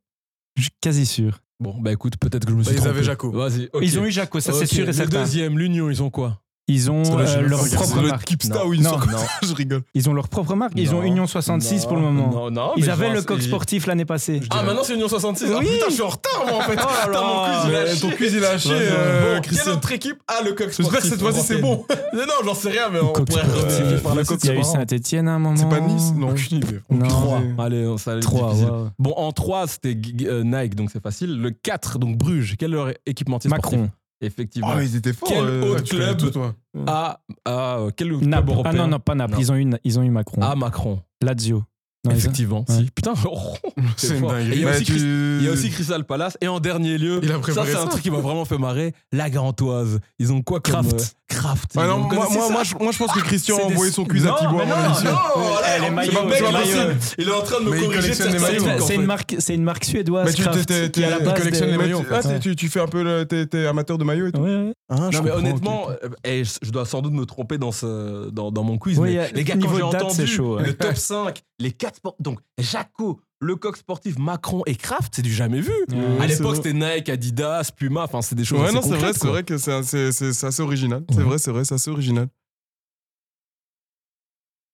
[0.55, 1.41] Je suis quasi sûr.
[1.59, 2.89] Bon, bah écoute, peut-être que je me Bah, suis ils trompé.
[2.95, 3.31] avaient Jaco.
[3.31, 3.69] Vas-y.
[3.71, 3.81] ok.
[3.81, 5.21] Ils ont eu Jaco, ça c'est Ok, sûr et Le certain.
[5.21, 6.41] deuxième, l'Union, ils ont quoi?
[6.67, 8.25] Ils ont euh, leur propre le marque.
[8.25, 8.65] Kipsta Non.
[8.65, 9.05] où ils Non, sont.
[9.11, 9.17] non.
[9.43, 9.83] je rigole.
[9.93, 10.73] Ils ont leur propre marque.
[10.75, 11.03] Ils ont.
[11.03, 12.31] Union 66 pour le moment.
[12.31, 12.71] Non, non.
[12.75, 14.41] Ils avaient le coq sportif l'année passée.
[14.49, 15.45] Ah, maintenant c'est Union 66.
[15.53, 15.67] Ah, Oui.
[15.67, 16.75] putain, je suis en retard, moi, en fait.
[16.81, 20.17] Oh là Putain, mon il ton quiz, il a chié, Bon, euh, Quelle autre équipe
[20.27, 21.85] a le coq sportif J'espère que cette fois-ci, c'est bon.
[22.13, 23.43] Non, j'en sais rien, mais on Coq pourrait
[24.01, 24.63] par la Il coq y a eu.
[24.63, 25.55] Saint-Etienne à un moment.
[25.57, 26.29] C'est pas Nice Non.
[26.31, 26.79] Aucune idée.
[26.89, 27.07] Non.
[27.07, 27.41] 3.
[27.57, 28.71] c'est- Allez, on- ça allait être 3, difficile.
[28.71, 28.89] ouais.
[28.97, 29.95] Bon, en 3, c'était
[30.25, 31.39] euh, Nike, donc c'est facile.
[31.39, 32.55] Le 4, donc Bruges.
[32.57, 33.91] Quel est leur équipementier sportif Macron.
[34.21, 34.73] Effectivement.
[34.75, 35.29] Oh, ils étaient forts.
[35.29, 36.55] Quel euh, autre club tout, toi.
[36.87, 38.51] a, a, euh, quel club Naples.
[38.51, 39.33] européen Ah non, non, pas Naples.
[39.33, 39.39] Non.
[39.39, 40.41] Ils, ont eu, ils ont eu Macron.
[40.41, 41.63] a Macron Lazio.
[42.05, 42.65] Non, Effectivement.
[42.69, 42.75] Ouais.
[42.75, 42.89] Si.
[42.95, 43.53] Putain, oh,
[43.97, 44.15] C'est.
[44.15, 44.19] Et
[44.53, 46.37] il y a Bah, aussi tu- Chris- Il y a aussi Crystal Palace.
[46.41, 48.93] Et en dernier lieu, Il a ça c'est un truc qui m'a vraiment fait marrer,
[49.11, 49.99] la Garantoise.
[50.19, 50.93] Ils ont quoi comme Kraft.
[50.93, 51.75] euh, Kraft.
[51.75, 54.03] Ouais, non, Vous moi, moi, moi, je, moi, je pense que Christian a envoyé son
[54.03, 54.65] à Thibaut non.
[54.65, 56.93] Non, maillots, maillots.
[57.17, 60.25] Il est en train de me corriger C'est maillots, une, marque, c'est une marque suédoise.
[60.27, 62.01] Mais tu Kraft, t'es- qui est à la t'es- base collectionne des- les Mais maillots,
[62.01, 63.25] tu- ah, tu, fais un peu.
[63.25, 64.71] T'es, amateur de maillot et tout Non
[65.23, 68.99] mais honnêtement, euh, je dois sans doute me tromper dans, ce, dans, dans mon quiz.
[68.99, 70.63] Mais euh, les gars, quand j'ai entendu c'est chaud, ouais.
[70.63, 75.21] le top 5, les 4 sports, donc Jaco, le coq sportif, Macron et Kraft, c'est
[75.21, 75.71] du jamais vu.
[76.19, 78.97] À l'époque, c'était Nike, Adidas, Puma, enfin c'est des choses Ouais, assez non, c'est vrai,
[78.97, 79.57] concrètes, c'est vrai que
[80.31, 81.03] c'est, assez original.
[81.09, 81.23] C'est Ouais.
[81.23, 82.27] vrai, c'est vrai, c'est assez original.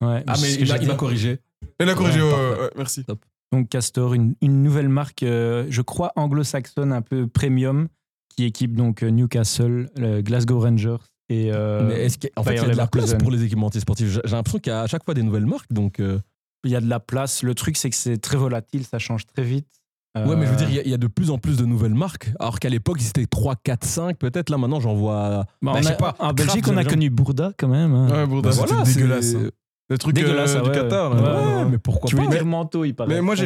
[0.02, 1.38] Ouais, Ah mais il m'a, il m'a corrigé.
[1.78, 2.54] Et la corrigé, Ouais, ouais, parfait.
[2.60, 3.04] ouais, ouais, merci.
[3.52, 7.88] Donc Castor, une, une nouvelle marque, euh, je crois anglo-saxonne, un peu premium,
[8.34, 10.96] qui équipe donc euh, Newcastle, le Glasgow Rangers
[11.28, 11.50] et.
[11.52, 14.08] euh, mais est-ce qu'en fait, il y a de la place pour les équipementiers sportifs
[14.08, 16.00] J'ai j'ai l'impression qu'il y a à chaque fois des nouvelles marques, donc...
[16.00, 16.18] euh,
[16.64, 17.42] il y a de la place.
[17.42, 19.66] Le truc, c'est que c'est très volatile, ça change très vite.
[20.14, 21.38] Ouais, mais je veux Euh, dire, il y a- il y, a de plus en
[21.38, 22.30] plus de nouvelles marques.
[22.38, 24.18] Alors qu'à l'époque, ils étaient 3, 4, 5.
[24.18, 25.28] Peut-être là, maintenant, j'en vois.
[25.30, 27.94] bah, Bah, on je a- sais pas, en Belgique, on a connu Bourda quand même.
[27.94, 28.10] hein.
[28.10, 29.30] Ouais, Bourda, Bah, c'était voilà, dégueulasse.
[29.30, 29.50] c'est- hein.
[29.88, 30.74] Le truc Dégueulasse, euh, ah du ouais.
[30.74, 31.14] Qatar.
[31.14, 31.36] Ouais, là.
[31.40, 33.14] ouais, Ouais, mais pourquoi Tu pas veux dire manteau, il paraît.
[33.14, 33.44] Mais moi, j'ai,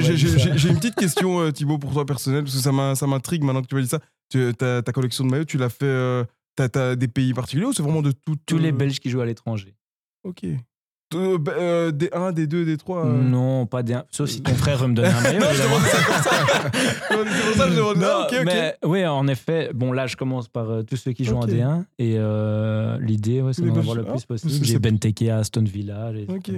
[0.69, 3.75] une petite question, euh, Thibaut, pour toi personnel, parce que ça, m'intrigue maintenant que tu
[3.77, 4.01] m'as dit ça.
[4.29, 5.85] Tu, ta, ta collection de maillots, tu l'as fait.
[5.87, 6.25] euh,
[6.57, 9.21] t'as, des pays particuliers ou c'est vraiment de tout Tous les euh, Belges qui jouent
[9.21, 9.75] à l'étranger.
[10.25, 10.45] Ok.
[11.15, 13.05] Euh, bah, euh, des 1, des 2, des 3.
[13.07, 13.97] Non, pas des.
[14.11, 15.39] Sauf si ton frère veut me donner un maillot.
[15.39, 15.77] Non, je évidemment.
[15.77, 16.71] demande ça comme ça.
[16.73, 17.97] c'est pour ça que je demande.
[17.99, 18.45] Non, Ah, ok, ok.
[18.45, 19.71] mais oui, en effet.
[19.73, 21.45] Bon, là, je commence par euh, tous ceux qui jouent Ok.
[21.45, 21.85] en D1.
[21.99, 23.79] Et euh, l'idée, ouais, c'est d'en Belges.
[23.79, 24.53] avoir le plus possible.
[24.53, 26.11] c'est- J'ai Benteke à Aston Villa.
[26.29, 26.51] Ok.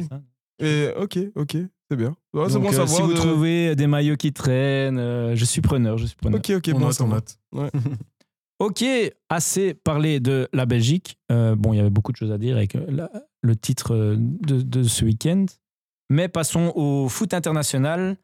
[0.60, 1.56] Et, ok, ok,
[1.90, 2.16] c'est bien.
[2.34, 2.88] Ouais, c'est Donc, bon euh, savoir.
[2.88, 5.98] si vous de- trouvez des maillots qui traînent, euh, je suis preneur.
[5.98, 6.38] Je suis preneur.
[6.40, 7.00] Ok, ok, On bon note,
[7.52, 7.72] note.
[8.60, 8.84] Ok,
[9.28, 11.16] assez parlé de la Belgique.
[11.30, 13.08] Euh, bon, il y avait beaucoup de choses à dire avec euh, la-
[13.42, 15.46] le titre euh, de, de ce week-end.
[16.10, 18.16] Mais passons au foot international.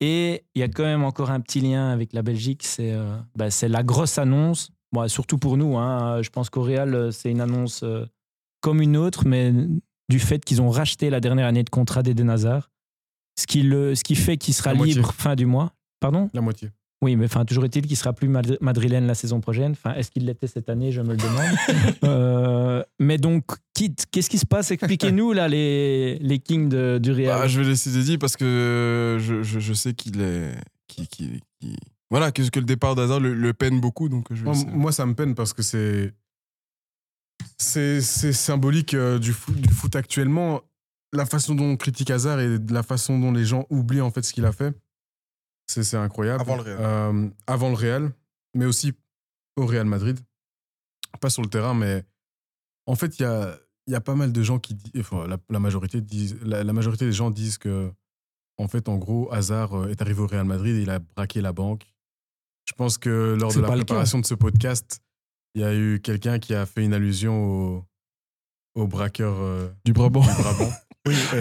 [0.00, 2.62] Et il y a quand même encore un petit lien avec la Belgique.
[2.64, 4.70] C'est euh, bah, la grosse annonce.
[4.92, 5.76] Bon, surtout pour nous.
[5.76, 6.22] hein.
[6.22, 8.06] Je pense qu'au Real, euh, c'est une annonce euh,
[8.60, 9.52] comme une autre, mais
[10.08, 12.70] du fait qu'ils ont racheté la dernière année de contrat d'Eden Hazard.
[13.38, 15.72] Ce qui, le, ce qui fait qu'il sera libre fin du mois.
[16.00, 16.30] Pardon?
[16.32, 16.70] La moitié.
[17.02, 19.72] Oui, mais enfin, toujours est-il qu'il sera plus madri- madrilène la saison prochaine.
[19.72, 20.90] Enfin, est-ce qu'il l'était cette année?
[20.92, 21.56] Je me le demande.
[22.04, 23.44] Euh, mais donc,
[23.74, 24.70] quitte, qu'est-ce qui se passe?
[24.70, 27.40] Expliquez-nous là les, les kings de- du Real.
[27.40, 30.52] Bah, je vais laisser Dédi parce que je, je, je sais qu'il est.
[30.86, 31.76] Qui, qui, qui-
[32.10, 34.08] Voilà, que, que le départ d'Hazard le, le peine beaucoup.
[34.08, 36.12] Donc je Moi, ça me peine parce que c'est.
[37.56, 40.60] C'est c'est symbolique euh, du, foot, du foot actuellement.
[41.12, 44.22] La façon dont on critique Hazard et la façon dont les gens oublient en fait
[44.22, 44.74] ce qu'il a fait,
[45.68, 46.40] c'est c'est incroyable.
[46.40, 46.78] Avant le Real.
[46.80, 48.12] Euh, avant le Real,
[48.54, 48.92] mais aussi
[49.56, 50.18] au Real Madrid.
[51.20, 52.04] Pas sur le terrain, mais
[52.86, 54.92] en fait, il y a, il y a pas mal de gens qui disent.
[55.00, 57.90] Enfin, la, la majorité disent, la, la majorité des gens disent que,
[58.58, 61.40] en fait, en gros, Hazard euh, est arrivé au Real Madrid et il a braqué
[61.40, 61.86] la banque.
[62.66, 65.00] Je pense que lors C'est de la préparation de ce podcast,
[65.54, 67.84] il y a eu quelqu'un qui a fait une allusion au,
[68.74, 70.20] au braqueur euh, Du Brabant.
[70.20, 70.70] du Brabant.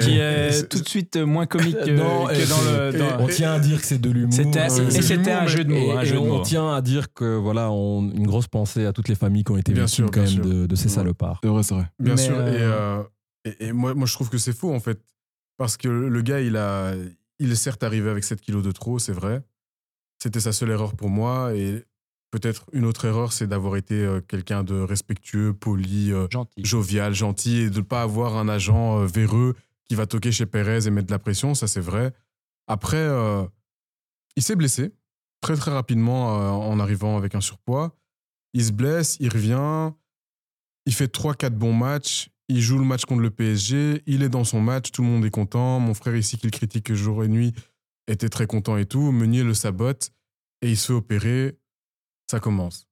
[0.01, 2.97] qui Et- est tout de suite moins comique que, Non, que et dans le.
[2.97, 4.33] dans- On tient à dire que c'est de l'humour.
[4.33, 6.41] C'était- Euh, c'était un jeu de mots, et- un et jeu de on mots.
[6.43, 9.57] tient à dire que voilà, on, une grosse pensée à toutes les familles qui ont
[9.57, 10.53] été Bien victimes sûr, quand bien même sûr.
[10.61, 10.95] de, de ces Ouais.
[10.95, 11.39] salopards.
[11.43, 11.85] C'est vrai, c'est vrai.
[11.99, 12.35] Bien Mais, sûr.
[12.35, 13.03] Et, euh, euh,
[13.45, 14.99] et, et moi, moi, je trouve que c'est faux, en fait.
[15.57, 16.93] Parce que le gars, il, a,
[17.39, 19.41] il est certes arrivé avec 7 kilos de trop, c'est vrai.
[20.21, 21.53] C'était sa seule erreur pour moi.
[21.55, 21.83] Et
[22.31, 26.65] peut-être une autre erreur, c'est d'avoir été euh, quelqu'un de respectueux, poli, euh, Gentil.
[26.65, 29.55] jovial, gentil et de ne pas avoir un agent euh, véreux
[29.85, 32.13] qui va toquer chez Pérez et mettre de la pression, ça c'est vrai.
[32.67, 33.43] Après, euh,
[34.35, 34.93] il s'est blessé
[35.41, 37.95] très très rapidement euh, en arrivant avec un surpoids.
[38.53, 39.91] Il se blesse, il revient,
[40.85, 44.43] il fait 3-4 bons matchs, il joue le match contre le PSG, il est dans
[44.43, 45.79] son match, tout le monde est content.
[45.79, 47.53] Mon frère ici qui le critique jour et nuit
[48.07, 49.11] était très content et tout.
[49.11, 50.11] Meunier le sabote
[50.61, 51.57] et il se fait opérer.
[52.29, 52.87] Ça commence.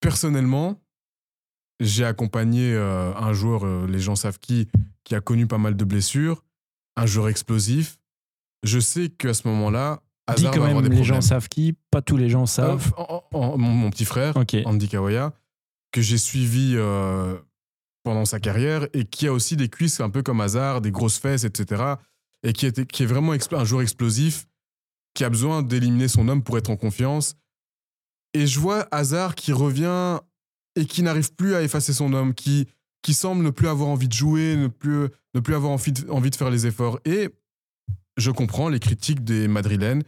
[0.00, 0.80] Personnellement,
[1.80, 4.68] j'ai accompagné euh, un joueur, euh, les gens savent qui,
[5.04, 6.44] qui a connu pas mal de blessures,
[6.96, 7.98] un joueur explosif.
[8.64, 10.00] Je sais qu'à ce moment-là,
[10.36, 12.92] Dis quand même les gens savent qui, pas tous les gens savent.
[12.98, 14.36] Euh, en- en- mon, mon petit frère.
[14.66, 15.32] Andy Kawaya,
[15.90, 16.76] que j'ai suivi
[18.04, 21.18] pendant sa carrière et qui a aussi des cuisses un peu comme Hazard, des grosses
[21.18, 21.94] fesses, etc.
[22.42, 24.46] Et qui, était, qui est vraiment un joueur explosif,
[25.14, 27.34] qui a besoin d'éliminer son homme pour être en confiance.
[28.34, 30.18] Et je vois Hazard qui revient
[30.76, 32.66] et qui n'arrive plus à effacer son homme, qui,
[33.02, 36.08] qui semble ne plus avoir envie de jouer, ne plus, ne plus avoir envie de,
[36.10, 37.00] envie de faire les efforts.
[37.04, 37.30] Et
[38.16, 40.02] je comprends les critiques des Madrilènes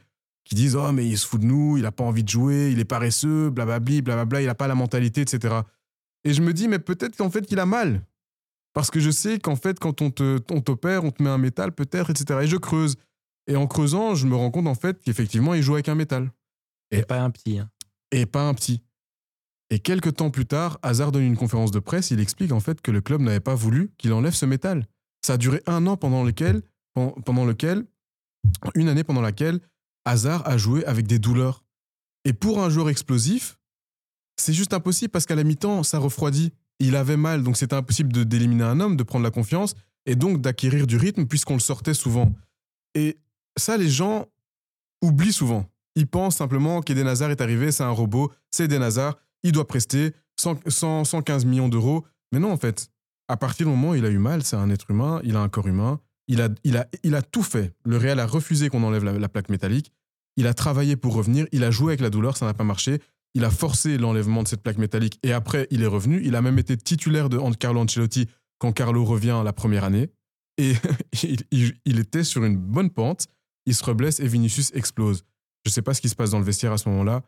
[0.44, 2.70] qui disent Oh, mais il se fout de nous, il n'a pas envie de jouer,
[2.72, 5.60] il est paresseux, blablabli, blablabla, il n'a pas la mentalité, etc.
[6.24, 8.04] Et je me dis Mais peut-être qu'en fait, il a mal.
[8.72, 11.38] Parce que je sais qu'en fait, quand on te- on t'opère, on te met un
[11.38, 12.40] métal, peut-être, etc.
[12.42, 12.96] Et je creuse.
[13.48, 16.30] Et en creusant, je me rends compte en fait qu'effectivement, il joue avec un métal.
[16.92, 17.58] Et pas un petit.
[17.58, 17.68] hein.
[18.12, 18.82] Et pas un petit.
[19.70, 22.80] Et quelques temps plus tard, Hazard donne une conférence de presse, il explique en fait
[22.80, 24.86] que le club n'avait pas voulu qu'il enlève ce métal.
[25.24, 26.62] Ça a duré un an pendant lequel,
[26.94, 27.86] pen- pendant lequel,
[28.74, 29.60] une année pendant laquelle
[30.04, 31.64] Hazard a joué avec des douleurs.
[32.24, 33.58] Et pour un joueur explosif,
[34.36, 36.52] c'est juste impossible parce qu'à la mi-temps, ça refroidit.
[36.80, 39.74] Il avait mal, donc c'était impossible d'éliminer un homme, de prendre la confiance
[40.06, 42.32] et donc d'acquérir du rythme puisqu'on le sortait souvent.
[42.94, 43.18] Et
[43.56, 44.26] ça, les gens
[45.02, 45.66] oublient souvent.
[45.96, 49.66] Ils pensent simplement qu'Eden Hazard est arrivé, c'est un robot, c'est Eden Hazard, il doit
[49.66, 52.04] prester 100, 100, 115 millions d'euros.
[52.32, 52.90] Mais non, en fait,
[53.28, 55.40] à partir du moment où il a eu mal, c'est un être humain, il a
[55.40, 57.72] un corps humain, il a, il il tout fait.
[57.84, 59.90] Le Real a refusé qu'on enlève la, la plaque métallique,
[60.36, 63.00] il a travaillé pour revenir, il a joué avec la douleur, ça n'a pas marché,
[63.34, 66.42] il a forcé l'enlèvement de cette plaque métallique et après, il est revenu, il a
[66.42, 68.26] même été titulaire de Carlo Ancelotti
[68.58, 70.10] quand Carlo revient la première année.
[70.58, 70.74] Et
[71.24, 73.26] il, il- il était sur une bonne pente,
[73.66, 75.24] il se reblesse et Vinicius explose.
[75.64, 77.22] Je ne sais pas ce qui se passe dans le vestiaire à ce moment-là.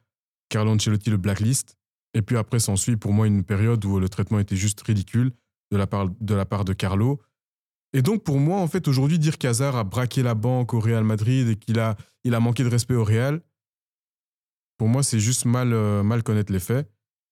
[0.48, 1.76] Carlo Ancelotti le blacklist.
[2.14, 5.32] Et puis après, s'ensuit pour moi une période où le traitement était juste ridicule
[5.70, 7.20] de la part de, la part de Carlo.
[7.94, 11.04] Et donc pour moi, en fait, aujourd'hui, dire qu'Hazard a braqué la banque au Real
[11.04, 11.96] Madrid et qu'il a,
[12.40, 13.40] manqué de respect au Real,
[14.78, 16.90] pour moi, c'est juste mal, euh, mal connaître les faits.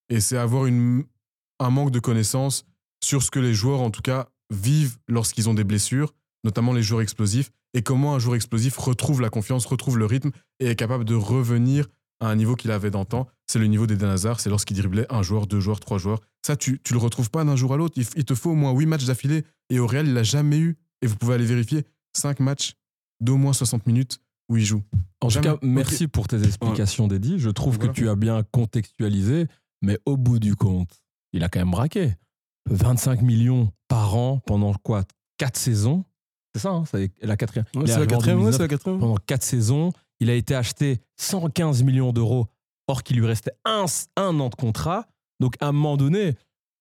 [0.09, 2.65] Et c'est avoir un manque de connaissances
[3.03, 6.15] sur ce que les joueurs, en tout cas, vivent lorsqu'ils ont des blessures,
[6.45, 10.31] notamment les joueurs explosifs, et comment un joueur explosif retrouve la confiance, retrouve le rythme
[10.59, 11.87] et est capable de revenir
[12.21, 13.27] à un niveau qu'il avait d'antan.
[13.47, 16.21] C'est le niveau d'Eden Hazard, c'est lorsqu'il driblait un joueur, deux joueurs, trois joueurs.
[16.47, 17.95] Ça, tu, tu le retrouves pas d'un jour à l'autre.
[17.97, 19.45] Il, te faut au moins huit matchs d'affilée.
[19.71, 20.77] Et au Real, il l'a jamais eu.
[21.03, 21.85] Et vous pouvez aller vérifier.
[22.15, 22.75] Cinq matchs
[23.21, 24.19] d'au moins 60 minutes
[24.49, 24.83] où il joue.
[25.21, 27.39] En tout cas, merci pour tes explications, Dédi.
[27.39, 27.93] Je trouve Voilà.
[27.93, 29.47] que tu as bien contextualisé,
[29.83, 32.15] mais au bout du compte, il a quand même braqué.
[32.69, 35.05] 25 millions par an pendant quoi
[35.39, 36.05] Quatre saisons?
[36.55, 37.65] C'est ça, hein, c'est la quatrième.
[37.75, 38.53] Ouais, c'est la quatrième, ouais, 2019.
[38.57, 38.99] c'est la quatrième.
[39.01, 42.49] Pendant quatre saisons, il a été acheté 115 millions d'euros,
[42.89, 43.85] or qu'il lui restait un,
[44.17, 45.07] un an de contrat.
[45.39, 46.35] Donc, à un moment donné,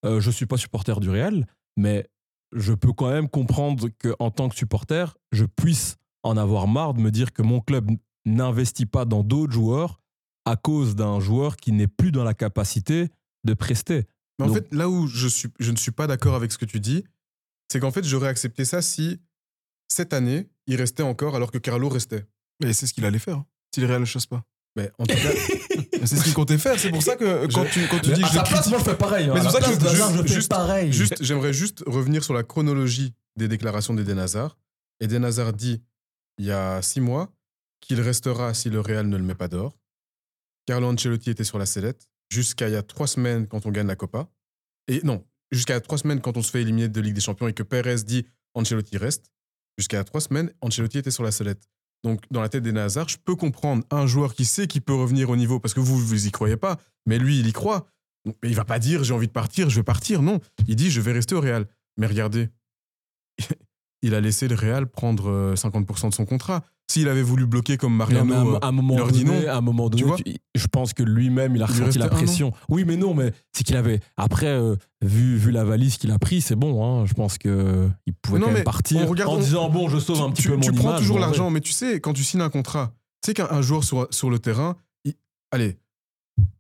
[0.06, 1.46] euh, je ne suis pas supporter du Real,
[1.78, 2.10] mais
[2.56, 7.02] je peux quand même comprendre qu'en tant que supporter, je puisse en avoir marre de
[7.02, 7.92] me dire que mon club
[8.26, 10.00] n'investit pas dans d'autres joueurs
[10.46, 13.10] à cause d'un joueur qui n'est plus dans la capacité
[13.46, 14.08] de prester.
[14.40, 16.58] Mais en Donc- fait, là où je, suis, je ne suis pas d'accord avec ce
[16.58, 17.04] que tu dis,
[17.72, 19.20] c'est qu'en fait, j'aurais accepté ça si
[19.90, 22.26] cette année, il restait encore alors que Carlo restait.
[22.62, 24.44] Mais c'est ce qu'il allait faire, hein, si le Real ne chasse pas.
[24.76, 25.32] Mais en tout cas,
[26.06, 26.80] c'est ce qu'il comptait faire.
[26.80, 28.74] C'est pour ça que quand tu, quand tu dis que je le critique.
[28.78, 29.28] je fais pareil.
[29.28, 30.94] Mais c'est pour ça que je- juste- juste- pareil.
[30.94, 34.58] Juste, j'aimerais juste revenir sur la chronologie des déclarations d'Eden Hazard.
[35.00, 35.82] Eden Hazard dit,
[36.38, 37.34] il y a six mois,
[37.82, 39.78] qu'il restera si le Real ne le met pas dehors.
[40.68, 43.88] Carlo Ancelotti était sur la sellette jusqu'à il y a trois semaines quand on gagne
[43.88, 44.30] la Copa.
[44.88, 47.54] Et non, jusqu'à trois semaines quand on se fait éliminer de Ligue des Champions et
[47.54, 49.32] que Perez dit Ancelotti reste.
[49.80, 51.64] Jusqu'à trois semaines, Ancelotti était sur la sellette.
[52.04, 54.94] Donc, dans la tête d'Eden Hazard, je peux comprendre un joueur qui sait qu'il peut
[54.94, 57.88] revenir au niveau parce que vous, vous y croyez pas, mais lui, il y croit.
[58.26, 60.22] Mais il va pas dire j'ai envie de partir, je vais partir.
[60.22, 61.66] Non, il dit je vais rester au Real.
[61.96, 62.50] Mais regardez,
[64.02, 66.64] il a laissé le Real prendre euh, 50% de son contrat.
[66.92, 69.24] S'il avait voulu bloquer comme Mariano, à, un- euh, à un moment il leur dit
[69.24, 69.50] donné, non.
[69.52, 70.24] à un moment donné, vois tu-
[70.56, 72.52] je pense que lui-même, il a ressenti la pression.
[72.68, 74.00] Oui, mais non, mais c'est qu'il avait.
[74.18, 76.84] Après, euh, vu, vu la valise qu'il a pris, c'est bon.
[76.84, 79.88] hein, je pense que il pouvait Non, quand même partir regarde- en on- disant bon,
[79.88, 82.00] je sauve un petit tu, peu mon tu prends image, toujours l'argent, mais tu sais,
[82.02, 82.94] quand tu signes un contrat,
[83.24, 85.14] tu sais qu'un un joueur sur, sur le terrain, il-
[85.52, 85.78] allez,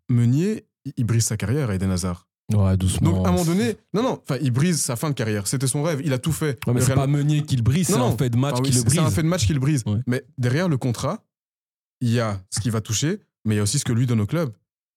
[0.09, 2.27] Meunier, il- il brise sa carrière à Eden Hazard.
[2.53, 3.11] Ouais, doucement.
[3.11, 5.45] Donc à un moment donné, non, non, enfin, il brise sa fin de carrière.
[5.47, 6.01] C'était son rêve.
[6.03, 6.57] Il a tout fait.
[6.67, 8.69] Ouais, mais c'est pas Meunier qui le brise, c'est un fait de match Ah oui,
[8.71, 8.93] qui le brise.
[8.95, 9.83] C'est un fait de match qui le brise.
[9.85, 9.99] Ouais.
[10.07, 11.23] Mais derrière le contrat,
[12.01, 14.05] il y a ce qu'il va toucher, mais il y a aussi ce que lui
[14.07, 14.51] donne au club.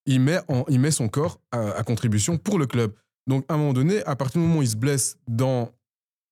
[0.06, 2.94] Il met, en- il met son corps à, à contribution pour le club.
[3.26, 5.70] Donc, à un moment donné, à partir du moment où il se blesse dans,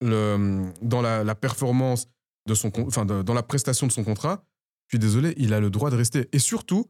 [0.00, 2.08] le, dans la, la performance,
[2.48, 4.42] de son, enfin, de- dans la prestation de son contrat,
[4.88, 6.28] je suis désolé, il a le droit de rester.
[6.32, 6.86] Et surtout,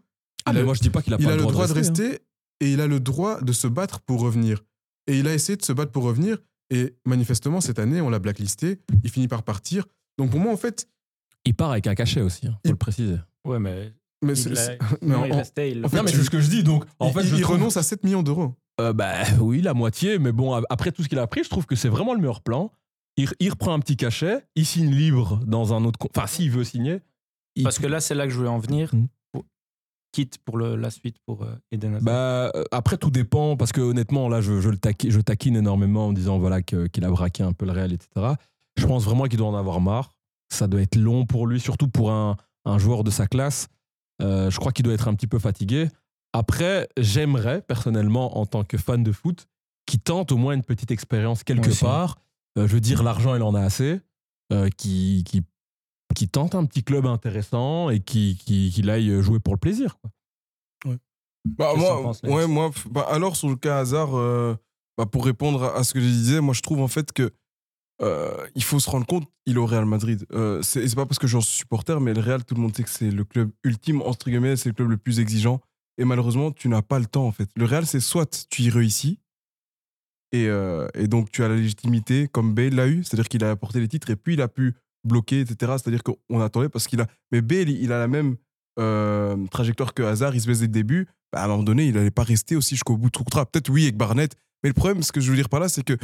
[0.46, 1.66] Ah, il mais a- moi je dis pas qu'il a il pas a le droit
[1.66, 1.74] de hein.
[1.74, 2.20] rester
[2.60, 4.62] et il a le droit de se battre pour revenir.
[5.06, 6.38] Et il a essayé de se battre pour revenir.
[6.70, 8.78] Et manifestement, cette année, on l'a blacklisté.
[9.02, 9.86] Il finit par partir.
[10.18, 10.88] Donc pour moi, en fait,
[11.46, 13.16] Il part avec un cachet aussi, hein, faut Il- le préciser.
[13.46, 13.92] Ouais, mais.
[14.22, 14.52] mais il
[15.02, 15.72] non, il en- restait.
[15.72, 16.62] il- en fait, non, mais c'est ce que je dis.
[16.62, 18.54] Donc, en il, fait, il- je il trouve- renonce à 7 millions d'euros.
[18.80, 21.48] Euh, bah oui, la moitié, mais bon, a- après tout ce qu'il a appris, je
[21.48, 22.70] trouve que c'est vraiment le meilleur plan.
[23.16, 25.98] Il, il reprend un petit cachet, il signe libre dans un autre.
[26.14, 27.00] Enfin, s'il veut signer.
[27.56, 28.94] il- Parce que là, c'est là que je voulais en venir.
[28.94, 29.06] Hmm.
[30.12, 32.02] Quitte pour le- la suite pour euh, Eden Hazard.
[32.04, 35.56] Bah, euh, après, tout dépend, parce que honnêtement, là, je, je le taqui- je taquine
[35.56, 38.08] énormément en disant voilà, qu'il a braqué un peu le Real, etc.
[38.76, 40.10] Je pense vraiment qu'il doit en avoir marre.
[40.52, 43.68] Ça doit être long pour lui, surtout pour un, un joueur de sa classe.
[44.20, 45.88] Euh, je crois qu'il doit être un petit peu fatigué.
[46.32, 49.46] Après, j'aimerais, personnellement, en tant que fan de foot,
[49.86, 52.18] qu'il tente au moins une petite expérience quelque part.
[52.58, 54.00] Euh, je veux dire, l'argent, il en a assez.
[54.52, 55.42] Euh, qui, qui,
[56.14, 59.98] qui tente un petit club intéressant et qui, qui, qu'il aille jouer pour le plaisir.
[60.00, 60.10] quoi.
[61.44, 64.54] Bah, moi, ouais, moi, bah, alors sur le cas hasard, euh,
[64.98, 67.30] bah, pour répondre à, à ce que je disais, moi je trouve en fait que
[68.02, 70.26] euh, il faut se rendre compte, il est au Real Madrid.
[70.32, 72.60] Euh, c'est et c'est pas parce que j'en suis supporter, mais le Real, tout le
[72.60, 75.60] monde sait que c'est le club ultime, entre guillemets, c'est le club le plus exigeant.
[75.96, 77.48] Et malheureusement, tu n'as pas le temps en fait.
[77.56, 79.18] Le Real, c'est soit tu y réussis,
[80.32, 83.50] et, euh, et donc tu as la légitimité, comme Bale l'a eu, c'est-à-dire qu'il a
[83.50, 84.74] apporté les titres, et puis il a pu
[85.04, 85.72] bloquer, etc.
[85.82, 87.06] C'est-à-dire qu'on attendait parce qu'il a.
[87.32, 88.36] Mais Bale, il a la même
[88.78, 91.06] euh, trajectoire que Hazard, il se blesse dès le début.
[91.32, 93.46] Bah, à un moment donné, il n'allait pas rester aussi jusqu'au bout de son contrat.
[93.46, 95.82] Peut-être oui avec Barnett, mais le problème, ce que je veux dire par là, c'est
[95.84, 95.94] que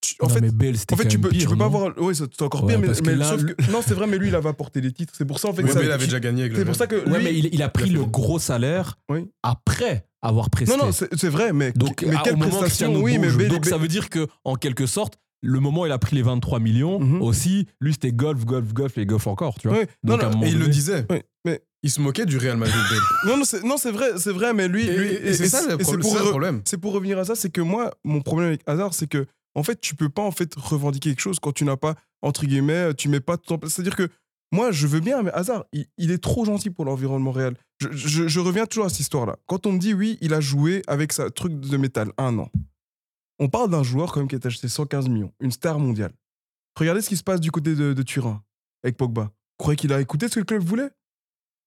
[0.00, 1.64] tu- en Non, fait, mais Bale, c'était en fait, tu peux, tu pire, peux pas
[1.64, 1.92] avoir.
[1.98, 3.94] Oui, c'est encore Ouais, pire, mais, parce que mais là, sauf le- que- non, c'est
[3.94, 5.14] vrai, mais lui, il avait apporté les titres.
[5.16, 6.76] C'est pour ça, en fait, Oui, ça- mais il avait déjà gagné avec C'est pour
[6.76, 6.96] ça que.
[7.08, 9.26] Ouais, lui- mais il, il a pris il a le gros salaire Oui.
[9.42, 10.76] après avoir presté.
[10.76, 13.30] Non, non, c'est vrai, mais, Donc, mais à- quelle prestation Oui, mais.
[13.30, 16.16] Bale- donc ça veut dire que en quelque sorte, le moment où il a pris
[16.16, 17.22] les 23 millions Mhm.
[17.22, 19.78] aussi, lui c'était golf, golf, golf et golf encore, tu vois.
[19.78, 19.88] Ouais.
[20.04, 21.06] Non, Donc, non, Et il le disait.
[21.10, 22.74] Oui, mais Il se moquait du Real Madrid.
[23.26, 25.60] Non, non, c'est non, c'est vrai, c'est vrai, mais lui, Et, lui et c'est ça
[25.68, 26.00] le problème.
[26.00, 26.62] pour c'est problème.
[26.80, 29.80] pour revenir à ça, c'est que moi, mon problème avec Hazard, c'est que en fait,
[29.80, 33.08] tu peux pas en fait revendiquer quelque chose quand tu n'as pas entre guillemets, tu
[33.08, 33.72] mets pas tout en place.
[33.74, 34.08] C'est-à-dire que
[34.52, 37.54] moi, je veux bien, mais Hazard, il, il est trop gentil pour l'environnement réel.
[37.80, 39.36] Je, je- je reviens toujours à cette histoire-là.
[39.46, 42.50] Quand on me dit oui, il a joué avec sa truc de métal un an.
[43.38, 46.12] On parle d'un joueur quand même qui a acheté 115 millions, une star mondiale.
[46.78, 48.42] Regardez ce qui se passe du côté de, Turin
[48.82, 49.24] avec Pogba.
[49.24, 50.90] Vous croyez qu'il a écouté ce que le club voulait?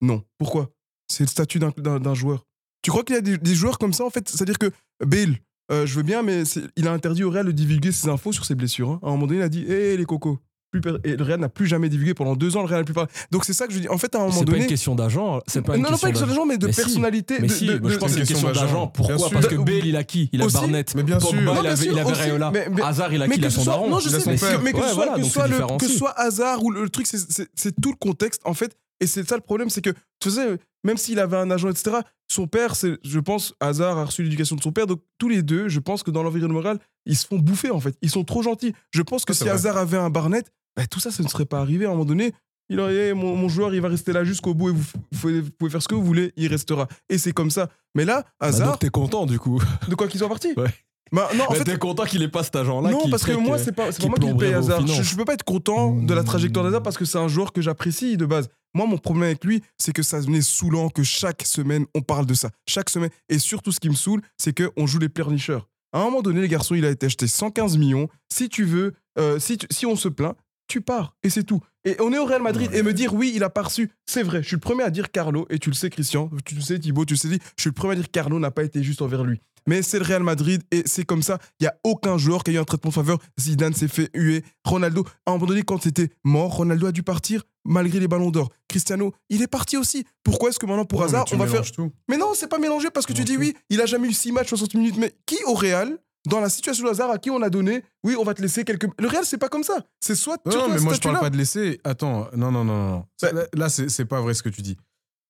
[0.02, 0.24] Non.
[0.38, 0.72] Pourquoi?
[1.08, 2.46] C'est le statut d'un- joueur.
[2.82, 4.30] Tu crois qu'il y a des, joueurs comme ça en fait?
[4.30, 4.72] C'est-à-dire que
[5.04, 5.38] Bale,
[5.72, 6.44] euh, je veux bien, mais
[6.76, 8.90] il a interdit au Real de divulguer ses infos sur ses blessures.
[8.92, 9.00] hein.
[9.04, 10.40] À un moment donné, il a dit Hé les cocos
[10.72, 12.62] plus Et le Real n'a plus jamais divulgué pendant deux ans.
[12.62, 13.10] Le Real n'a plus parlé.
[13.32, 13.90] Donc c'est ça que je dis.
[13.90, 14.64] En fait, à un moment C'est pas donné.
[14.64, 16.46] une question d'agent, c'est pas une non, non, question pas une question d'agent.
[16.46, 16.82] mais de Mais si.
[16.82, 17.36] personnalité.
[17.40, 18.88] Mais de- si, de- moi, je pense que c'est une question d'agent.
[18.88, 19.30] Pourquoi?
[19.32, 20.30] Parce que De- Bale, il a qui?
[20.32, 20.56] Il a Aussi.
[20.58, 20.94] Barnett.
[20.96, 21.62] Mais bien Pogba, sûr.
[21.64, 22.14] il avait, il avait.
[22.14, 22.52] Rayola.
[22.84, 23.42] Hazard, il a mais qui?
[23.42, 23.90] Il a son daron.
[23.90, 24.36] non, je sais, mais,
[24.74, 28.76] que, soit, hasard ou le, truc, c'est- tout le contexte en fait.
[29.02, 31.98] Et c'est ça le problème, c'est que tu sais, même s'il avait un agent, etc.
[32.28, 34.88] Son père, c'est, je pense, hasard a reçu l'éducation de son père.
[34.88, 37.80] Donc tous les deux, je pense que dans l'environnement moral, ils se font bouffer en
[37.80, 37.96] fait.
[38.02, 38.74] Ils sont trop gentils.
[38.92, 39.52] Je pense que si vrai.
[39.54, 41.86] hasard avait un Barnett, bah, tout ça, ça ne serait pas arrivé.
[41.86, 42.34] À un moment donné,
[42.70, 45.70] il aurait, mon, mon joueur, il va rester là jusqu'au bout et vous, vous pouvez,
[45.72, 46.88] faire ce que vous voulez, il restera.
[47.10, 47.70] Et c'est comme ça.
[47.96, 49.62] Mais là, Bah, hasard, Donc t'es content du coup.
[49.88, 50.70] de quoi qu'il soit parti Ouais.
[51.12, 53.58] Bah, non, en fait, t'es content qu'il ait pas cet agent-là non, parce que moi,
[53.58, 54.86] c'est pas, pas moi qui le paye vos hasard.
[54.86, 57.52] Je, je peux pas être content de la trajectoire d'hasard parce que c'est un joueur
[57.52, 58.48] que j'apprécie de base.
[58.76, 62.28] Moi, mon problème avec lui, c'est que ça devenait saoulant que chaque semaine, on parle
[62.28, 62.52] de ça.
[62.68, 63.10] Chaque semaine.
[63.28, 65.68] Et surtout, ce qui me saoule, c'est qu'on joue les pleurnicheurs.
[65.92, 68.08] À un moment donné, les garçons, il a été acheté 115 millions.
[68.32, 70.36] Si tu veux, euh, si, tu- si on se plaint,
[70.70, 71.16] tu pars.
[71.24, 71.60] Et c'est tout.
[71.84, 72.70] Et on est au Real Madrid.
[72.74, 73.92] Et me dire, oui, il a pas reçu.
[74.06, 74.42] C'est vrai.
[74.42, 75.46] Je suis le premier à dire Carlo.
[75.50, 76.30] Et tu le sais, Christian.
[76.46, 77.06] Tu le sais, Thibaut.
[77.06, 77.40] Tu le sais, dit.
[77.58, 79.42] Je suis le premier à dire Carlo n'a pas été juste envers lui.
[79.68, 81.38] Mais c'est le Real Madrid et c'est comme ça.
[81.60, 83.20] Il y a aucun joueur qui a eu un traitement de faveur.
[83.40, 84.44] Zidane s'est fait huer.
[84.64, 88.32] Ronaldo, à un moment donné, quand c'était mort, Ronaldo a dû partir malgré les ballons
[88.32, 88.50] d'or.
[88.68, 90.06] Cristiano, il est parti aussi.
[90.24, 91.70] Pourquoi est-ce que maintenant, pour hasard, on va faire.
[91.72, 91.92] tout.
[92.08, 94.32] Mais non, c'est pas mélangé parce que tu dis oui, il a jamais eu 6
[94.32, 94.98] matchs, 60 minutes.
[94.98, 98.16] Mais qui au Real, dans la situation de hasard, à qui on a donné, oui,
[98.18, 98.88] on va te laisser quelques.
[99.00, 99.78] Le Real, c'est pas comme ça.
[100.00, 100.38] C'est soit.
[100.46, 101.80] Non, non, mais moi je parle pas de laisser.
[101.84, 103.06] Attends, non, non, non, non.
[103.22, 104.78] Bah- Là, c'est pas vrai ce que tu dis.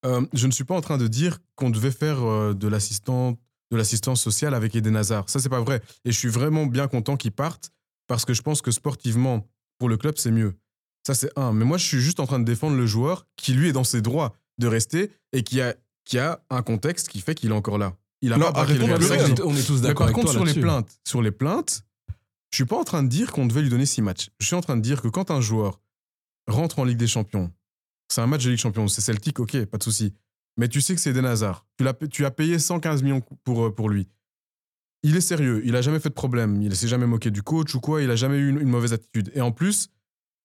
[0.05, 3.38] Euh, je ne suis pas en train de dire qu'on devait faire euh, de l'assistant,
[3.71, 5.30] de l'assistance sociale avec Eden Hazard.
[5.30, 5.81] Ça, c'est pas vrai.
[6.05, 7.71] Et je suis vraiment bien content qu'il parte
[8.07, 9.45] parce que je pense que sportivement,
[9.77, 10.53] pour le club, c'est mieux.
[11.05, 11.51] Ça, c'est un.
[11.53, 13.84] Mais moi, je suis juste en train de défendre le joueur qui, lui, est dans
[13.84, 17.53] ses droits de rester et qui a, qui a un contexte qui fait qu'il est
[17.53, 17.93] encore là.
[18.22, 19.34] Il a Non, pas arrêtons de pleurer.
[19.46, 21.84] On est tous d'accord par contre, sur les plaintes, sur les plaintes,
[22.52, 24.30] je suis pas en train de dire qu'on devait lui donner six matchs.
[24.40, 25.80] Je suis en train de dire que quand un joueur
[26.48, 27.52] rentre en Ligue des Champions,
[28.12, 30.14] c'est un match de Ligue des Champions, c'est Celtic, ok, pas de souci.
[30.58, 31.66] Mais tu sais que c'est Eden Hazard.
[31.78, 34.08] Tu, l'as- tu as payé 115 millions pour, euh, pour lui.
[35.04, 37.74] Il est sérieux, il a jamais fait de problème, il s'est jamais moqué du coach
[37.76, 39.32] ou quoi, il a jamais eu une, une mauvaise attitude.
[39.34, 39.88] Et en plus,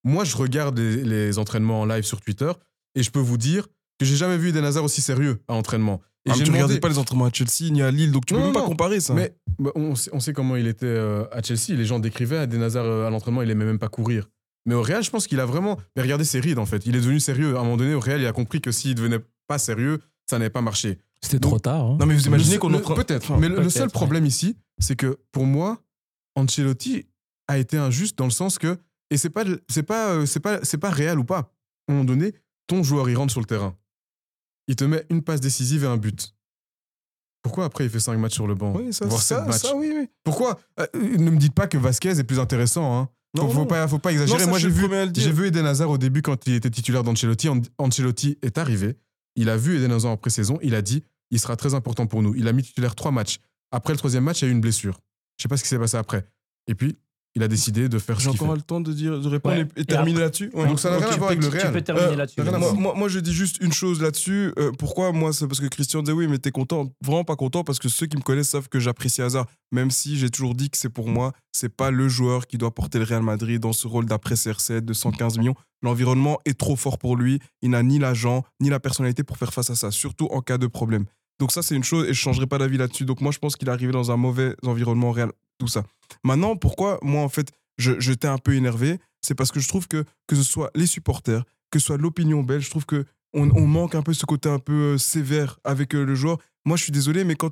[0.05, 2.53] moi, je regarde les, les entraînements en live sur Twitter
[2.95, 3.67] et je peux vous dire
[3.99, 6.01] que j'ai jamais vu Eden Hazard aussi sérieux à entraînement.
[6.27, 8.33] Et Ah, tu demandé- regardais pas les entraînements à Chelsea ni à Lille, donc tu
[8.35, 8.69] Non, peux même non, pas non.
[8.71, 9.13] comparer ça.
[9.15, 11.77] mais bah, on, sait, on sait comment il était euh, à Chelsea.
[11.77, 14.29] Les gens décrivaient à Hazard euh, à l'entraînement, il aimait même pas courir.
[14.67, 15.79] Mais au Real, je pense qu'il a vraiment.
[15.97, 16.87] Mais regardez ses rides en fait.
[16.87, 17.57] Il est devenu sérieux.
[17.57, 20.39] À un moment donné, au Real, il a compris que s'il devenait pas sérieux, ça
[20.39, 20.99] n'avait pas marché.
[21.21, 21.85] C'était trop tard.
[21.85, 21.97] hein.
[22.01, 23.31] non, mais vous imaginez qu'on Peut-être.
[23.31, 23.89] Enfin, mais le, seul ouais.
[23.91, 25.79] problème ici, c'est que pour moi,
[26.37, 27.07] Ancelotti
[27.49, 28.79] a été injuste dans le sens que.
[29.11, 31.39] Et c'est pas, c'est pas, euh, c'est pas, c'est pas réel ou pas.
[31.39, 32.33] À un moment donné,
[32.67, 33.77] ton joueur, il rentre sur le terrain.
[34.69, 36.35] Il te met une passe décisive et un but.
[37.43, 38.73] Pourquoi après il fait 5 matchs sur le banc?
[38.75, 40.09] Oui, ça, voire ça, matchs ça, oui, oui.
[40.23, 40.59] Pourquoi?
[40.81, 42.99] Euh, Ne me dites pas que Vasquez est plus intéressant.
[42.99, 43.09] Hein.
[43.37, 43.67] Non, faut non.
[43.67, 44.47] pas, faut pas exagérer.
[44.47, 44.87] Moi, j'ai vu,
[45.17, 47.49] j'ai vu Eden Hazard au début quand il était titulaire d'Ancelotti.
[47.49, 48.97] An- Ancelotti est arrivé.
[49.37, 50.59] Il a vu Eden Hazard en pré-saison.
[50.63, 52.35] Il a dit il sera très important pour nous.
[52.37, 53.41] Il a mis titulaire trois matchs.
[53.73, 55.01] Après le troisième match, il y a eu une blessure.
[55.37, 56.25] Je sais pas ce qui s'est passé après.
[56.69, 56.97] Et puis,
[57.37, 58.43] il a décidé de faire ce J'ai fait.
[58.45, 59.67] encore le temps de, dire, de répondre Ouais.
[59.77, 60.67] et, et terminer là-dessus Ouais.
[60.69, 61.13] Donc, ça n'a rien Ok.
[61.13, 61.73] à voir avec le Tu Real.
[61.73, 62.41] peux terminer Euh, là-dessus.
[62.41, 62.81] rien à Moi, voir.
[62.81, 64.53] moi, moi, je dis juste une chose là-dessus.
[64.59, 66.93] Euh, pourquoi moi C'est parce que Christian disait oui, mais t'es content.
[67.03, 69.47] Vraiment pas content parce que ceux qui me connaissent savent que j'apprécie Hazard.
[69.73, 72.73] Même si j'ai toujours dit que c'est pour moi, c'est pas le joueur qui doit
[72.73, 75.55] porter le Real Madrid dans ce rôle d'après CR7 de 115 millions.
[75.83, 77.41] L'environnement est trop fort pour lui.
[77.63, 80.57] Il n'a ni l'agent, ni la personnalité pour faire face à ça, surtout en cas
[80.59, 81.05] de problème.
[81.39, 83.05] Donc ça, c'est une chose et je changerai pas d'avis là-dessus.
[83.05, 85.85] Donc moi, je pense qu'il est arrivé dans un mauvais environnement réel, tout ça.
[86.23, 89.89] Maintenant, pourquoi moi, en fait, je- j'étais un peu énervé C'est parce que je trouve
[89.89, 93.51] que que ce soit les supporters, que ce soit l'opinion belge, je trouve que on,
[93.57, 96.37] on manque un peu ce côté un peu euh, sévère avec euh, le joueur.
[96.67, 97.51] Moi, je suis désolé, mais quand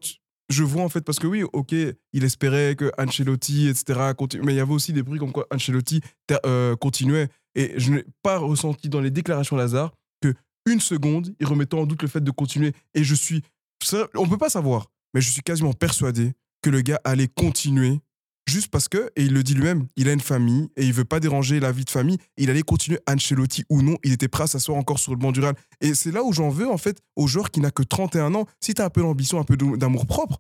[0.51, 1.73] je vois en fait, parce que oui, ok,
[2.13, 5.47] il espérait que Ancelotti, etc., continue, mais il y avait aussi des bruits comme quoi
[5.51, 6.03] Ancelotti
[6.45, 7.29] euh, continuait.
[7.55, 10.35] Et je n'ai pas ressenti dans les déclarations Lazare que
[10.67, 12.75] une seconde, il remettait en doute le fait de continuer.
[12.95, 13.43] Et je suis,
[13.85, 16.33] ça, on peut pas savoir, mais je suis quasiment persuadé
[16.63, 18.01] que le gars allait continuer
[18.47, 21.05] juste parce que, et il le dit lui-même, il a une famille et il veut
[21.05, 22.19] pas déranger la vie de famille.
[22.37, 25.33] Il allait continuer Ancelotti ou non, il était prêt à s'asseoir encore sur le banc
[25.33, 25.55] du Real.
[25.81, 28.47] Et c'est là où j'en veux en fait aux joueurs qui n'a que 31 ans.
[28.61, 30.39] Si tu as un peu d'ambition, un peu d'amour propre,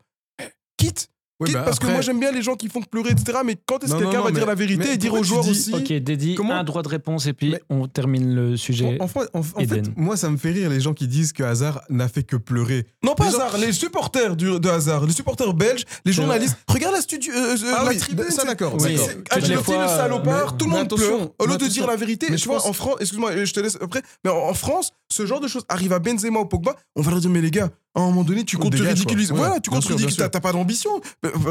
[0.76, 1.08] quitte.
[1.42, 3.38] Oui, Quitte, bah parce que moi j'aime bien les gens qui font pleurer, etc.
[3.44, 5.50] Mais quand est-ce que quelqu'un va dire la vérité mais et dire aux joueurs dis-
[5.50, 8.96] aussi Ok, Dédi, Comment- un droit de réponse et puis Mais- on termine le sujet.
[9.00, 9.92] En, en fait- en- en fait, Eden.
[9.96, 12.86] moi, ça me fait rire les gens qui disent que Hazard n'a fait que pleurer.
[13.04, 16.56] Non, pas Les gens- Hazard, les supporters du, de Hazard, les supporters belges, les journalistes.
[16.68, 18.30] Regarde la, studio, euh, euh, Ah la oui, tribune.
[18.30, 21.30] ça, d'accord, Ancelotti, fois, le salopard, mais- tout le monde attention, pleure.
[21.38, 23.76] Au lieu de dire la vérité, tu je vois, en France, excuse-moi, je te laisse
[23.80, 27.10] après, mais en, France, ce genre de choses arrive à Benzema ou Pogba, on va
[27.10, 29.34] leur dire, mais les gars, à un moment donné, tu comptes te ridiculiser.
[29.34, 30.28] Voilà, tu comptes ridiculiser.
[30.30, 30.90] t'as pas d'ambition.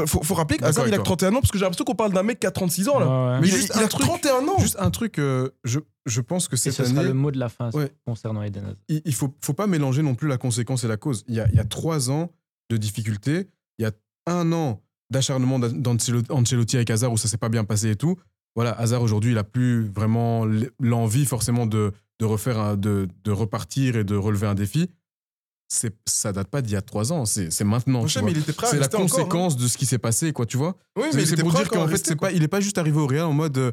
[0.06, 1.64] Faut, faut rappeler que D'accord Hazard, il a que avec 31 ans, parce que j'ai
[1.64, 3.06] l'impression qu'on parle d'un mec qui a 36 ans, là.
[3.06, 3.40] Ouais, ouais.
[3.40, 4.58] Mais juste il a un truc- 31 ans.
[4.58, 7.38] Juste un truc, euh, je, je pense que Et cette ce sera le mot de
[7.38, 7.92] la fin Ouais.
[8.06, 8.76] concernant Eden Hazard.
[8.88, 11.24] il, il faut, faut pas mélanger non plus la conséquence et la cause.
[11.28, 12.30] Il y a, il y a trois ans
[12.70, 13.48] de difficultés,
[13.78, 13.92] il y a
[14.26, 14.80] un an
[15.10, 18.16] d'acharnement d'An- d'Ancelotti Ancelotti avec Hazard où ça s'est pas bien passé et tout.
[18.54, 20.46] Voilà, Hazard aujourd'hui, il a plus vraiment
[20.78, 24.90] l'envie forcément de, de refaire, un- de, de repartir et de relever un défi.
[25.74, 28.06] C'est, ça date pas d'il y a trois ans, c'est, maintenant.
[28.06, 30.76] C'est la conséquence de ce qui s'est passé, quoi, tu vois.
[30.96, 33.06] Oui, mais c'est pour dire qu'en fait, c'est pas, il est pas juste arrivé au
[33.06, 33.72] Real en mode euh,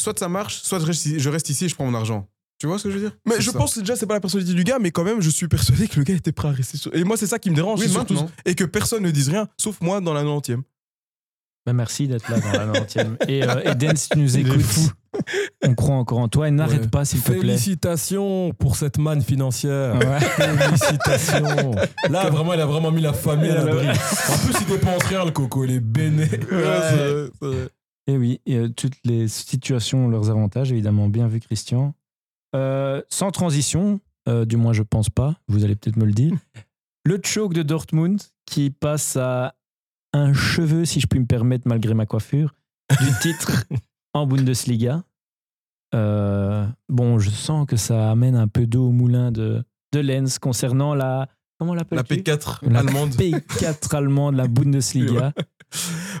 [0.00, 2.28] soit ça marche, soit je reste, je reste ici et je prends mon argent.
[2.58, 3.16] Tu vois ce que je veux dire?
[3.26, 3.58] Mais je ça.
[3.58, 5.86] pense que déjà, c'est pas la personnalité du gars, mais quand même, je suis persuadé
[5.86, 6.92] que le gars était prêt à rester sur.
[6.96, 8.28] Et moi, c'est ça qui me dérange, Oui, surtout-.
[8.44, 10.62] Et que personne ne dise rien, sauf moi dans la 90e.
[11.66, 13.16] Bah, merci d'être là dans la 90e.
[13.28, 14.94] Et euh, Eden, si tu nous écoutes,
[15.62, 16.88] on croit encore en toi et n'arrête Ouais.
[16.88, 17.40] pas, s'il te plaît.
[17.40, 19.96] Félicitations pour cette manne financière.
[19.96, 20.20] Ouais.
[20.20, 21.72] Félicitations.
[22.08, 23.88] Là, vraiment, il a vraiment mis la famille à l'abri.
[23.88, 23.92] En
[24.46, 25.64] plus, il dépense rien, le coco.
[25.64, 26.28] Il est béné.
[28.06, 31.08] Et oui, et, euh, toutes les situations ont leurs avantages, évidemment.
[31.08, 31.94] Bien vu, Christian.
[32.56, 36.32] Euh, sans transition, euh, du moins je pense pas, vous allez peut-être me le dire.
[37.04, 39.54] Le choke de Dortmund qui passe à
[40.12, 42.54] un cheveu, si je puis me permettre, malgré ma coiffure,
[43.00, 43.64] du titre
[44.14, 45.02] en Bundesliga.
[45.94, 49.62] Euh, bon, je sens que ça amène un peu d'eau au moulin de,
[49.92, 51.28] de Lens concernant la.
[51.58, 53.10] Comment La l'appelle-tu P4 La allemande.
[53.10, 55.32] P4 allemande, la Bundesliga.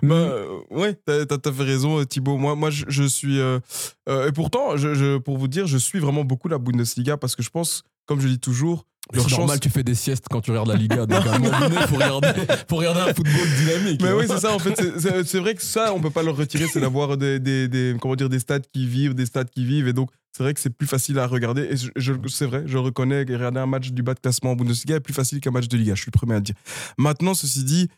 [0.04, 2.36] Bah, euh, ouais, t'as t'as fait raison, euh, Thibaut.
[2.36, 3.40] Moi, moi je, je suis.
[3.40, 3.58] euh,
[4.08, 7.34] euh, et pourtant, je, je- pour vous dire, je suis vraiment beaucoup la Bundesliga parce
[7.34, 9.38] que je pense, comme je dis toujours, C'est chance.
[9.38, 11.06] normal, tu fais des siestes quand tu regardes la Liga.
[11.06, 12.28] Donc, à un moment donné, faut regarder,
[12.68, 14.00] faut regarder un football dynamique.
[14.02, 14.14] Mais hein.
[14.18, 14.74] oui, c'est ça, en fait.
[15.24, 18.14] c'est- vrai que ça, on peut pas leur retirer, c'est d'avoir des, des, des- comment
[18.16, 19.88] dire, des stades qui vivent, des stades qui vivent.
[19.88, 21.62] Et donc, c'est vrai que c'est plus facile à regarder.
[21.62, 24.52] Et je, je- c'est vrai, je reconnais que regarder un match du bas de classement
[24.52, 25.94] en Bundesliga est plus facile qu'un match de Liga.
[25.94, 26.54] Je suis le premier à le dire.
[26.98, 27.88] Maintenant, ceci dit,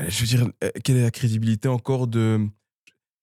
[0.00, 2.40] euh, je veux dire, euh, quelle est la crédibilité encore de.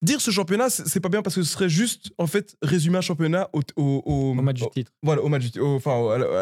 [0.01, 3.01] Dire ce championnat, c'est pas bien parce que ce serait juste, en fait, résumer un
[3.01, 4.91] championnat au, au, au- Au match du titre.
[5.01, 5.93] Voilà, au match du- enfin,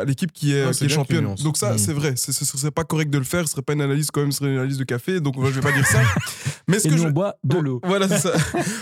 [0.01, 1.35] à l'équipe qui est, Ouais, qui est championne.
[1.35, 1.77] Donc, ça, Mm.
[1.77, 2.13] c'est vrai.
[2.17, 3.45] C'est- Ce serait pas correct de le faire.
[3.47, 5.19] Ce serait pas une analyse, quand même, ce serait une analyse de café.
[5.21, 6.01] Donc, moi, je vais pas dire ça.
[6.67, 7.07] Mais ce Et que nous, je.
[7.07, 7.79] on boit de l'eau.
[7.85, 8.33] Voilà, c'est ça.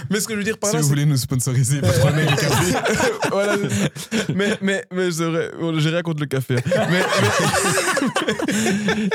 [0.10, 1.82] Mais ce que je veux dire par Si là, vous c'est voulez nous sponsoriser, est
[1.82, 2.74] café.
[3.32, 3.58] voilà,
[4.34, 6.56] mais, mais, mais c'est vrai, Bon, j'ai rien contre le café.
[6.56, 6.88] hein.
[6.90, 7.02] Mais,
[8.52, 9.10] mais,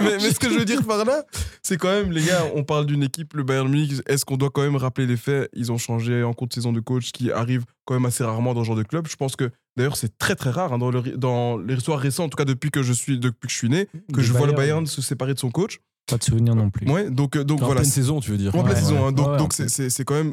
[0.00, 1.24] mais, mais ce que je veux dire par là,
[1.62, 4.50] c'est quand même, les gars, on parle d'une équipe, le Bayern Munich, est-ce qu'on doit
[4.50, 7.30] quand même rappeler les faits Ils ont changé en cours de saison de coach qui
[7.32, 9.06] arrive quand même assez rarement dans ce genre de club.
[9.08, 12.28] Je pense que d'ailleurs, c'est très très rare hein, dans, le, dans l'histoire récente, en
[12.30, 14.46] tout cas depuis que je suis, depuis que je suis né, que Du je vois
[14.46, 14.86] le Bayern.
[14.86, 15.78] Se séparer de son coach.
[16.06, 16.90] Pas de souvenir non plus.
[16.90, 17.80] Ouais, donc, euh, donc En voilà.
[17.82, 18.54] pleine saison, tu veux dire.
[18.54, 19.06] En pleine Ouais, saison, ouais.
[19.08, 19.12] hein.
[19.12, 20.32] donc Ouais, en donc c'est- c'est c'est quand même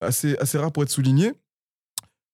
[0.00, 1.32] assez, assez rare pour être souligné.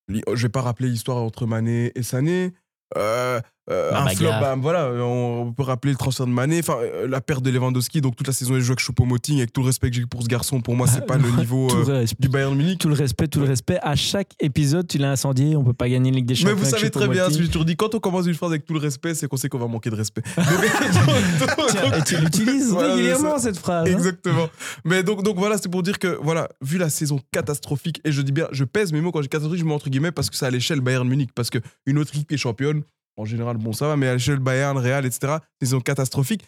[0.09, 2.53] Li- Je vais pas rappeler l'histoire entre Mané et Sané.
[2.97, 6.77] Euh, euh, La un flop, bah, voilà, on peut rappeler le transfert de Mané, enfin
[6.81, 9.61] euh, la perte de Lewandowski, donc toute la saison il joue avec Choupo-Moting, avec tout
[9.61, 12.28] le respect que j'ai pour ce garçon, pour moi c'est pas le niveau euh, du
[12.28, 12.78] Bayern Munich.
[12.81, 13.78] Tout le respect, tout le respect.
[13.82, 15.55] À chaque épisode, tu l'as incendié.
[15.57, 16.57] On peut pas gagner une Ligue des Mais Champions.
[16.57, 18.51] vous avec savez très bien, ce que j'ai toujours dit, quand on commence une phrase
[18.51, 20.23] avec tout le respect, c'est qu'on sait qu'on va manquer de respect.
[20.37, 20.45] Mais-
[21.93, 23.89] mais- Et tu l'utilises Voilà, régulièrement, cette phrase.
[23.89, 23.93] hein.
[23.93, 24.49] Exactement.
[24.85, 28.23] Mais donc, donc voilà, c'est pour dire que, voilà, vu la saison catastrophique, et je
[28.23, 30.37] dis bien, je pèse mes mots quand j'ai catastrophique, je mets entre guillemets parce que
[30.37, 32.82] c'est à l'échelle Bayern Munich, parce qu'une autre équipe qui est championne,
[33.16, 36.43] en général, bon, ça va, mais à l'échelle Bayern, Real, etc., saison catastrophique,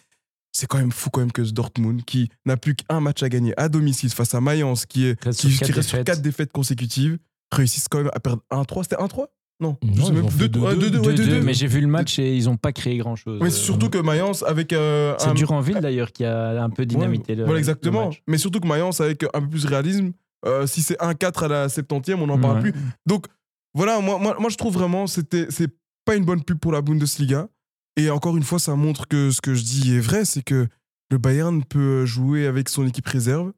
[0.51, 3.29] c'est quand même fou quand même que ce Dortmund, qui n'a plus qu'un match à
[3.29, 5.97] gagner à domicile face à Mayence, qui, est, Reste qui, sur qui quatre reste sur
[5.97, 6.07] défaites.
[6.07, 7.17] quatre défaites consécutives,
[7.51, 8.83] réussissent quand même à perdre 1-3.
[8.83, 9.25] C'était 1-3
[9.59, 10.37] Non, Non, ils même ont plus.
[10.39, 11.41] fait 2-2, 2-2, ouais, 2-2, 2-2.
[11.41, 13.39] mais j'ai vu le match et ils ont pas créé grand chose.
[13.41, 17.33] Mais surtout que Mayence, avec euh, C'est un- Duranville d'ailleurs qui a un peu dynamité
[17.33, 18.09] Ouais, le Voilà, exactement.
[18.27, 20.11] Mais surtout que Mayence, avec un peu plus de réalisme,
[20.45, 22.71] euh, si c'est 1-4 à la 70e, on n'en parle Ouais.
[22.71, 22.73] plus.
[23.07, 23.25] Donc,
[23.73, 25.69] voilà, moi, moi, moi je trouve vraiment c'était c'est
[26.05, 27.47] pas une bonne pub pour la Bundesliga.
[27.95, 30.67] Et encore une fois, ça montre que ce que je dis est vrai, c'est que
[31.11, 33.53] le Bayern peut jouer avec son équipe réserve.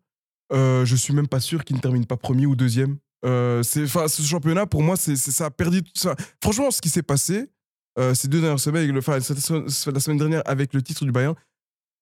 [0.54, 2.98] Euh, je suis même pas sûr qu'il ne termine pas premier ou deuxième.
[3.26, 5.82] Euh, ce championnat, pour moi, ça a perdu.
[5.84, 6.16] tout ça.
[6.44, 7.50] Franchement, ce qui s'est passé
[7.98, 11.34] euh, ces deux dernières semaines, avec le- la semaine dernière avec le titre du Bayern,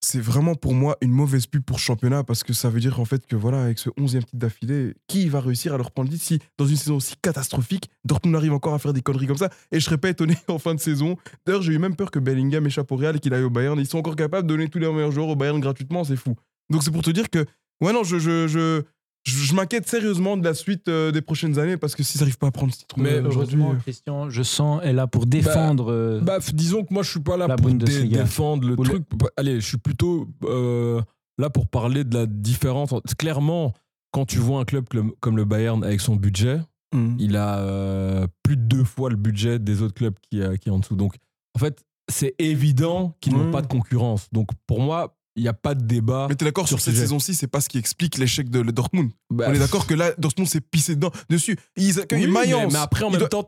[0.03, 3.05] c'est vraiment pour moi une mauvaise pub pour championnat parce que ça veut dire en
[3.05, 6.17] fait que voilà, avec ce 11e titre d'affilée, qui va réussir à leur prendre le
[6.17, 9.49] si dans une saison aussi catastrophique, Dortmund arrive encore à faire des conneries comme ça?
[9.71, 11.15] Et je serais pas étonné en fin de saison.
[11.45, 13.79] D'ailleurs, j'ai eu même peur que Bellingham échappe au Real et qu'il aille au Bayern.
[13.79, 16.35] Ils sont encore capables de donner tous leurs meilleurs joueurs au Bayern gratuitement, c'est fou.
[16.69, 17.45] Donc c'est pour te dire que,
[17.81, 18.83] ouais, non, je, je,
[19.23, 22.37] je, je m'inquiète sérieusement de la suite euh, des prochaines années parce que s'ils n'arrivent
[22.37, 23.59] pas à prendre ce titre Mais euh, aujourd'hui.
[23.61, 25.91] Heureusement, Christian, je sens, est là pour défendre.
[25.91, 28.83] euh, Bah, f- disons que moi, je suis pas là pour dé- défendre le Ou
[28.83, 29.03] truc.
[29.15, 31.01] Bah, Allez, je suis plutôt euh,
[31.37, 32.93] là pour parler de la différence.
[33.17, 33.73] Clairement,
[34.11, 34.85] quand tu vois un club
[35.19, 36.59] comme, le Bayern avec son budget,
[36.93, 37.15] Mm.
[37.17, 40.69] il a euh, plus de deux fois le budget des autres clubs qui, euh, qui
[40.69, 40.95] est en dessous.
[40.95, 41.15] Donc,
[41.55, 43.51] en fait, c'est évident qu'ils n'ont Ouais.
[43.51, 44.27] pas de concurrence.
[44.31, 46.27] Donc, pour moi, il n'y a pas de débat.
[46.29, 48.71] Mais t'es d'accord sur sur cette saison-ci, c'est pas ce qui explique l'échec de le
[48.71, 49.11] Dortmund.
[49.31, 51.57] Bah, On est d'accord que là, Dortmund s'est pissé dedans, dessus.
[51.75, 52.71] Ils accueillent Oui, Mayence.
[52.73, 53.45] mais après, en même doit- temps,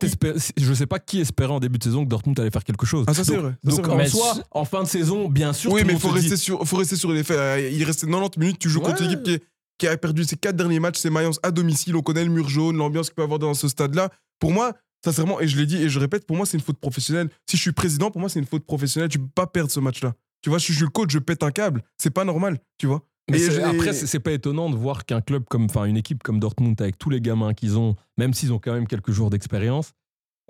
[0.57, 3.05] je sais pas qui espérait en début de saison que Dortmund allait faire quelque chose.
[3.07, 3.51] Ah, ça, c'est Donc- vrai.
[3.63, 4.05] Ça, Donc, vrai.
[4.05, 6.77] en soi, en fin de saison, bien sûr, Oui, mais faut rester, dit- sur, faut
[6.77, 7.37] rester sur les faits.
[7.37, 9.05] Euh, Il restait 90 minutes, tu joues contre Ouais.
[9.07, 9.39] une équipe qui,
[9.77, 12.49] qui a perdu ses quatre derniers matchs, c'est Mayence à domicile, on connaît le mur
[12.49, 14.09] jaune, l'ambiance qu'il peut y avoir dans ce stade-là.
[14.39, 16.79] Pour moi, sincèrement, et je l'ai dit et je répète, pour moi, c'est une faute
[16.79, 17.29] professionnelle.
[17.49, 19.09] Si je suis président, pour moi, c'est une faute professionnelle.
[19.09, 20.13] Tu peux pas perdre ce match-là.
[20.45, 21.81] Tu vois, si je suis le coach, je pète un câble.
[21.97, 23.01] C'est pas normal, tu vois.
[23.31, 26.39] Mais Et après, c'est pas étonnant de voir qu'un club comme, enfin, une équipe comme
[26.39, 29.93] Dortmund avec tous les gamins qu'ils ont, même s'ils ont quand même quelques jours d'expérience,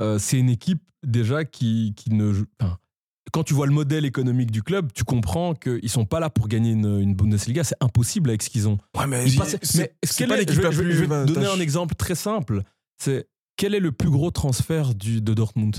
[0.02, 2.44] euh, c'est une équipe déjà qui, qui ne.
[2.60, 2.78] enfin,
[3.32, 6.50] quand tu vois le modèle économique du club, tu comprends qu'ils sont pas là pour
[6.50, 7.64] gagner une, une Bundesliga.
[7.64, 8.78] C'est impossible avec ce qu'ils ont.
[8.98, 11.48] Ouais, mais c'est- pas l'équipe je vais, la je vais- plus je vais te donner
[11.48, 12.64] un exemple très simple.
[13.02, 15.78] C'est quel est le plus gros transfert du, de Dortmund?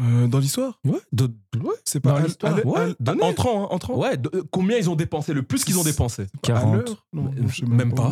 [0.00, 0.78] Euh, dans l'histoire?
[0.84, 1.30] Ouais, de-
[1.62, 3.22] Ouais, c'est pas Dans à- l'histoire, à- ouais, à- donnez.
[3.22, 3.96] entrant, hein, entrant.
[3.98, 5.34] ouais de- euh, combien ils ont dépensé?
[5.34, 7.06] Le plus qu'ils ont dépensé À 40, l'heure?
[7.12, 8.06] Non, Même je sais pas.
[8.06, 8.08] À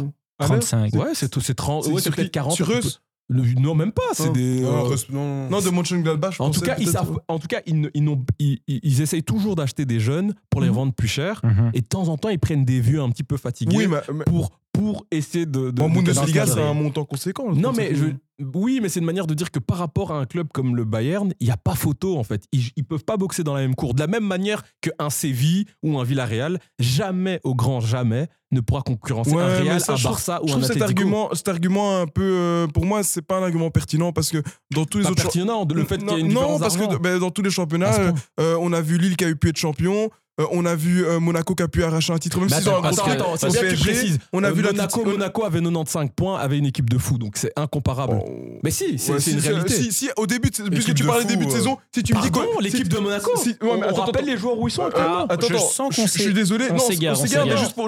[0.49, 0.61] l'heure?
[0.61, 0.95] 35.
[0.95, 1.85] Ouais, c'est tout- c'est 30.
[1.85, 2.53] C'est Ouais, sur c'est peut-être qui 40.
[2.55, 3.01] Sur un peu- Reus
[3.31, 4.01] Le- Non, même pas.
[4.15, 4.33] C'est Non.
[4.33, 4.61] des.
[4.63, 5.51] Non, euh, non.
[5.51, 7.79] Non, de Mönchengladbach, je En tout pensais, cas, ils peut-être, savent, en tout cas, ils,
[7.79, 10.75] ne- ils, n'ont- ils, ils- ils essayent toujours d'acheter des jeunes pour les Mhm.
[10.75, 11.43] vendre plus cher.
[11.45, 11.71] Mhm.
[11.75, 13.99] Et de temps en temps, ils prennent des vieux un petit peu fatigués Oui, mais,
[14.15, 15.71] mais pour, pour essayer de.
[15.71, 17.53] de en de- Bundesliga, c'est un montant conséquent.
[17.53, 18.07] Non, mais je,
[18.55, 20.85] oui, mais c'est une manière de dire que par rapport à un club comme le
[20.85, 22.45] Bayern, il n'y a pas photo en fait.
[22.53, 23.95] Ils, ils peuvent pas boxer dans la même cour.
[23.95, 28.83] De la même manière qu'un Séville ou un Villarreal, jamais, au grand jamais, ne pourra
[28.83, 31.01] concurrencer Ouais, un Real, ça, un je Barça je ou un trouve cet Atlético.
[31.01, 34.39] argument, cet argument un peu, euh, pour moi, c'est pas un argument pertinent parce que
[34.73, 36.77] dans tous les Pas autres pertinent, le fait qu'il y ait une non, différence parce
[36.77, 39.49] que ben, dans tous les championnats, euh, on a vu Lille qui a eu pu
[39.49, 40.11] être champion.
[40.41, 42.59] Euh, on a vu euh, Monaco qui a pu arracher un titre, même ont un
[42.59, 43.13] attends, gros attends, truc.
[43.15, 44.19] attends, Au c'est bien que tu PSG, précises.
[44.33, 47.19] On a Euh, vu la Monaco, Monaco avait 95 points, avait une équipe de fou,
[47.19, 48.21] donc c'est incomparable.
[48.63, 49.75] Mais si, c'est Ouais, si, une si, réalité.
[49.75, 51.55] Si, si, au début, puisque tu parlais fou, début de euh.
[51.55, 53.95] saison, si tu me dis quoi l'équipe si- de Monaco si- ouais, On- on attends,
[54.05, 54.27] rappelle attends.
[54.33, 55.25] les joueurs où ils sont actuellement.
[55.27, 56.67] attends, Je attends, sens qu'on je suis s'est- désolé.
[56.71, 57.25] on Non, s'égare, on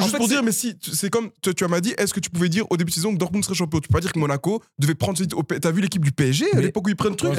[0.01, 2.65] juste pour, dire, mais si, c'est comme tu, m'as dit, est-ce que tu pouvais dire
[2.71, 3.79] au début de saison que Dortmund serait champion?
[3.81, 6.61] Tu peux pas dire que Monaco devait prendre au T'as vu l'équipe du PSG à
[6.61, 7.31] l'époque où ils prennent le truc?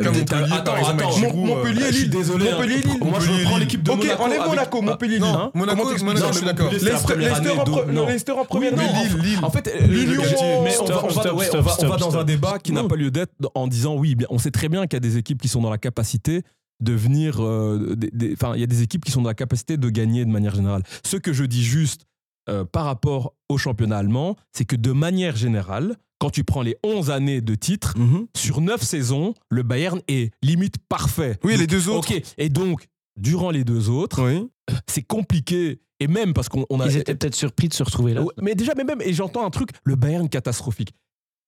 [1.33, 2.09] Montpellier, Lille.
[2.09, 2.47] désolé.
[2.49, 2.51] hein.
[2.53, 2.97] Montpellier, Lille.
[3.01, 3.59] Moi, je Lille.
[3.59, 4.23] l'équipe de Ok, Monaco.
[4.23, 5.23] enlève avec- Monaco, Montpellier, Lille.
[5.25, 6.71] Hein Monaco, Monaco, ça je suis d'accord.
[6.71, 8.05] Leicester en donc, pre- non.
[8.07, 9.03] Leicester en première Oui, non.
[9.03, 9.39] Lille, Lille.
[9.43, 10.21] En fait, Lyon.
[10.63, 12.23] mais on va, on va- Stop, ouais, stop, on va- on stop, va dans un
[12.23, 12.87] débat qui n'a Non.
[12.87, 15.41] pas lieu d'être en disant oui, on sait très bien qu'il y a des équipes
[15.41, 16.43] qui sont dans la capacité
[16.81, 17.37] de venir.
[17.39, 17.95] euh,
[18.33, 20.55] Enfin, il y a des équipes qui sont dans la capacité de gagner de manière
[20.55, 20.83] générale.
[21.05, 22.01] Ce que je dis juste
[22.49, 26.75] euh, par rapport au championnat allemand, c'est que de manière générale, quand tu prends les
[26.83, 28.25] 11 années de titres, Mhm.
[28.35, 31.37] sur 9 saisons, le Bayern est limite parfait.
[31.43, 32.11] Oui, Donc, les deux autres.
[32.11, 32.87] Ok, et donc,
[33.19, 34.47] durant les deux autres, Oui.
[34.87, 35.81] C'est compliqué.
[35.99, 36.87] Et même parce qu'on on a.
[36.87, 38.23] Ils étaient peut-être surpris de se retrouver là.
[38.41, 40.93] Mais déjà, mais même, et j'entends un truc, le Bayern catastrophique.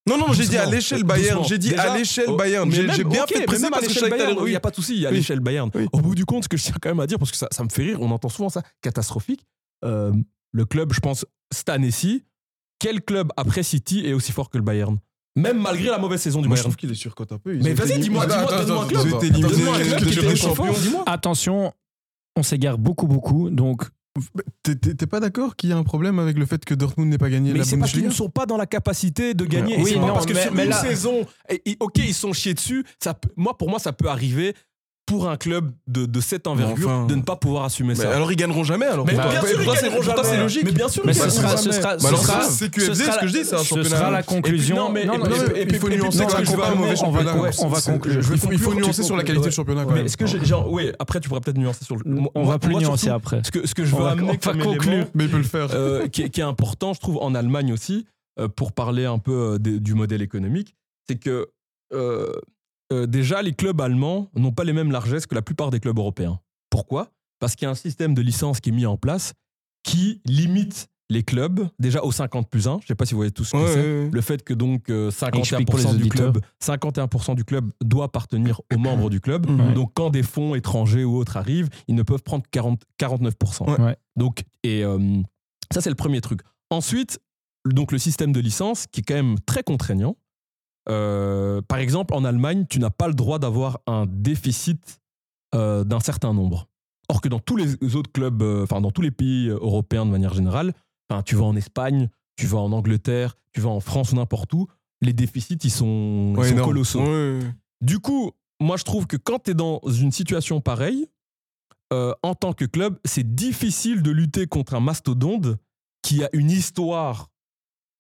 [0.08, 1.44] Non, non, j'ai dit à l'échelle Bayern.
[1.46, 2.70] J'ai dit Déjà, à l'échelle oh, Bayern.
[2.70, 5.06] mais J'ai bien ok, fait à parce que Bayern, il n'y a pas de souci,
[5.06, 5.16] à Oui.
[5.16, 5.70] l'échelle Bayern.
[5.74, 5.88] Oui.
[5.94, 7.48] Au bout du compte, ce que je tiens quand même à dire, parce que ça,
[7.52, 9.46] ça me fait rire, on entend souvent ça, catastrophique.
[9.86, 10.12] euh,
[10.52, 12.26] le club, je pense, cette année-ci,
[12.80, 15.00] quel club après City est aussi fort que le Bayern?
[15.38, 16.72] Même malgré la mauvaise saison du Moi, je Bayern.
[16.74, 17.56] trouve qu'il est surcoté un peu.
[17.56, 19.02] Ils Mais vas-y, dis-moi, dis-moi, donne-moi un club.
[19.08, 21.10] Ils ont été éliminés de.
[21.10, 21.74] Attention,
[22.36, 23.50] on s'égare beaucoup, beaucoup.
[23.50, 23.84] Donc,
[24.62, 27.32] T'es- pas d'accord qu'il y a un problème avec le fait que Dortmund n'ait pas
[27.32, 29.76] gagné Mais la c'est parce qu'ils Bundesliga ne sont pas dans la capacité de gagner.
[29.78, 31.78] Oui, Et c'est pas non, parce que mais- sur mais une là- saison, et- et-
[31.80, 32.86] ok, ils sont chiés dessus.
[33.04, 34.54] Ça, moi, pour moi, ça peut arriver
[35.06, 38.16] pour un club de, de cette envergure enfin- de ne pas pouvoir assumer Mais ça.
[38.16, 39.06] alors ils gagneront jamais alors.
[39.06, 40.24] Mais bien sûr, Pour toi, ils c'est- gagneront jamais.
[40.24, 40.64] c'est logique.
[40.64, 41.76] Mais bien sûr, mais ils ce gagneront sera, ce jamais.
[41.82, 43.90] sera, Bah ce sera, c'est ce sera ce que je dis, c'est un ce championnat.
[43.90, 44.76] sera la Et puis, conclusion.
[44.78, 47.36] non, mais- mais- Il faut nuancer ce que veux pas un mauvais championnat.
[47.36, 48.22] on va conclure.
[48.52, 49.84] il faut- nuancer sur la qualité du championnat.
[49.84, 50.06] quand Mais même.
[50.06, 52.04] est-ce que j'ai- genre, oui, après tu pourras peut-être nuancer sur le.
[52.34, 53.42] On va plus nuancer après.
[53.44, 54.92] Ce que, ce que je veux amener comme conclure.
[54.94, 55.68] élément, Mais il peut le faire.
[55.74, 58.06] euh, qui, est, qui est important, je trouve, en Allemagne aussi,
[58.40, 60.76] euh, pour parler un peu euh, du modèle économique,
[61.08, 61.48] c'est que
[61.94, 62.32] euh,
[62.94, 65.98] euh, déjà, les clubs allemands n'ont pas les mêmes largesses que la plupart des clubs
[65.98, 66.40] européens.
[66.70, 67.12] Pourquoi?
[67.40, 69.34] Parce qu'il y a un système de licence qui est mis en place
[69.84, 72.78] qui limite les clubs déjà au 50 plus 1.
[72.80, 73.76] Je ne sais pas si vous voyez tout ce que Ouais, c'est.
[73.82, 74.10] ouais, ouais.
[74.12, 76.32] Le fait que donc euh, Explique pour les 51% du auditeurs.
[76.32, 79.46] club, 51% du club doit appartenir aux membres du club.
[79.74, 83.70] Donc quand des fonds étrangers ou autres arrivent, ils ne peuvent prendre 40, 49%.
[83.70, 83.82] Ouais.
[83.82, 83.98] Ouais.
[84.16, 84.98] Donc et euh,
[85.74, 86.40] ça c'est le premier truc.
[86.70, 87.20] Ensuite,
[87.66, 90.16] donc le système de licence qui est quand même très contraignant.
[90.90, 95.00] Euh, par exemple, en Allemagne, tu n'as pas le droit d'avoir un déficit
[95.56, 96.68] euh, d'un certain nombre.
[97.10, 100.12] Or que dans tous les autres clubs, euh, enfin dans tous les pays européens de
[100.12, 100.74] manière générale,
[101.26, 104.68] tu vas en Espagne, tu vas en Angleterre, tu vas en France ou n'importe où,
[105.02, 106.70] les déficits ils sont, ils Ouais, sont énorme.
[106.70, 107.04] colossaux.
[107.04, 107.40] Ouais.
[107.82, 111.08] Du coup, moi je trouve que quand tu es dans une situation pareille,
[111.92, 115.46] en tant que club, c'est difficile de lutter contre un mastodonte
[116.02, 117.30] qui a une histoire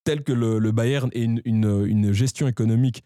[0.03, 3.03] telle que le, le Bayern et une, une- une gestion économique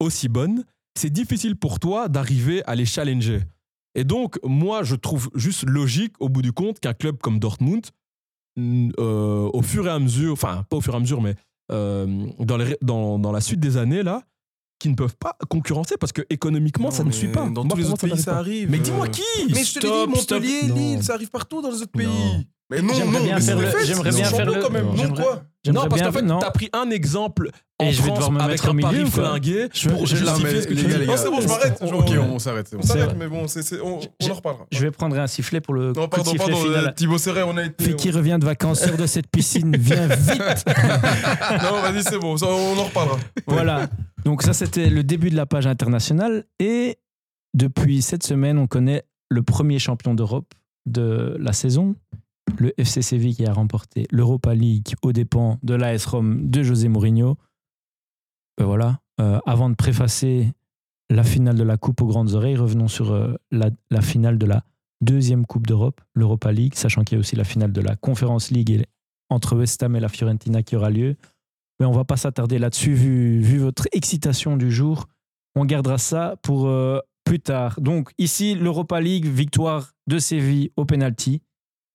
[0.00, 0.64] aussi bonne.
[0.98, 3.40] C'est difficile pour toi d'arriver à les challenger.
[3.94, 7.86] Et donc, moi, je trouve juste logique, au bout du compte, qu'un club comme Dortmund,
[8.56, 11.34] mm, euh, au fur et à mesure, enfin, pas au fur et à mesure, mais
[11.70, 14.22] euh, dans, les- dans, dans la suite des années, là,
[14.78, 17.48] qui ne peuvent pas concurrencer parce que économiquement, ça ne suit pas.
[17.48, 18.68] Dans Moi, tous les moi, autres pays, ça arrive.
[18.70, 20.40] Mais dis-moi qui Mais je te l'ai Stop, dit, stop.
[20.42, 20.62] Montpellier.
[20.74, 22.08] Lille, ça arrive partout dans les autres pays.
[22.80, 22.92] Non.
[22.94, 24.86] Mais non, non, bien mais faire le- j'aimerais bien faire le- quand même.
[24.94, 25.14] non.
[25.14, 26.38] Quoi Non, parce qu'en fait, non.
[26.38, 29.68] t'as pris un exemple en Et je vais France devoir me avec un pari flingué
[29.74, 31.06] Je- pour justifier ce que tu dis.
[31.06, 31.78] Non, c'est bon, je m'arrête.
[31.82, 32.74] Ok, on- s'arrête.
[32.78, 33.44] On s'arrête, mais bon,
[33.82, 34.66] on en reparlera.
[34.70, 36.56] Je vais prendre un sifflet pour le Non, pardon, pardon.
[36.66, 37.84] euh, Thibaut Serret, on a été.
[37.84, 40.42] Vicky revient de vacances, sort de cette piscine, viens vite.
[41.62, 43.18] Non, vas-y, c'est bon, on en reparlera.
[43.46, 43.88] Voilà.
[44.24, 46.44] Donc ça, c'était le début de la page internationale.
[46.58, 46.98] Et
[47.54, 50.52] depuis cette semaine, on connaît le premier champion d'Europe
[50.86, 51.94] de la saison,
[52.58, 56.88] le FC Séville qui a remporté l'Europa League aux dépens de l'AS Rome de José
[56.88, 57.36] Mourinho.
[58.58, 59.00] Ben voilà.
[59.20, 60.52] Euh, avant de préfacer
[61.10, 64.64] la finale de la Coupe aux grandes oreilles, revenons sur euh, la, finale de la
[65.00, 68.50] deuxième Coupe d'Europe, l'Europa League, sachant qu'il y a aussi la finale de la Conference
[68.50, 68.84] League
[69.28, 71.16] entre West Ham et la Fiorentina qui aura lieu.
[71.78, 75.06] Mais on va pas s'attarder là-dessus, vu, vu votre excitation du jour.
[75.54, 77.80] On gardera ça pour euh, plus tard.
[77.80, 81.42] Donc ici, l'Europa League, victoire de Séville au penalty.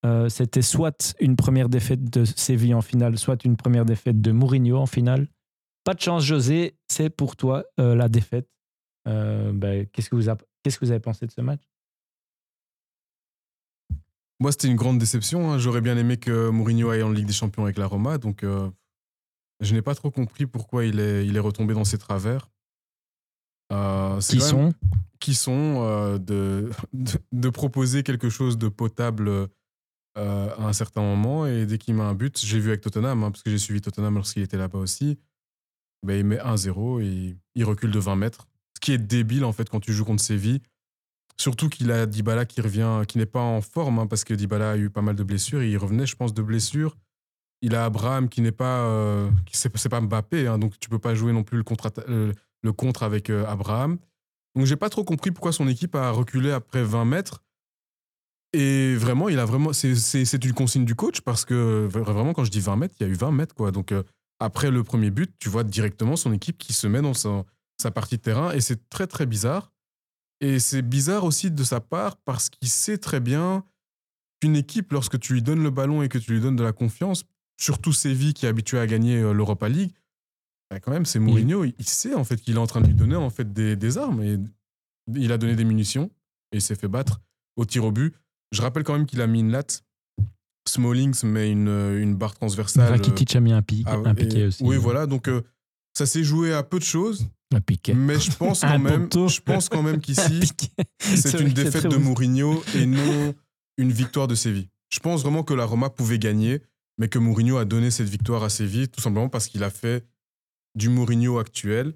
[0.07, 4.31] Euh, C'était soit une première défaite de Séville en finale, soit une première défaite de
[4.31, 5.27] Mourinho en finale.
[5.83, 8.47] Pas de chance, José, c'est pour toi euh, la défaite.
[9.07, 11.61] Euh, ben, Qu'est-ce que vous a- qu'est-ce que vous avez pensé de ce match?
[14.39, 15.51] Moi, c'était une grande déception.
[15.51, 15.57] hein.
[15.57, 18.17] J'aurais bien aimé que Mourinho aille en Ligue des Champions avec la Roma.
[18.17, 18.69] Donc, euh,
[19.61, 22.49] je n'ai pas trop compris pourquoi il est, il est retombé dans ses travers.
[23.71, 24.73] Euh, Qui même- sont?
[25.19, 29.47] qui sont euh, de, de, de proposer quelque chose de potable
[30.17, 31.45] euh, à un certain moment.
[31.45, 33.81] Et dès qu'il met un but, j'ai vu avec Tottenham, hein, parce que j'ai suivi
[33.81, 35.17] Tottenham lorsqu'il était là-bas aussi,
[36.03, 38.47] ben, il met 1-0 et il recule de 20 mètres.
[38.75, 40.61] Ce qui est débile, en fait, quand tu joues contre Séville.
[41.39, 44.71] Surtout qu'il a Dybala qui revient, qui n'est pas en forme, hein, parce que Dybala
[44.71, 45.61] a eu pas mal de blessures.
[45.61, 46.97] Il revenait, je pense, de blessures.
[47.61, 51.15] Il a Abraham qui n'est pas, euh, c'est pas Mbappé, hein, donc tu peux pas
[51.15, 53.97] jouer non plus le contre, le contre avec euh, Abraham.
[54.55, 57.43] Donc j'ai pas trop compris pourquoi son équipe a reculé après 20 mètres.
[58.53, 62.51] Et vraiment, il a vraiment, c'est- une consigne du coach parce que vraiment, quand je
[62.51, 63.71] dis 20 mètres, il y a eu 20 mètres quoi.
[63.71, 64.03] Donc euh,
[64.39, 67.43] après le premier but, tu vois directement son équipe qui se met dans sa,
[67.81, 69.71] sa partie de terrain et c'est très très bizarre.
[70.39, 73.63] Et c'est bizarre aussi de sa part parce qu'il sait très bien
[74.39, 76.73] qu'une équipe, lorsque tu lui donnes le ballon et que tu lui donnes de la
[76.73, 77.25] confiance,
[77.59, 79.91] surtout Séville qui est habitué à gagner euh, l'Europa League,
[80.69, 82.87] bah, quand même, c'est Mourinho, il, il sait en fait qu'il est en train de
[82.87, 84.37] lui donner en fait des, des armes et
[85.15, 86.11] il a donné des munitions
[86.51, 87.19] et il s'est fait battre
[87.55, 88.13] au tir au but.
[88.51, 89.83] Je rappelle quand même qu'il a mis une latte.
[90.67, 92.91] Smallings met une, une barre transversale.
[92.91, 94.63] Rakitic a mis un, pic, Ah, un piqué et- aussi.
[94.63, 95.05] Oui, voilà.
[95.05, 95.41] Donc, euh,
[95.97, 97.93] ça s'est joué à peu de choses, Un piqué.
[97.93, 100.51] mais je pense quand même, je pense quand même qu'ici,
[100.99, 102.03] c'est une défaite de ouf.
[102.03, 103.33] Mourinho et non
[103.77, 104.67] une victoire de Séville.
[104.89, 106.61] Je pense vraiment que la Roma pouvait gagner,
[106.97, 110.05] mais que Mourinho a donné cette victoire à Séville tout simplement parce qu'il a fait
[110.75, 111.93] du Mourinho actuel.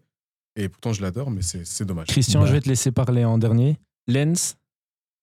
[0.55, 2.07] Et pourtant, je l'adore, mais c'est c'est dommage.
[2.07, 2.47] Christian, Bah.
[2.47, 3.77] je vais te laisser parler en dernier.
[4.07, 4.57] Lens,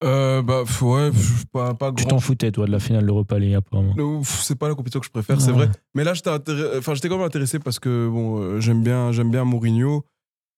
[0.05, 1.11] Euh, bah, ouais,
[1.53, 3.95] pas, pas tu t'en foutais, toi, de la finale d'Europa League, apparemment.
[4.23, 5.69] C'est pas la compétition que je préfère, c'est vrai.
[5.95, 6.31] Mais là, j'étais
[6.79, 10.05] enfin, j'étais quand même intéressé parce que bon, euh, j'aime bien, j'aime bien Mourinho.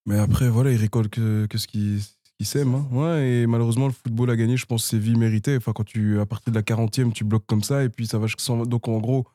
[0.07, 2.01] Mais après, voilà, il récolte que, que ce qu'il
[2.37, 2.75] qu'il sème.
[2.75, 2.87] hein.
[2.91, 5.57] Ouais, et malheureusement, le football a gagné, je pense, c'est vie méritée.
[5.57, 8.19] Enfin, quand tu, à partir de la 40e, tu bloques comme ça, et puis ça
[8.19, 8.65] va jusqu'à 100.
[8.67, 9.27] Donc, en gros,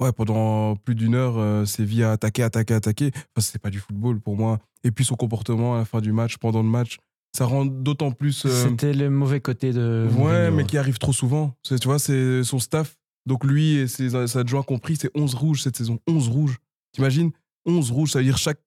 [0.00, 3.10] ouais, pendant plus d'une heure, euh, Séville a attaqué, attaqué, attaqué.
[3.14, 4.60] Enfin, c'est pas du football pour moi.
[4.82, 6.98] Et puis, son comportement à la fin du match, pendant le match,
[7.36, 8.44] ça rend d'autant plus.
[8.46, 10.06] euh, C'était le mauvais côté de.
[10.10, 10.50] Ouais, Mourinho.
[10.56, 11.54] mais qui arrive trop souvent.
[11.62, 12.96] C'est- Tu vois, c'est son staff.
[13.26, 15.98] Donc lui et ses, ses adjoints compris, c'est 11 rouges cette saison.
[16.06, 16.58] 11 rouges.
[16.92, 17.30] T'imagines?
[17.66, 18.60] 11 rouges, ça veut dire chaque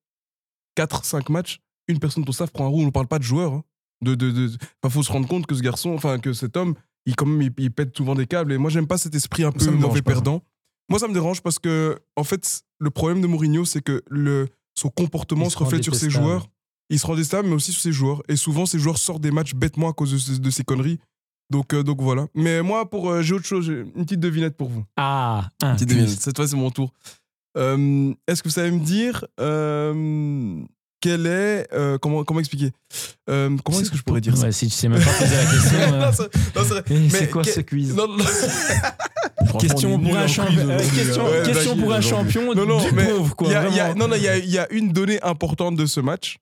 [0.76, 2.82] 4-5 matchs, une personne de ton staff prend un rouge.
[2.82, 3.52] On ne parle pas de joueurs.
[3.52, 3.64] hein.
[4.02, 4.50] De, de, de...
[4.82, 6.74] Enfin, faut se rendre compte que ce garçon, enfin, que cet homme,
[7.06, 8.52] il, quand même, il, il pète souvent des câbles.
[8.52, 10.42] Et moi, j'aime pas cet esprit un peu mauvais perdant.
[10.88, 14.48] Moi, ça me dérange parce que, en fait, le problème de Mourinho, c'est que le,
[14.74, 16.48] son comportement Il se reflète sur ses joueurs.
[16.90, 18.22] Il se rend détestable, mais aussi sur ses joueurs.
[18.28, 20.98] Et souvent, ces joueurs sortent des matchs bêtement à cause de, ces- de ces conneries.
[21.50, 22.26] Donc, euh, donc voilà.
[22.34, 24.84] Mais moi, pour euh, j'ai autre chose, j'ai une petite devinette pour vous.
[24.96, 26.20] Ah, un Petite devinette.
[26.20, 26.92] Cette fois, c'est mon tour.
[27.56, 30.60] Euh, Est-ce que vous savez me dire euh,
[31.00, 32.70] quel est euh, comment comment expliquer?
[33.30, 34.44] Euh, Comment est-ce que je pourrais dire ça?
[34.46, 35.78] Ouais, si tu sais même pas poser la question.
[35.90, 37.94] Non, euh, c'est- non, Mais quoi que- ce quiz?
[37.94, 40.52] Non, non, Franchement, Question on est pour un champion.
[40.54, 41.30] quiz aujourd'hui, question là.
[41.30, 42.32] Ouais, question bah, pour un aujourd'hui.
[42.32, 43.48] champion Non, non, du mais pauvre, quoi.
[43.48, 44.00] il y a- il y a- vraiment.
[44.00, 46.38] non, non, il y a, il y a une donnée importante de ce match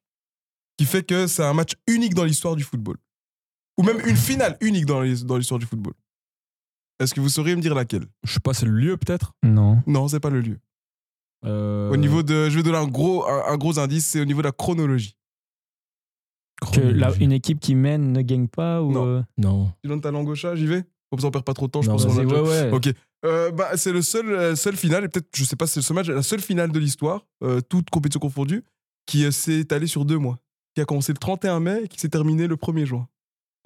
[0.77, 2.97] qui fait que c'est un match unique dans l'histoire du football.
[3.78, 5.94] Ou même une finale unique dans l'histoire du football.
[6.98, 8.07] Est-ce que vous sauriez me dire laquelle?
[8.24, 9.35] Je sais pas, c'est le lieu peut-être?
[9.43, 9.82] Non.
[9.86, 10.59] Non, c'est pas le lieu.
[11.44, 14.24] Euh, Au niveau de, je vais donner un gros, un, un gros indice, c'est au
[14.24, 15.16] niveau de la chronologie.
[16.73, 18.90] Que la- une équipe qui mène ne gagne pas ou.
[18.93, 19.07] Non.
[19.07, 19.73] euh, Non.
[19.82, 20.85] Tu donnes ta langue au chat, j'y vais?
[21.11, 22.70] Comme ça, on perd pas trop de temps, je pense qu'on a Vas-y, déjà- ouais,
[22.70, 22.73] ouais.
[22.73, 22.94] Ok.
[23.27, 25.81] Euh, bah, c'est le seul, euh, seule finale, et peut-être, je sais pas si c'est
[25.81, 28.65] le seul match, la seule finale de l'histoire, euh, toute compétition confondue,
[29.05, 30.39] qui s'est étalée sur deux mois.
[30.77, 33.09] Qui a commencé le 31 mai et qui s'est terminée le 1er juin.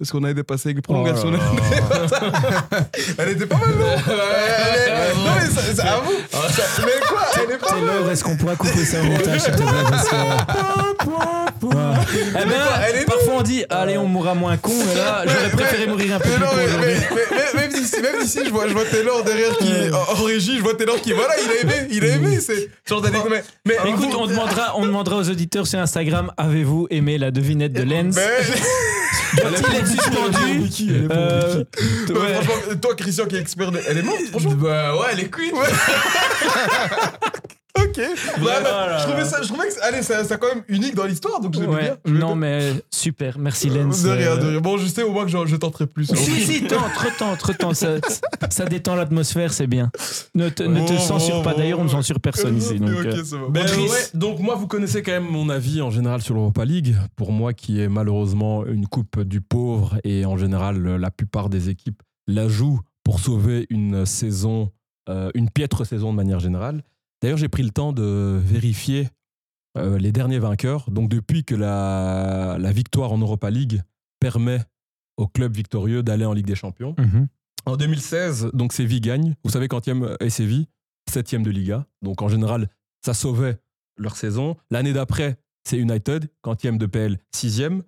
[0.01, 1.31] Parce qu'on avait dépassé avec les prolongations.
[1.31, 1.37] Oh
[3.19, 6.11] elle était pas mal, non est- Non, mais ça, ça- avoue.
[6.31, 7.79] Ça- Mais quoi Elle est pas mal.
[7.85, 10.15] Taylor, est-ce qu'on pourra couper ça au montage s'il te plaît parce que-
[11.67, 11.75] Ouais.
[12.17, 12.55] Eh ben,
[12.89, 16.15] elle est parfois on dit allez on mourra moins con mais là j'aurais préféré mourir
[16.15, 17.07] un peu Mais plus non, mais- mais-
[17.53, 20.63] mais- même ici, même ici, je vois, je vois Taylor derrière qui, en, régie, je
[20.63, 24.15] vois Taylor qui, voilà, il a aimé, il a aimé, c'est genre mais Mais écoute,
[24.17, 28.15] on demandera, on demandera aux auditeurs sur Instagram avez-vous aimé la devinette de Lens?
[29.35, 31.63] mais- Doit-il être suspendu Euh,
[32.09, 32.33] Ouais, ouais.
[32.33, 34.51] franchement, toi, Christian, qui est expert, de- elle est morte, franchement.
[34.55, 35.53] Bah ouais, elle est cuite.
[37.77, 37.97] Ok.
[37.97, 40.95] Ouais, bah, je trouvais ça, je trouvais que, c'est- allez, c'est c'est quand même unique
[40.95, 41.97] dans l'histoire, donc Ouais, bien.
[42.05, 44.03] je non mais super, merci Lens.
[44.03, 44.59] De rien, Euh, de rien.
[44.61, 46.05] Bon, je sais au moins que je, je tenterai plus.
[46.13, 47.75] Si, si, tente, retente, retente.
[47.75, 47.95] Ça,
[48.49, 49.89] ça détend l'atmosphère, c'est bien.
[50.35, 51.53] Ne te, ne te Bon, censure bon, pas.
[51.53, 52.79] D'ailleurs, on ne censure personne ici.
[52.79, 53.47] Donc, Ok, euh, ça va.
[53.49, 56.33] Ben, Bon, Chris, ouais, donc moi, vous connaissez quand même mon avis en général sur
[56.35, 56.95] l'Europa League.
[57.15, 61.69] Pour moi, qui est malheureusement une coupe du pauvre et en général, la plupart des
[61.69, 64.71] équipes la jouent pour sauver une saison,
[65.09, 66.83] euh, une piètre saison de manière générale.
[67.21, 69.09] D'ailleurs, j'ai pris le temps de vérifier
[69.77, 70.89] euh, les derniers vainqueurs.
[70.89, 73.81] Donc depuis que la, la victoire en Europa League
[74.19, 74.59] permet
[75.17, 76.95] au club victorieux d'aller en Ligue des Champions.
[76.97, 77.27] mhm.
[77.67, 79.35] En 2016, donc Séville gagne.
[79.43, 80.67] Vous savez, quantième est Séville
[81.07, 81.85] Septième de Liga.
[82.01, 82.69] Donc en général,
[83.05, 83.59] ça sauvait
[83.97, 84.57] leur saison.
[84.71, 87.83] L'année d'après, c'est United, quantième de PL, sixième.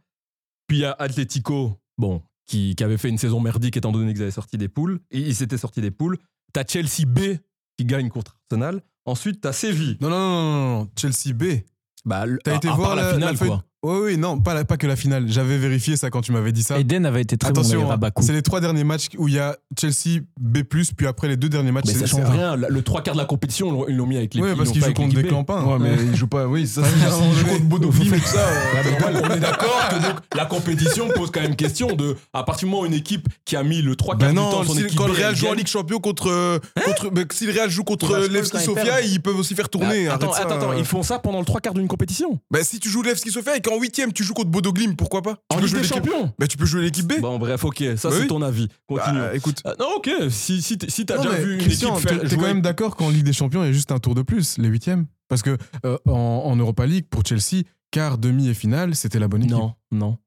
[0.67, 4.13] Puis il y a Atletico, bon, qui, qui avait fait une saison merdique étant donné
[4.13, 4.99] qu'ils avaient sorti des poules.
[5.09, 6.17] Et ils s'étaient sortis des poules.
[6.53, 7.37] T'as Chelsea B
[7.77, 8.81] qui gagne contre Arsenal.
[9.05, 9.97] Ensuite, t'as Séville.
[10.01, 11.63] Non, non, non, non, non, Chelsea B.
[12.05, 13.63] Bah, le- T'as été voir la, la, finale, feuille- quoi.
[13.83, 15.25] Oui, oui, non, pas, la- pas que la finale.
[15.27, 16.79] J'avais vérifié ça quand tu m'avais dit ça.
[16.79, 18.23] Eden avait été très bon Attention, à hein, Bakou.
[18.23, 21.49] c'est les trois derniers matchs où il y a Chelsea B+, puis après les deux
[21.49, 22.55] derniers matchs, Mais ça change rien.
[22.55, 24.71] Le, trois quarts de la compétition, ils l'ont- ils mis avec les Oui, ils parce
[24.71, 25.63] qu'ils pas jouent contre des clampins.
[25.65, 26.47] Ouais, mais il joue pas.
[26.47, 28.39] Oui, ça, c'est dire, s'il on joue est- contre Bodo Glimt et tout ça.
[28.39, 32.67] euh, on est d'accord que donc, la compétition pose quand même question de à partir
[32.67, 34.63] du moment où une équipe qui a mis le trois quarts Ben du non, temps
[34.63, 35.53] son équipe quand le Real joue en.
[35.53, 36.29] Ligue Champion contre.
[36.29, 39.55] euh, contre ben, si le Real joue contre la Levski ils Sofia, ils peuvent aussi
[39.55, 40.07] faire tourner.
[40.07, 42.39] Attends, attends, ils font ça pendant le trois quarts d'une compétition.
[42.49, 45.21] Ben, si tu joues Levski Sofia et qu'en huitième tu joues contre Bodo Glimt, pourquoi
[45.21, 46.33] pas Tu En peux Ligue jouer des l'équipe- Champions.
[46.39, 47.19] Ben, tu peux jouer l'équipe B.
[47.21, 48.27] Bon, bref, ok, ça Bah c'est oui.
[48.27, 48.67] ton avis.
[48.87, 49.19] Continue.
[49.19, 49.59] Bah, écoute.
[49.65, 52.29] Ah, non, ok, si, si, t'as Non, déjà mais vu une Christian, équipe t'es faire
[52.29, 54.21] t'es quand même d'accord qu'en Ligue des Champions, il y a juste un tour de
[54.21, 56.11] plus, les huitièmes Parce que euh, en,
[56.45, 59.55] en Europa League, pour Chelsea, quart, demi et finale, c'était la bonne équipe.
[59.55, 60.17] Non, non.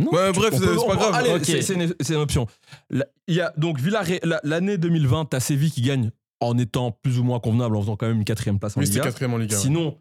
[0.00, 1.14] Non, Ouais, tu- bref, on c'est- peut- c'est on pas peut- grave.
[1.14, 1.44] Allez, Ok.
[1.44, 2.46] c'est- c'est une, c'est une option.
[2.90, 6.90] La- Il y a donc Villarreal- la- l'année 2020, t'as Séville qui gagne en étant
[6.90, 8.96] plus ou moins convenable, en faisant quand même une quatrième place en Oui, Liga.
[8.96, 9.56] c'était quatrième en Ligue 1.
[9.56, 9.96] Sinon,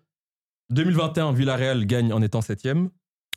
[0.70, 2.90] 2021, Villarreal gagne en étant septième.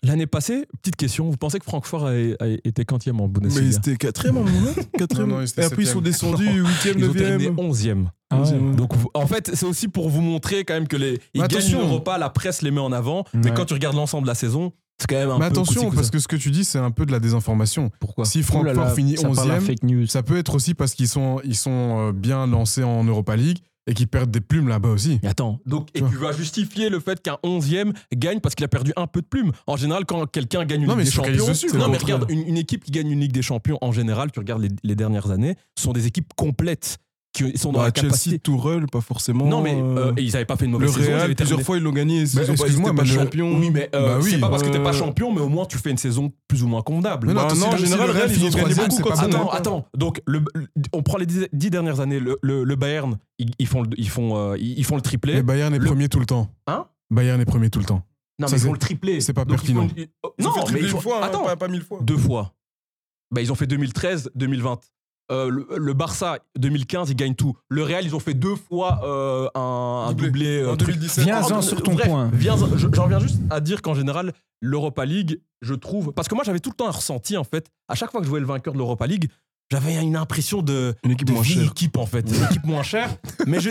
[0.02, 3.72] L'année passée, petite question, vous pensez que Francfort a, a été quantième en Mais Bundesliga
[3.72, 4.70] c'était quatrième mon moment.
[4.98, 5.28] Quatrième.
[5.30, 7.12] Non, et après, ils sont descendus huitième, Ils ont.
[7.72, 8.06] 11e.
[8.30, 8.76] Ah ouais.
[8.76, 11.58] Donc en fait, c'est aussi pour vous montrer quand même que les ils Mais gagnent
[11.58, 11.80] attention.
[11.80, 14.72] l'Europa, la presse les met en avant, mais quand tu regardes l'ensemble de la saison,
[14.98, 16.90] c'est quand même un Mais peu attention, parce que ce que tu dis, c'est un
[16.90, 17.90] peu de la désinformation.
[18.00, 18.26] pourquoi?
[18.26, 20.06] Si Francfort finit ça parle à 11e, fake news.
[20.06, 23.58] ça peut être aussi parce qu'ils sont, ils sont euh, bien lancés en Europa League
[23.86, 25.18] et qu'ils perdent des plumes là-bas aussi.
[25.22, 26.10] Mais attends, donc et Tu vois.
[26.10, 29.26] tu vas justifier le fait qu'un 11e gagne parce qu'il a perdu un peu de
[29.26, 29.52] plume.
[29.66, 32.26] En général, quand quelqu'un gagne une Non, mais Ligue des Champions, dessus, non mais regarde,
[32.30, 34.94] une, une équipe qui gagne une Ligue des Champions, en général, tu regardes les, les
[34.96, 36.98] dernières années, sont des équipes complètes
[37.36, 38.38] qui sont dans Bah, la Chelsea, capacité.
[38.38, 39.46] Tourelle, pas forcément.
[39.46, 41.10] Non mais euh, euh, ils n'avaient pas fait une le mauvaise saison.
[41.10, 42.24] ils Real, plusieurs fois, ils l'ont gagné.
[42.34, 43.58] Bah, excuse-moi, pas mais le- champions.
[43.58, 44.30] Oui, mais euh, Bah oui.
[44.32, 46.32] c'est pas parce que t'es pas Euh, champion, mais au moins tu fais une saison
[46.48, 47.28] plus ou moins convenable.
[47.28, 49.36] Mais non, non, en le- général, le Real, ils ont gagné beaucoup c'est bon.
[49.38, 49.86] Attends, attends.
[49.96, 52.20] Donc, le, le- on prend les dix, dernières années.
[52.20, 55.34] Le, le- le Bayern, ils, font le, ils, font, ils, font le triplé.
[55.36, 56.48] Et Bayern est Le- premier tout le temps.
[56.66, 56.86] Hein?
[57.10, 58.02] Bayern est premier tout le temps.
[58.38, 59.20] non, ça, mais ils font le triplé.
[59.20, 59.86] c'est pas pertinent.
[60.22, 61.98] oh, non, mais ils font- hein, attends, pas- pas mille fois.
[62.02, 62.52] deux fois.
[63.30, 64.78] Bah, ils ont fait 2013, 2020.
[65.32, 67.56] Euh, le, le Barça, 2015, ils gagnent tout.
[67.68, 70.26] Le Real, ils ont fait deux fois euh, un, un Doublé.
[70.28, 70.46] doublé.
[70.62, 70.94] euh, En truc.
[70.94, 71.24] 2017.
[71.24, 72.30] Viens-en En- sur ton bref, point.
[72.32, 76.12] viens- je- J'en reviens juste à dire qu'en général, l'Europa League, je trouve.
[76.12, 77.68] Parce que moi, j'avais tout le temps un ressenti, en fait.
[77.88, 79.28] À chaque fois que je voyais le vainqueur de l'Europa League,
[79.70, 80.94] j'avais une impression de.
[81.02, 81.70] Une équipe de moins vieille chère.
[81.72, 82.20] équipe, en fait.
[82.30, 83.10] Une équipe moins chère.
[83.48, 83.70] Mais je-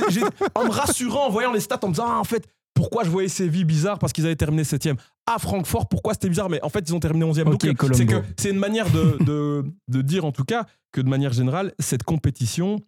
[0.55, 3.09] en me rassurant, en voyant les stats, en me disant, ah, en fait, pourquoi je
[3.09, 4.89] voyais Séville bizarre Parce qu'ils avaient terminé 7
[5.27, 7.47] À Francfort, pourquoi c'était bizarre Mais en fait, ils ont terminé 11e.
[7.47, 10.65] Ok, Donc, euh, c'est que c'est une manière de, de, de dire, en tout cas,
[10.91, 12.79] que de manière générale, cette compétition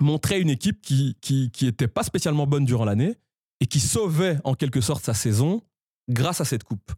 [0.00, 3.16] montrait une équipe qui qui, qui était pas spécialement bonne durant l'année
[3.60, 5.62] et qui sauvait en quelque sorte sa saison
[6.08, 6.92] grâce à cette coupe.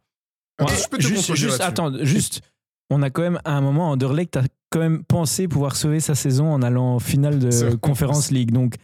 [0.60, 2.42] Ouais, je peux te juste, juste, attends, juste,
[2.90, 6.14] on a quand même à un moment Anderlecht a quand même pensé pouvoir sauver sa
[6.14, 7.74] saison en allant en finale C'est de.
[7.76, 8.50] Conference League.
[8.50, 8.74] Donc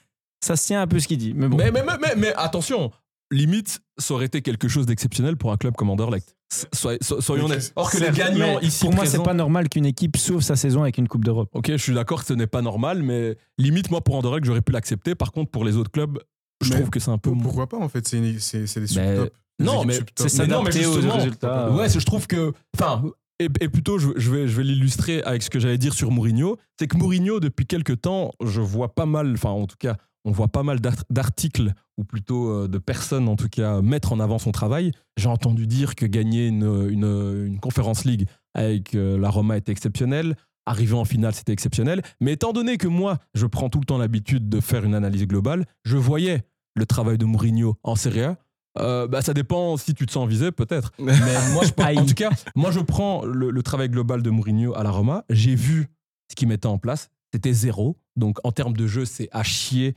[0.42, 1.34] ça se tient un peu ce qu'il dit.
[1.34, 2.90] Mais bon, Mais, mais, mais, mais, mais attention,
[3.30, 6.34] limite, ça aurait été quelque chose d'exceptionnel pour un club comme Anderlecht.
[6.72, 7.72] Soy- so- soyons honnêtes.
[7.74, 10.54] Or que les gagnants ici pour moi, c'est présents- pas normal qu'une équipe sauve sa
[10.54, 11.48] saison avec une Coupe d'Europe.
[11.54, 14.62] Ok, je suis d'accord que ce n'est pas normal, mais limite, moi, pour Anderlecht, j'aurais
[14.62, 15.14] pu l'accepter.
[15.16, 16.18] Par contre, pour les autres clubs,
[16.62, 17.30] je Mais trouve que c'est un peu.
[17.32, 18.06] Pour- Pourquoi pas en fait?
[18.06, 18.86] C'est une- c'est c'est des.
[18.86, 21.70] Des Non, mais c'est Mais non, mais s'adapter aux justement, résultats.
[21.72, 22.52] Ouais, c'est- je trouve que.
[22.78, 23.02] Enfin,
[23.40, 26.10] et, et plutôt, je, je vais, je vais l'illustrer avec ce que j'allais dire sur
[26.10, 26.58] Mourinho.
[26.78, 29.96] C'est que Mourinho, depuis quelques temps, je vois pas mal, enfin, en tout cas,
[30.26, 34.12] on voit pas mal d'art- d'articles, ou plutôt euh, de personnes, en tout cas, mettre
[34.12, 34.92] en avant son travail.
[35.16, 39.72] J'ai entendu dire que gagner une, une, une Conference League avec euh, la Roma était
[39.72, 40.36] exceptionnel.
[40.66, 42.02] Arriver en finale, c'était exceptionnel.
[42.20, 45.26] Mais étant donné que moi, je prends tout le temps l'habitude de faire une analyse
[45.26, 46.42] globale, je voyais
[46.74, 48.36] le travail de Mourinho en Serie A.
[48.78, 50.92] Euh, bah, ça dépend si tu te sens visé, peut-être.
[50.98, 51.14] Mais
[51.54, 51.98] moi, je, Aïe.
[51.98, 55.24] en tout cas, moi, je prends le, le travail global de Mourinho à la Roma.
[55.30, 55.86] J'ai vu
[56.30, 57.08] ce qu'il mettait en place.
[57.32, 57.96] C'était zéro.
[58.16, 59.94] Donc, en termes de jeu, c'est à chier.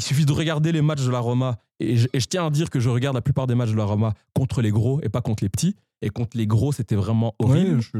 [0.00, 1.58] Il suffit de regarder les matchs de la Roma.
[1.78, 3.76] Et je, et je tiens à dire que je regarde la plupart des matchs de
[3.76, 5.76] la Roma contre les gros et pas contre les petits.
[6.00, 7.74] Et contre les gros, c'était vraiment horrible.
[7.76, 7.98] Ouais, je suis.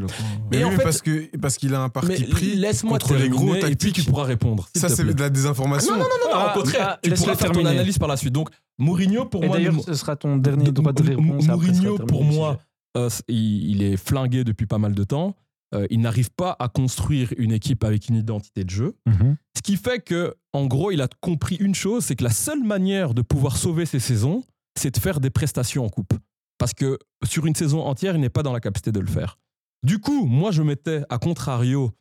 [0.51, 2.93] Mais Et oui, en fait- parce que parce qu'il a un Mais parti pris laisse-moi
[2.99, 4.67] contre les gros terminer et puis tu pourras répondre.
[4.75, 5.93] Ça c'est de la désinformation.
[5.93, 6.89] Non, non, non, non, Ah, au contraire.
[6.93, 8.33] ah, tu pourras faire ton analyse par la suite.
[8.33, 8.49] Donc,
[8.79, 11.47] Mourinho, pour Et moi, d'ailleurs, ce sera ton dernier droit de réponse.
[11.51, 12.59] Après, Mourinho, pour moi,
[12.97, 15.37] euh, il, il est flingué depuis pas mal de temps.
[15.75, 18.97] Euh, il n'arrive pas à construire une équipe avec une identité de jeu.
[19.07, 19.37] Mhm.
[19.57, 22.65] Ce qui fait que, en gros, il a compris une chose, c'est que la seule
[22.65, 24.43] manière de pouvoir sauver ses saisons,
[24.77, 26.15] c'est de faire des prestations en coupe.
[26.59, 29.39] Parce que sur une saison entière, il n'est pas dans la capacité de le faire.
[29.83, 31.93] Du coup, moi, je mettais à contrario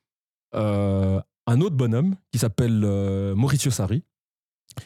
[0.55, 4.03] euh, un autre bonhomme qui s'appelle euh, Mauricio Sarri.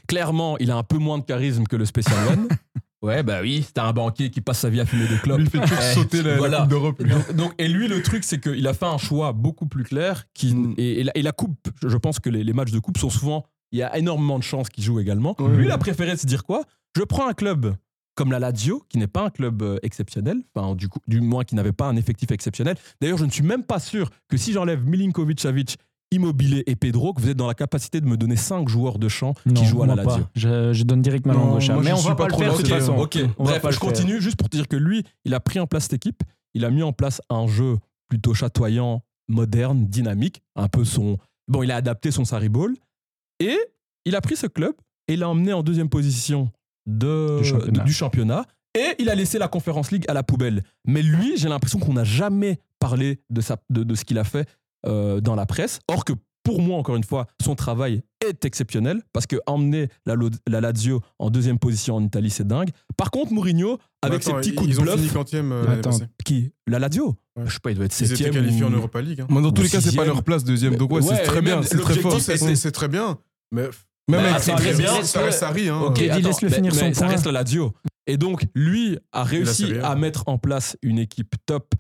[0.08, 2.48] Clairement, il a un peu moins de charisme que le Special One.
[3.04, 5.40] Ouais, bah oui, c'était un banquier qui passe sa vie à fumer des clopes.
[5.40, 6.60] Lui, il fait toujours Eh, sauter la, la voilà.
[6.62, 7.04] Coupe d'Europe.
[7.04, 10.26] Donc, donc- et lui, le truc, c'est qu'il a fait un choix beaucoup plus clair.
[10.34, 10.74] Qui, Mm.
[10.78, 13.10] et, et la, et la coupe, je pense que les, les matchs de coupe sont
[13.10, 13.46] souvent.
[13.74, 15.36] Il y a énormément de chances qu'il joue également.
[15.40, 16.64] Lui, il a préféré se dire quoi?
[16.96, 17.76] Je prends un club
[18.16, 21.44] comme la Lazio, qui n'est pas un club euh, exceptionnel, enfin, du, coup, du moins
[21.44, 22.76] qui n'avait pas un effectif exceptionnel.
[23.02, 25.78] D'ailleurs, je ne suis même pas sûr que si j'enlève Milinkovic, Savic,
[26.14, 29.08] Immobilier et Pedro, que vous êtes dans la capacité de me donner 5 joueurs de
[29.08, 30.24] champ qui jouent à la Lazio.
[30.36, 31.74] Je, je donne direct ma Non, langue au chat.
[31.74, 32.80] moi, Mais je on suis va pas pas le trop faire de dans toute cette-
[32.80, 32.98] façon.
[32.98, 33.80] Ok, On va bref, je faire.
[33.80, 36.24] continue juste pour te dire que lui, il a pris en place cette équipe.
[36.54, 37.78] Il a mis en place un jeu
[38.10, 41.18] plutôt chatoyant, moderne, dynamique, un peu son.
[41.48, 42.74] Bon, il a adapté son Sarri Ball
[43.40, 43.58] et
[44.06, 44.74] il a pris ce club
[45.08, 46.50] et l'a emmené en deuxième position
[46.86, 47.80] de, Du championnat.
[47.80, 48.46] de- du championnat
[48.76, 50.64] et il a laissé la Conference League à la poubelle.
[50.86, 54.24] Mais lui, j'ai l'impression qu'on n'a jamais parlé de, sa, de, de ce qu'il a
[54.24, 54.48] fait
[54.86, 55.80] euh, dans la presse.
[55.88, 60.16] Or que pour moi, encore une fois, son travail est exceptionnel parce que emmener la,
[60.60, 62.70] Lazio en deuxième position en Italie, c'est dingue.
[62.98, 65.82] Par contre, Mourinho, avec Attends, ses petits coups ils de ont bluff, fini quantième euh,
[66.26, 66.52] qui?
[66.68, 67.16] La Lazio?
[67.38, 67.44] Ouais.
[67.48, 68.34] Je sais pas, il doit être Ils étaient septième.
[68.34, 69.22] qualifiés ou- en Europa League.
[69.22, 69.28] hein.
[69.30, 70.76] Moi, dans tous les cas, c'est pas leur place deuxième.
[70.76, 71.64] Donc, ouais, Ouais, c'est très bien.
[71.64, 72.20] C'est très fort.
[72.20, 73.18] C'est très bien,
[73.54, 73.70] mais
[74.10, 75.02] Même Bah, avec très reste- bien.
[75.04, 75.70] ça reste Sarri.
[75.70, 75.80] Hein.
[75.80, 77.08] Ok, attends, laisse-le mais- finir mais son ça point.
[77.14, 77.72] reste la Lazio.
[78.06, 81.74] Et donc, lui a réussi à mettre en place une équipe top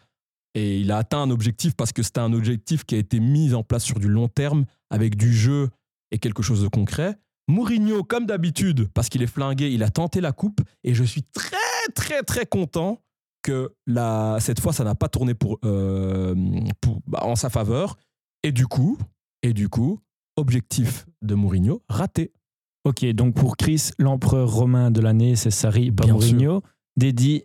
[0.55, 3.53] et il a atteint un objectif parce que c'était un objectif qui a été mis
[3.53, 5.69] en place sur du long terme avec du jeu
[6.11, 7.17] et quelque chose de concret.
[7.49, 11.23] Mourinho, comme d'habitude, parce qu'il est flingué, il a tenté la coupe et je suis
[11.23, 11.57] très,
[11.95, 13.01] très, très content
[13.41, 16.33] que la, cette fois, ça n'a pas tourné pour, euh,
[16.79, 17.97] pour- bah, en sa faveur.
[18.43, 18.97] Et du coup,
[19.41, 19.99] et du coup,
[20.37, 22.31] objectif de Mourinho raté.
[22.85, 26.63] Ok, donc pour Chris, l'empereur romain de l'année, c'est Sarri, pas Mourinho.
[26.95, 27.43] Dédi,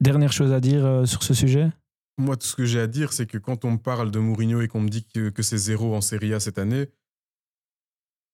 [0.00, 1.68] dernière chose à dire euh, sur ce sujet?
[2.18, 4.60] Moi, tout ce que j'ai à dire, c'est que quand on me parle de Mourinho
[4.62, 6.88] et qu'on me dit que, que c'est zéro en Serie A cette année,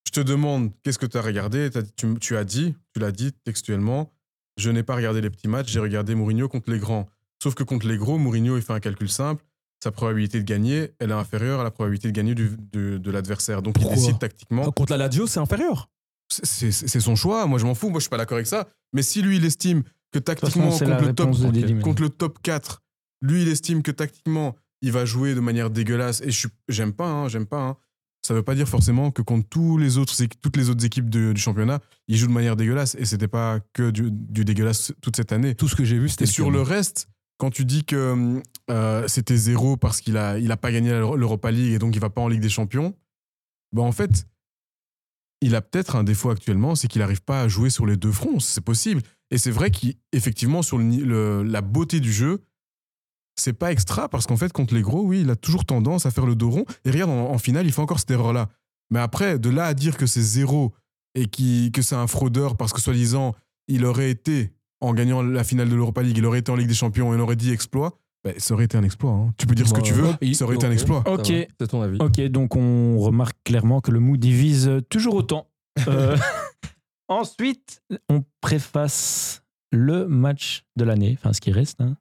[0.07, 1.71] je te demande qu'est-ce que tu as regardé?
[1.97, 4.13] Tu, tu as dit, tu l'as dit textuellement,
[4.57, 7.09] je n'ai pas regardé les petits matchs, j'ai regardé Mourinho contre les grands.
[7.43, 9.45] Sauf que contre les gros, Mourinho, il fait un calcul simple.
[9.83, 13.11] Sa probabilité de gagner, elle est inférieure à la probabilité de gagner du- de, de
[13.11, 13.63] l'adversaire.
[13.63, 13.93] Donc Pourquoi?
[13.95, 14.71] il décide tactiquement.
[14.71, 15.91] Contre la Lazio, c'est inférieur.
[16.29, 17.47] C'est son choix.
[17.47, 17.91] Moi, je m'en fous.
[17.91, 18.69] Moi, je suis pas d'accord avec ça.
[18.93, 19.83] Mais si lui, il estime
[20.13, 21.31] que tactiquement, contre le, top,
[21.83, 22.82] contre le top 4,
[23.23, 26.21] lui, il estime que tactiquement, il va jouer de manière dégueulasse.
[26.21, 26.31] Et
[26.69, 27.63] j'aime pas, hein, j'aime pas.
[27.63, 27.77] hein.
[28.25, 31.33] Ça veut pas dire forcément que contre tous les autres, toutes les autres équipes de-
[31.33, 32.95] du championnat, il joue de manière dégueulasse.
[32.97, 35.55] Et c'était pas que du, du dégueulasse toute cette année.
[35.57, 37.09] Tout ce que j'ai vu, c'était Et sur le reste,
[37.39, 38.41] quand tu dis que
[38.71, 42.01] euh, c'était zéro parce qu'il a, il a pas gagné l'Europa League et donc il
[42.01, 42.95] va pas en Ligue des Champions,
[43.73, 44.27] bah en fait,
[45.41, 48.13] il a peut-être un défaut actuellement, c'est qu'il n'arrive pas à jouer sur les deux
[48.13, 48.39] fronts.
[48.39, 49.03] C'est possible.
[49.33, 52.45] Et c'est vrai qu'effectivement, sur le ni- le- la beauté du jeu,
[53.37, 56.11] c'est pas extra parce qu'en fait, contre les gros, oui, il a toujours tendance à
[56.11, 56.65] faire le dos rond.
[56.85, 58.49] Et regarde, en, en finale, il fait encore cette erreur-là.
[58.91, 60.73] Mais après, de là à dire que c'est zéro
[61.15, 63.35] et qui, que c'est un fraudeur parce que soi-disant,
[63.69, 66.69] il aurait été, en gagnant la finale de l'Europa League, il aurait été en Ligue
[66.69, 69.11] des Champions et on aurait dit exploit, bah, ça aurait été un exploit.
[69.13, 69.35] hein.
[69.39, 71.03] Tu peux dire ce que tu veux, ça aurait été un exploit.
[71.09, 71.27] Ok.
[71.27, 71.99] C'est ton avis.
[72.01, 75.49] Ok, donc on remarque clairement que le mou divise toujours autant.
[75.89, 76.17] Euh,
[77.09, 81.97] ensuite, on préface le match de l'année, enfin ce qui reste, hein.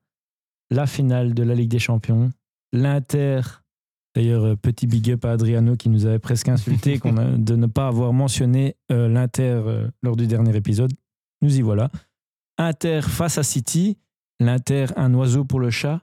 [0.72, 2.32] La finale de la Ligue des Champions,
[2.74, 3.42] l'Inter.
[4.16, 7.56] D'ailleurs, euh, petit big up à Adriano qui nous avait presque insulté qu'on a- de
[7.56, 10.92] ne pas avoir mentionné euh, l'Inter euh, lors du dernier épisode.
[11.42, 11.90] Nous y voilà.
[12.58, 13.98] Inter face à City.
[14.40, 16.02] L'Inter, un oiseau pour le chat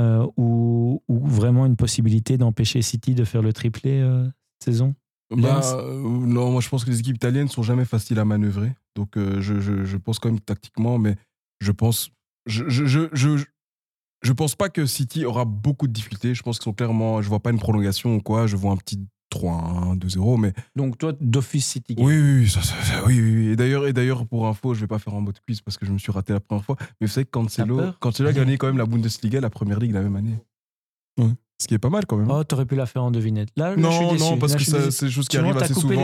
[0.00, 4.24] euh, ou, ou vraiment une possibilité d'empêcher City de faire le triplé euh,
[4.58, 4.94] cette saison
[5.30, 8.72] Bah, euh, non, moi je pense que les équipes italiennes sont jamais faciles à manœuvrer.
[8.96, 11.16] Donc euh, je, je, je pense quand même tactiquement, mais
[11.60, 12.10] je pense.
[12.46, 13.44] Je, je, je,
[14.24, 16.34] je, je pense pas que City aura beaucoup de difficultés.
[16.34, 17.22] Je pense qu'ils sont clairement.
[17.22, 18.46] Je vois pas une prolongation ou quoi.
[18.46, 18.98] Je vois un petit
[19.32, 20.38] 3-1, 2-0.
[20.40, 21.94] Mais Donc toi, d'office City.
[21.98, 23.48] oui, oui, oui, ça, ça- ça- oui.
[23.50, 25.86] Et d'ailleurs, et d'ailleurs, pour info, je vais pas faire en mode quiz parce que
[25.86, 26.76] je me suis raté la première fois.
[27.00, 29.92] Mais vous savez que Cancelo, Cancelo a gagné quand même la Bundesliga, la première ligue
[29.92, 30.38] la même année.
[31.18, 31.30] Ouais.
[31.60, 32.30] Ce qui est pas mal quand même.
[32.30, 33.48] Oh, t'aurais pu la faire en devinette.
[33.56, 34.24] Là, je suis Non, déçu.
[34.24, 35.94] non, parce Là, que je c'est des choses qui Sinon, arrivent assez souvent.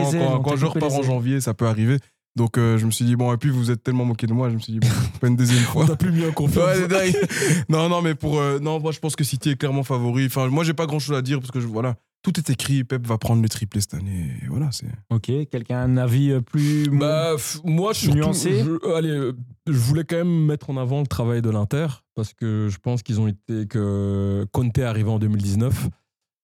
[0.41, 1.97] quand quand part les en janvier, ça peut arriver.
[2.37, 4.49] Donc euh, je me suis dit, bon, et puis vous êtes tellement moqué de moi,
[4.49, 4.87] je me suis dit, bon,
[5.19, 5.85] pas une deuxième fois.
[5.89, 6.65] On plus mis en confiance.
[6.89, 7.11] Ouais,
[7.69, 8.39] non, non, mais pour.
[8.39, 10.25] euh, non, moi je pense que City est clairement favori.
[10.27, 12.85] Enfin, moi j'ai pas grand chose à dire parce que je- voilà, tout est écrit.
[12.85, 14.31] Pep va prendre le triplé cette année.
[14.43, 14.87] Et voilà, c'est.
[15.09, 16.87] Ok, quelqu'un a un avis euh, plus.
[16.89, 17.35] Bah,
[17.65, 19.31] moi, surtout, Nuancé je, euh, allez,
[19.67, 23.03] je voulais quand même mettre en avant le travail de l'Inter parce que je pense
[23.03, 25.89] qu'ils ont été que Conte est arrivé en 2019.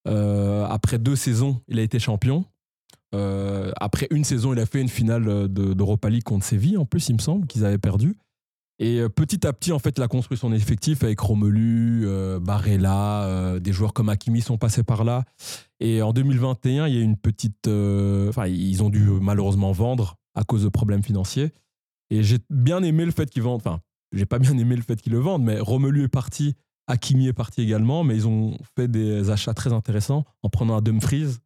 [0.08, 2.46] Euh, après deux saisons, il a été champion.
[3.16, 6.78] Euh, après une saison, il a fait une finale de- d'Europa League contre Séville.
[6.78, 8.18] En plus, il me semble qu'ils avaient perdu.
[8.80, 12.40] Et euh, petit à petit, en fait, il a construit son effectif avec Romelu, euh,
[12.40, 15.24] Barella, euh, des joueurs comme Hakimi sont passés par là.
[15.80, 17.68] Et en 2021, il y a une petite.
[17.68, 21.52] euh, Enfin, ils ont dû malheureusement vendre à cause de problèmes financiers.
[22.12, 23.62] Et j'ai bien aimé le fait qu'ils vendent.
[23.66, 23.80] Enfin,
[24.12, 26.54] j'ai pas bien aimé le fait qu'ils le vendent, mais Romelu est parti,
[26.88, 30.82] Hakimi est parti également, mais ils ont fait des achats très intéressants en prenant un
[30.82, 31.38] Dumfries,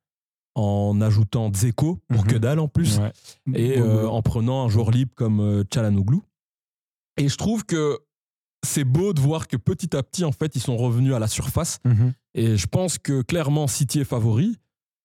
[0.55, 2.27] en ajoutant Dzeko pour Mhm.
[2.31, 3.11] que dalle en plus, Ouais.
[3.55, 6.19] et euh, en prenant un joueur libre comme euh, Çalhanoğlu.
[7.17, 7.99] Et je trouve que
[8.65, 11.27] c'est beau de voir que petit à petit, en fait, ils sont revenus à la
[11.27, 11.79] surface.
[11.85, 12.13] Mhm.
[12.35, 14.57] Et je pense que clairement, City est favori.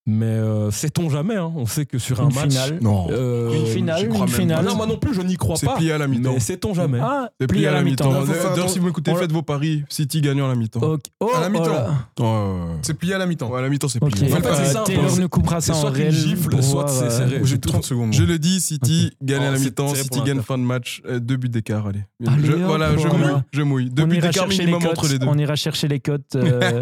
[0.09, 1.53] Mais euh, sait-on jamais hein.
[1.57, 2.51] On sait que sur un Une match.
[2.53, 2.79] finale.
[2.81, 3.09] Non.
[3.11, 4.65] euh, Une finale, une finale.
[4.65, 5.75] non, moi non plus, je n'y crois C'est pas.
[5.75, 6.33] plié à la mi-temps.
[6.33, 8.13] Mais sait-on jamais Ah, C'est plié à la mi-temps.
[8.25, 9.83] D'ailleurs, si vous m'écoutez, faites vos paris.
[9.89, 10.79] City gagnant à la mi-temps.
[10.81, 11.01] Ok.
[11.19, 11.65] Oh, À la mi-temps.
[12.21, 12.77] oh ouais.
[12.83, 13.51] C'est plié à la mi-temps.
[13.51, 14.33] Ouais, à la mi-temps, c'est plié.
[14.33, 16.15] En fait, c'est Euh, simple, Taylor c'est- nous coupera ça c'est en soit réel.
[16.15, 17.41] qu'il gifle, soit c'est euh, serré.
[17.43, 18.13] J'ai 30 secondes.
[18.13, 19.95] Je le dis, City gagne à Oh, la c'est mi-temps.
[19.95, 21.03] City gagne fin de match.
[21.07, 22.05] Euh, Deux buts d'écart, allez.
[22.21, 23.43] Je- hop, voilà, je mouille.
[23.53, 23.91] Je mouille.
[23.91, 25.27] Deux buts d'écart minimum entre les deux.
[25.27, 26.23] On ira chercher les cotes.
[26.37, 26.81] euh,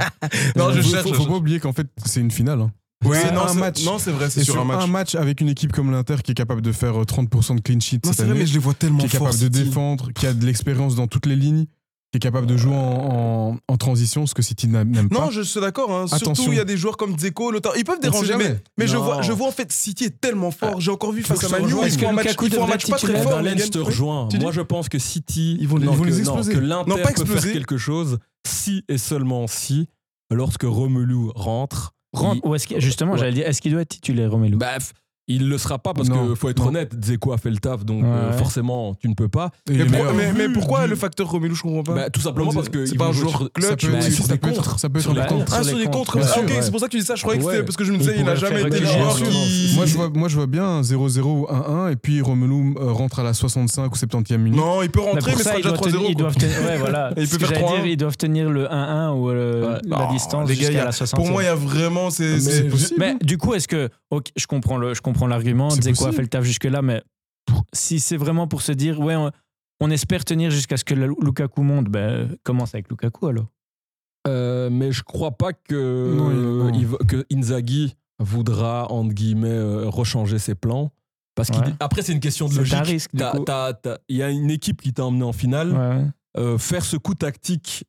[0.56, 1.02] Non, je euh, cherche.
[1.08, 2.66] Faut, faut pas oublier qu'en fait, c'est une finale.
[3.08, 3.84] Ouais, C'est non, un c'est- match.
[3.84, 5.14] Non, c'est vrai, c'est sur un match.
[5.14, 8.00] avec une équipe comme l'Inter qui est capable de faire euh, 30% de clean sheet
[8.04, 9.64] Non, cette c'est vrai, année, mais je les vois tellement qui est capable de City.
[9.64, 11.66] défendre, qui a de l'expérience dans toutes les lignes,
[12.12, 15.18] qui est capable de jouer en, en- en transition, ce que City n'a- n'aime pas.
[15.18, 15.90] Non, je suis d'accord.
[15.92, 16.06] hein.
[16.06, 17.74] Surtout, il y a des joueurs comme Dzeko, Lautaro.
[17.76, 20.80] Ils peuvent déranger, mais, mais je, vois, je vois en fait City est tellement fort.
[20.80, 21.64] J'ai encore vu Faut face que à Manu.
[21.64, 21.92] rejoigne.
[21.92, 23.42] Ils font un match, Lukaku devrait match pas très fort.
[23.42, 25.56] Te dis- Moi, je pense que City.
[25.60, 26.52] Ils vont les- non, ils vont que, les non, exploser.
[26.54, 27.40] que l'Inter peut exploser.
[27.40, 29.88] faire quelque chose si et seulement si,
[30.30, 31.94] lorsque Romelu rentre.
[32.34, 33.18] Il- ou est-ce qu'il- justement, Ouais.
[33.18, 34.56] j'allais dire, est-ce qu'il doit être titulaire, Romelu?
[34.56, 34.76] Bah,
[35.26, 36.68] il le sera pas parce Non, qu'il faut être non.
[36.68, 36.94] honnête.
[36.98, 39.50] Dzeko a fait le taf, donc Ouais, euh, forcément, tu ne peux pas.
[39.68, 42.68] Mais, pour- mais- pourquoi du- le facteur Romelu, je comprends pas Bah, tout simplement parce
[42.68, 44.78] que C'est pas un jouer joueur clutch, ça sur ça des contres.
[44.78, 45.52] ça peut être Sur des contre.
[45.56, 46.62] Ah, sur Ah, ok, ouais.
[46.62, 47.14] c'est pour ça que tu dis ça.
[47.14, 49.16] Je croyais que c'était parce que je me disais, il a jamais été le joueur
[49.16, 49.72] qui.
[49.76, 52.92] Moi je, vois, moi, je vois bien un 0-0 ou 1-1, et puis Romelu euh,
[52.92, 54.58] rentre à la 65 ou 70e minute.
[54.60, 56.10] Non, il peut rentrer, mais ça, c'est ils déjà doivent, tenir, 3-0.
[56.10, 57.10] ils doivent tenir- ouais, voilà.
[57.16, 57.76] Et il peut que faire j'allais 3-1.
[57.76, 60.82] dire, ils doivent tenir le 1-1 ou euh, la distance les gars, il y jusqu'à
[60.82, 62.10] a- la 60 Pour moi, il y a vraiment.
[62.10, 62.36] c'est-
[62.98, 63.88] Mais du coup, est-ce que.
[64.10, 65.70] ok, je comprends le- je comprends l'argument.
[65.70, 67.02] C'est Dzeko a fait le taf jusque-là, mais
[67.72, 69.30] si c'est vraiment pour se dire, ouais, on,
[69.80, 73.46] on espère tenir jusqu'à ce que Lukaku monte, ben, commence avec Lukaku alors.
[74.26, 76.74] Euh, mais je crois pas que, Non, euh, non.
[76.74, 80.90] il va- que Inzaghi voudra, entre guillemets, euh, rechanger ses plans.
[81.34, 81.74] Parce Ouais.
[81.78, 83.08] qu'après, c'est une question de logique.
[83.12, 85.72] Il y a une équipe qui t'a emmené en finale.
[85.72, 86.06] Ouais.
[86.38, 87.84] Euh, faire ce coup tactique,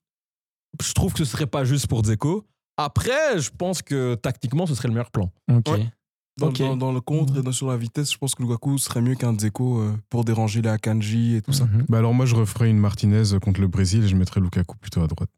[0.84, 2.44] je trouve que ce serait pas juste pour Dzeko.
[2.78, 5.32] Après, je pense que tactiquement, ce serait le meilleur plan.
[5.50, 5.88] Ouais.
[6.38, 6.58] Dans, Ok.
[6.60, 9.16] dans- dans le contre et dans- sur la vitesse, je pense que Lukaku serait mieux
[9.16, 11.64] qu'un Dzeko euh, pour déranger les Akanji et tout ça.
[11.66, 11.86] Mhm.
[11.88, 15.02] Bah alors moi je referais une Martinez contre le Brésil et je mettrais Lukaku plutôt
[15.02, 15.30] à droite.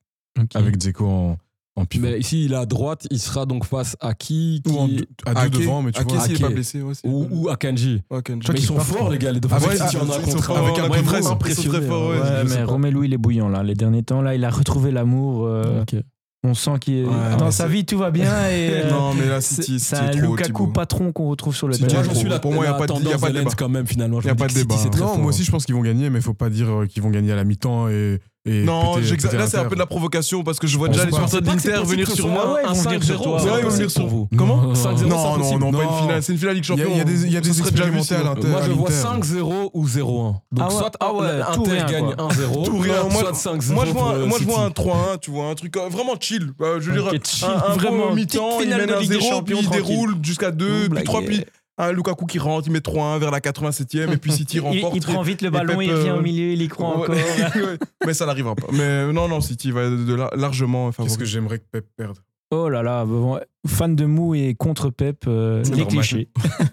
[0.55, 1.37] Avec Dzeko en,
[1.75, 2.07] en pivot.
[2.07, 4.85] Mais ici, il est à droite, il sera donc face à qui, qui- Ou en
[5.27, 6.25] à deux Ake- devant, mais tu Ake, vois.
[6.25, 6.53] est pas Ake.
[6.55, 6.81] blessé.
[6.81, 8.01] Ouais, ou, ou Akanji.
[8.09, 8.39] Ouais, Akanji.
[8.45, 9.31] Toi Mais qui ils sont forts, les gars.
[9.31, 10.63] Les défenseurs ah, City en a un ils sont contre forts, un.
[10.65, 10.85] avec un
[11.31, 12.19] impressionné, très forts, ouais.
[12.19, 12.63] Ouais, mais.
[12.63, 13.61] Romelu, il est bouillant là.
[13.61, 15.45] Les derniers temps, là, il a retrouvé l'amour.
[15.45, 15.95] euh, Ok.
[16.43, 17.05] On sent qu'il est...
[17.05, 18.31] Ouais, dans sa vie, tout va bien.
[18.49, 20.67] Et, euh, Non, mais là, c'est City, c'est City un Lukaku Thibaut.
[20.67, 22.03] patron qu'on retrouve sur le terrain.
[22.03, 23.51] Moi, suis la, Pour moi, il y a pas de- a pas débat.
[23.57, 24.19] quand même, finalement.
[24.21, 24.75] Il y a pas de débat.
[24.75, 25.17] très Non, fort.
[25.17, 27.09] moi aussi je pense qu'ils vont gagner, mais il faut pas dire euh, qu'ils vont
[27.09, 30.57] gagner à la mi-temps et, et Non, là, c'est un peu de la provocation parce
[30.59, 32.59] que je vois On déjà les supporters d'Inter venir sur moi.
[32.63, 33.23] un vont venir sur 5-0.
[33.23, 33.39] toi.
[33.39, 34.29] c'est Ouais, ils vont possible venir sur vous.
[34.37, 36.23] Comment 5-0, Non, non, non, pas une finale.
[36.23, 36.87] C'est une finale Ligue Champions.
[36.91, 38.47] il y a des, y a des expérimentés à l'Inter.
[38.47, 39.39] Moi, je vois l'Inter.
[39.39, 40.01] 5-0 ou 0-1.
[40.03, 42.27] Donc, Ah soit ah ouais, tout Inter gagne quoi.
[42.29, 43.03] 1-0, Tout rien.
[43.11, 43.73] Moi, soit 5-0.
[43.73, 44.81] moi, je vois, pour, un- euh, moi, je vois un City.
[44.81, 46.51] 3-1, tu vois, un truc euh, vraiment chill.
[46.61, 47.11] Euh, je veux dire,
[47.43, 50.51] un, vraiment, mi-temps, il mène de un Ligue des 0, Champions, puis il déroule jusqu'à
[50.51, 51.35] 2, Vous puis 3, blaguez.
[51.41, 51.45] puis
[51.79, 54.95] un Lukaku qui rentre, il met 3-1 vers la 87e, et puis City Il, remporte.
[54.95, 57.03] il prend vite le ballon, Pep, il revient euh, au milieu, il y croit Ouais.
[57.03, 57.15] encore.
[57.55, 57.77] Ouais.
[58.05, 58.67] Mais ça n'arrivera pas.
[58.73, 60.91] Mais non, non, City va de la- largement.
[60.91, 62.17] Qu'est-ce que j'aimerais que Pep perde?
[62.51, 65.97] Oh là là, bon, fan de mou et contre Pep, euh, C'est les normal.
[65.97, 66.29] clichés.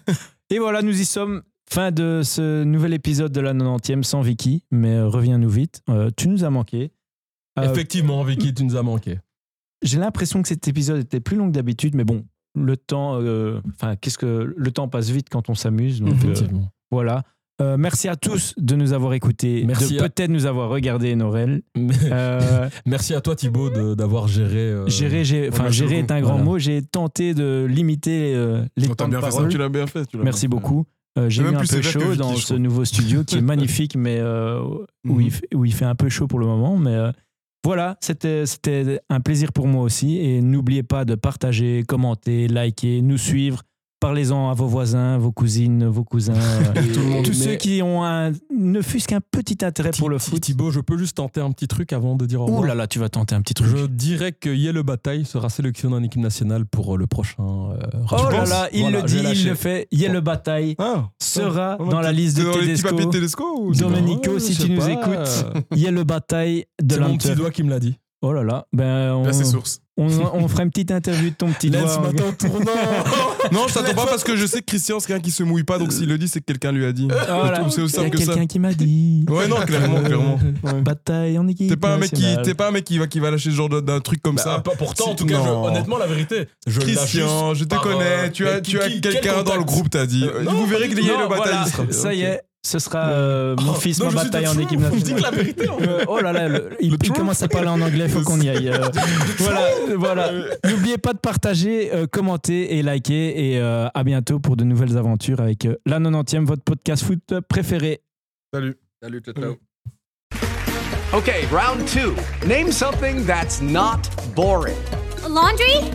[0.49, 1.41] et voilà, nous y sommes.
[1.67, 5.81] Fin de ce nouvel épisode de la 90e sans Vicky, mais euh, reviens-nous vite.
[5.89, 6.91] Euh, tu nous as manqué.
[7.57, 9.17] Euh, Effectivement, Vicky, tu nous as manqué.
[9.81, 12.23] J'ai l'impression que cet épisode était plus long que d'habitude, mais bon,
[12.55, 15.99] le temps, euh, enfin, qu'est-ce que le temps passe vite quand on s'amuse.
[16.01, 16.69] Donc euh, Effectivement.
[16.91, 17.23] voilà.
[17.61, 21.15] Euh, merci à tous de nous avoir écoutés, Merci de à- peut-être nous avoir regardé,
[21.15, 21.61] Norel.
[22.11, 24.57] Euh, Merci à toi, Thibaut, de- d'avoir géré.
[24.57, 26.43] euh, gérer, j'ai- enfin, gérer est un grand Voilà.
[26.43, 26.59] mot.
[26.59, 29.49] J'ai tenté de limiter euh, les temps de bien fait ça, parole.
[29.51, 30.05] Tu l'as bien fait.
[30.05, 30.47] tu l'as Merci fait.
[30.49, 30.85] beaucoup.
[31.17, 34.59] Euh, J'ai même un peu chaud dans ce nouveau studio qui est magnifique, mais euh,
[35.07, 35.31] où, il Mhm.
[35.31, 36.75] fait, où il fait un peu chaud pour le moment.
[36.77, 37.11] Mais euh,
[37.65, 40.19] voilà, c'était un plaisir pour moi aussi.
[40.19, 43.63] Et n'oubliez pas de partager, commenter, liker, nous suivre.
[44.01, 46.33] Parlez-en à vos voisins, vos cousines, vos cousins,
[46.77, 50.41] euh, tous ceux qui ont un, ne fût-ce qu'un petit intérêt pour le foot.
[50.41, 52.87] Thibaut, je peux juste tenter un petit truc avant de dire au Ouh là là,
[52.87, 53.67] tu vas tenter un petit truc.
[53.67, 57.35] Je dirais que Yel Bataille sera sélectionné en équipe nationale pour le prochain.
[57.39, 57.77] euh,
[58.11, 59.87] Oh là là, il Voilà, le dit, il le fait.
[59.91, 62.43] Yel Bataille Ah, sera ah, dans la liste de
[63.09, 63.71] Tedesco.
[63.73, 65.45] Domenico, si tu nous écoutes,
[65.75, 67.39] Yel Bataille de C'est mon petit l'Inter.
[67.39, 67.97] doigt qui me l'a dit.
[68.27, 68.65] Oh là là.
[68.73, 69.81] Ben, on, source.
[69.97, 71.81] on, on fera une petite interview de ton petit doigt.
[71.83, 71.99] Laisse.
[73.51, 75.63] Non, je t'attends pas parce que je sais que Christian, c'est quelqu'un qui se mouille
[75.63, 77.07] pas, donc s'il le dit, c'est que quelqu'un lui a dit.
[77.07, 77.69] Voilà.
[77.69, 78.31] C'est aussi Il y a simple que ça.
[78.33, 79.25] quelqu'un qui m'a dit.
[79.29, 80.39] Ouais, non, clairement, clairement.
[80.81, 81.69] Bataille en équipe.
[81.69, 82.25] T'es pas un mec qui,
[82.57, 84.41] pas un mec qui va, qui va lâcher ce genre de- d'un truc comme Bah,
[84.43, 84.59] ça.
[84.59, 88.25] pas pourtant, en tout cas, je- honnêtement, la vérité, je Christian, je te connais.
[88.25, 90.25] euh, tu as, tu as quelqu'un dans le groupe, t'as dit.
[90.25, 91.91] Euh, non, Vous verrez qu'il y le batailliste.
[91.91, 95.13] ça y est, ce sera euh, mon Oh, fils, ma bataille en équipe Je dis
[95.13, 95.17] nationale.
[95.17, 95.69] que la vérité.
[95.69, 95.87] en fait.
[95.87, 98.49] Euh, oh là là, le- il, il commence à parler en anglais, faut qu'on y
[98.49, 98.69] aille.
[98.69, 98.79] euh.
[99.37, 99.61] voilà,
[99.97, 100.31] voilà.
[100.67, 103.51] N'oubliez pas de partager, euh, commenter et liker.
[103.53, 107.39] Et euh, à bientôt pour de nouvelles aventures avec euh, la 90e, votre podcast foot
[107.47, 108.01] préféré.
[108.53, 108.75] Salut.
[109.01, 109.55] Salut, ciao, ciao.
[111.13, 112.13] Okay, round two.
[112.47, 114.75] Name something that's not boring.
[115.29, 115.91] laundry?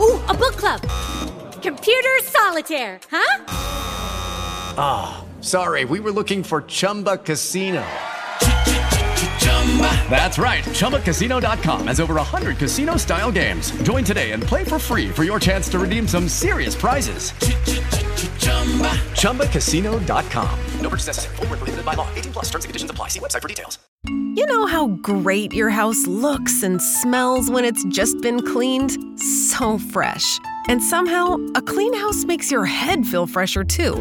[0.00, 0.80] Ooh, a book club.
[1.62, 3.42] Computer solitaire, huh?
[5.46, 7.84] Sorry, we were looking for Chumba Casino.
[10.10, 10.64] That's right.
[10.64, 13.70] ChumbaCasino.com has over 100 casino style games.
[13.82, 17.30] Join today and play for free for your chance to redeem some serious prizes.
[19.20, 20.58] ChumbaCasino.com.
[20.80, 21.36] No purchase necessary.
[21.36, 22.08] Void where prohibited by law.
[22.14, 23.08] 18 plus terms and conditions apply.
[23.08, 23.78] See website for details.
[24.08, 28.96] You know how great your house looks and smells when it's just been cleaned?
[29.20, 30.40] So fresh.
[30.68, 33.94] And somehow, a clean house makes your head feel fresher too.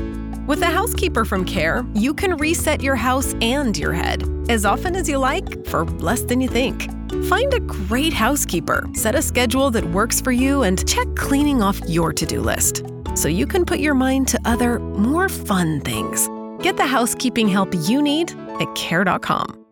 [0.48, 4.96] With a housekeeper from Care, you can reset your house and your head as often
[4.96, 6.90] as you like for less than you think.
[7.26, 11.80] Find a great housekeeper, set a schedule that works for you, and check cleaning off
[11.88, 12.84] your to do list
[13.16, 16.30] so you can put your mind to other, more fun things.
[16.62, 19.65] Get the housekeeping help you need at Care.com.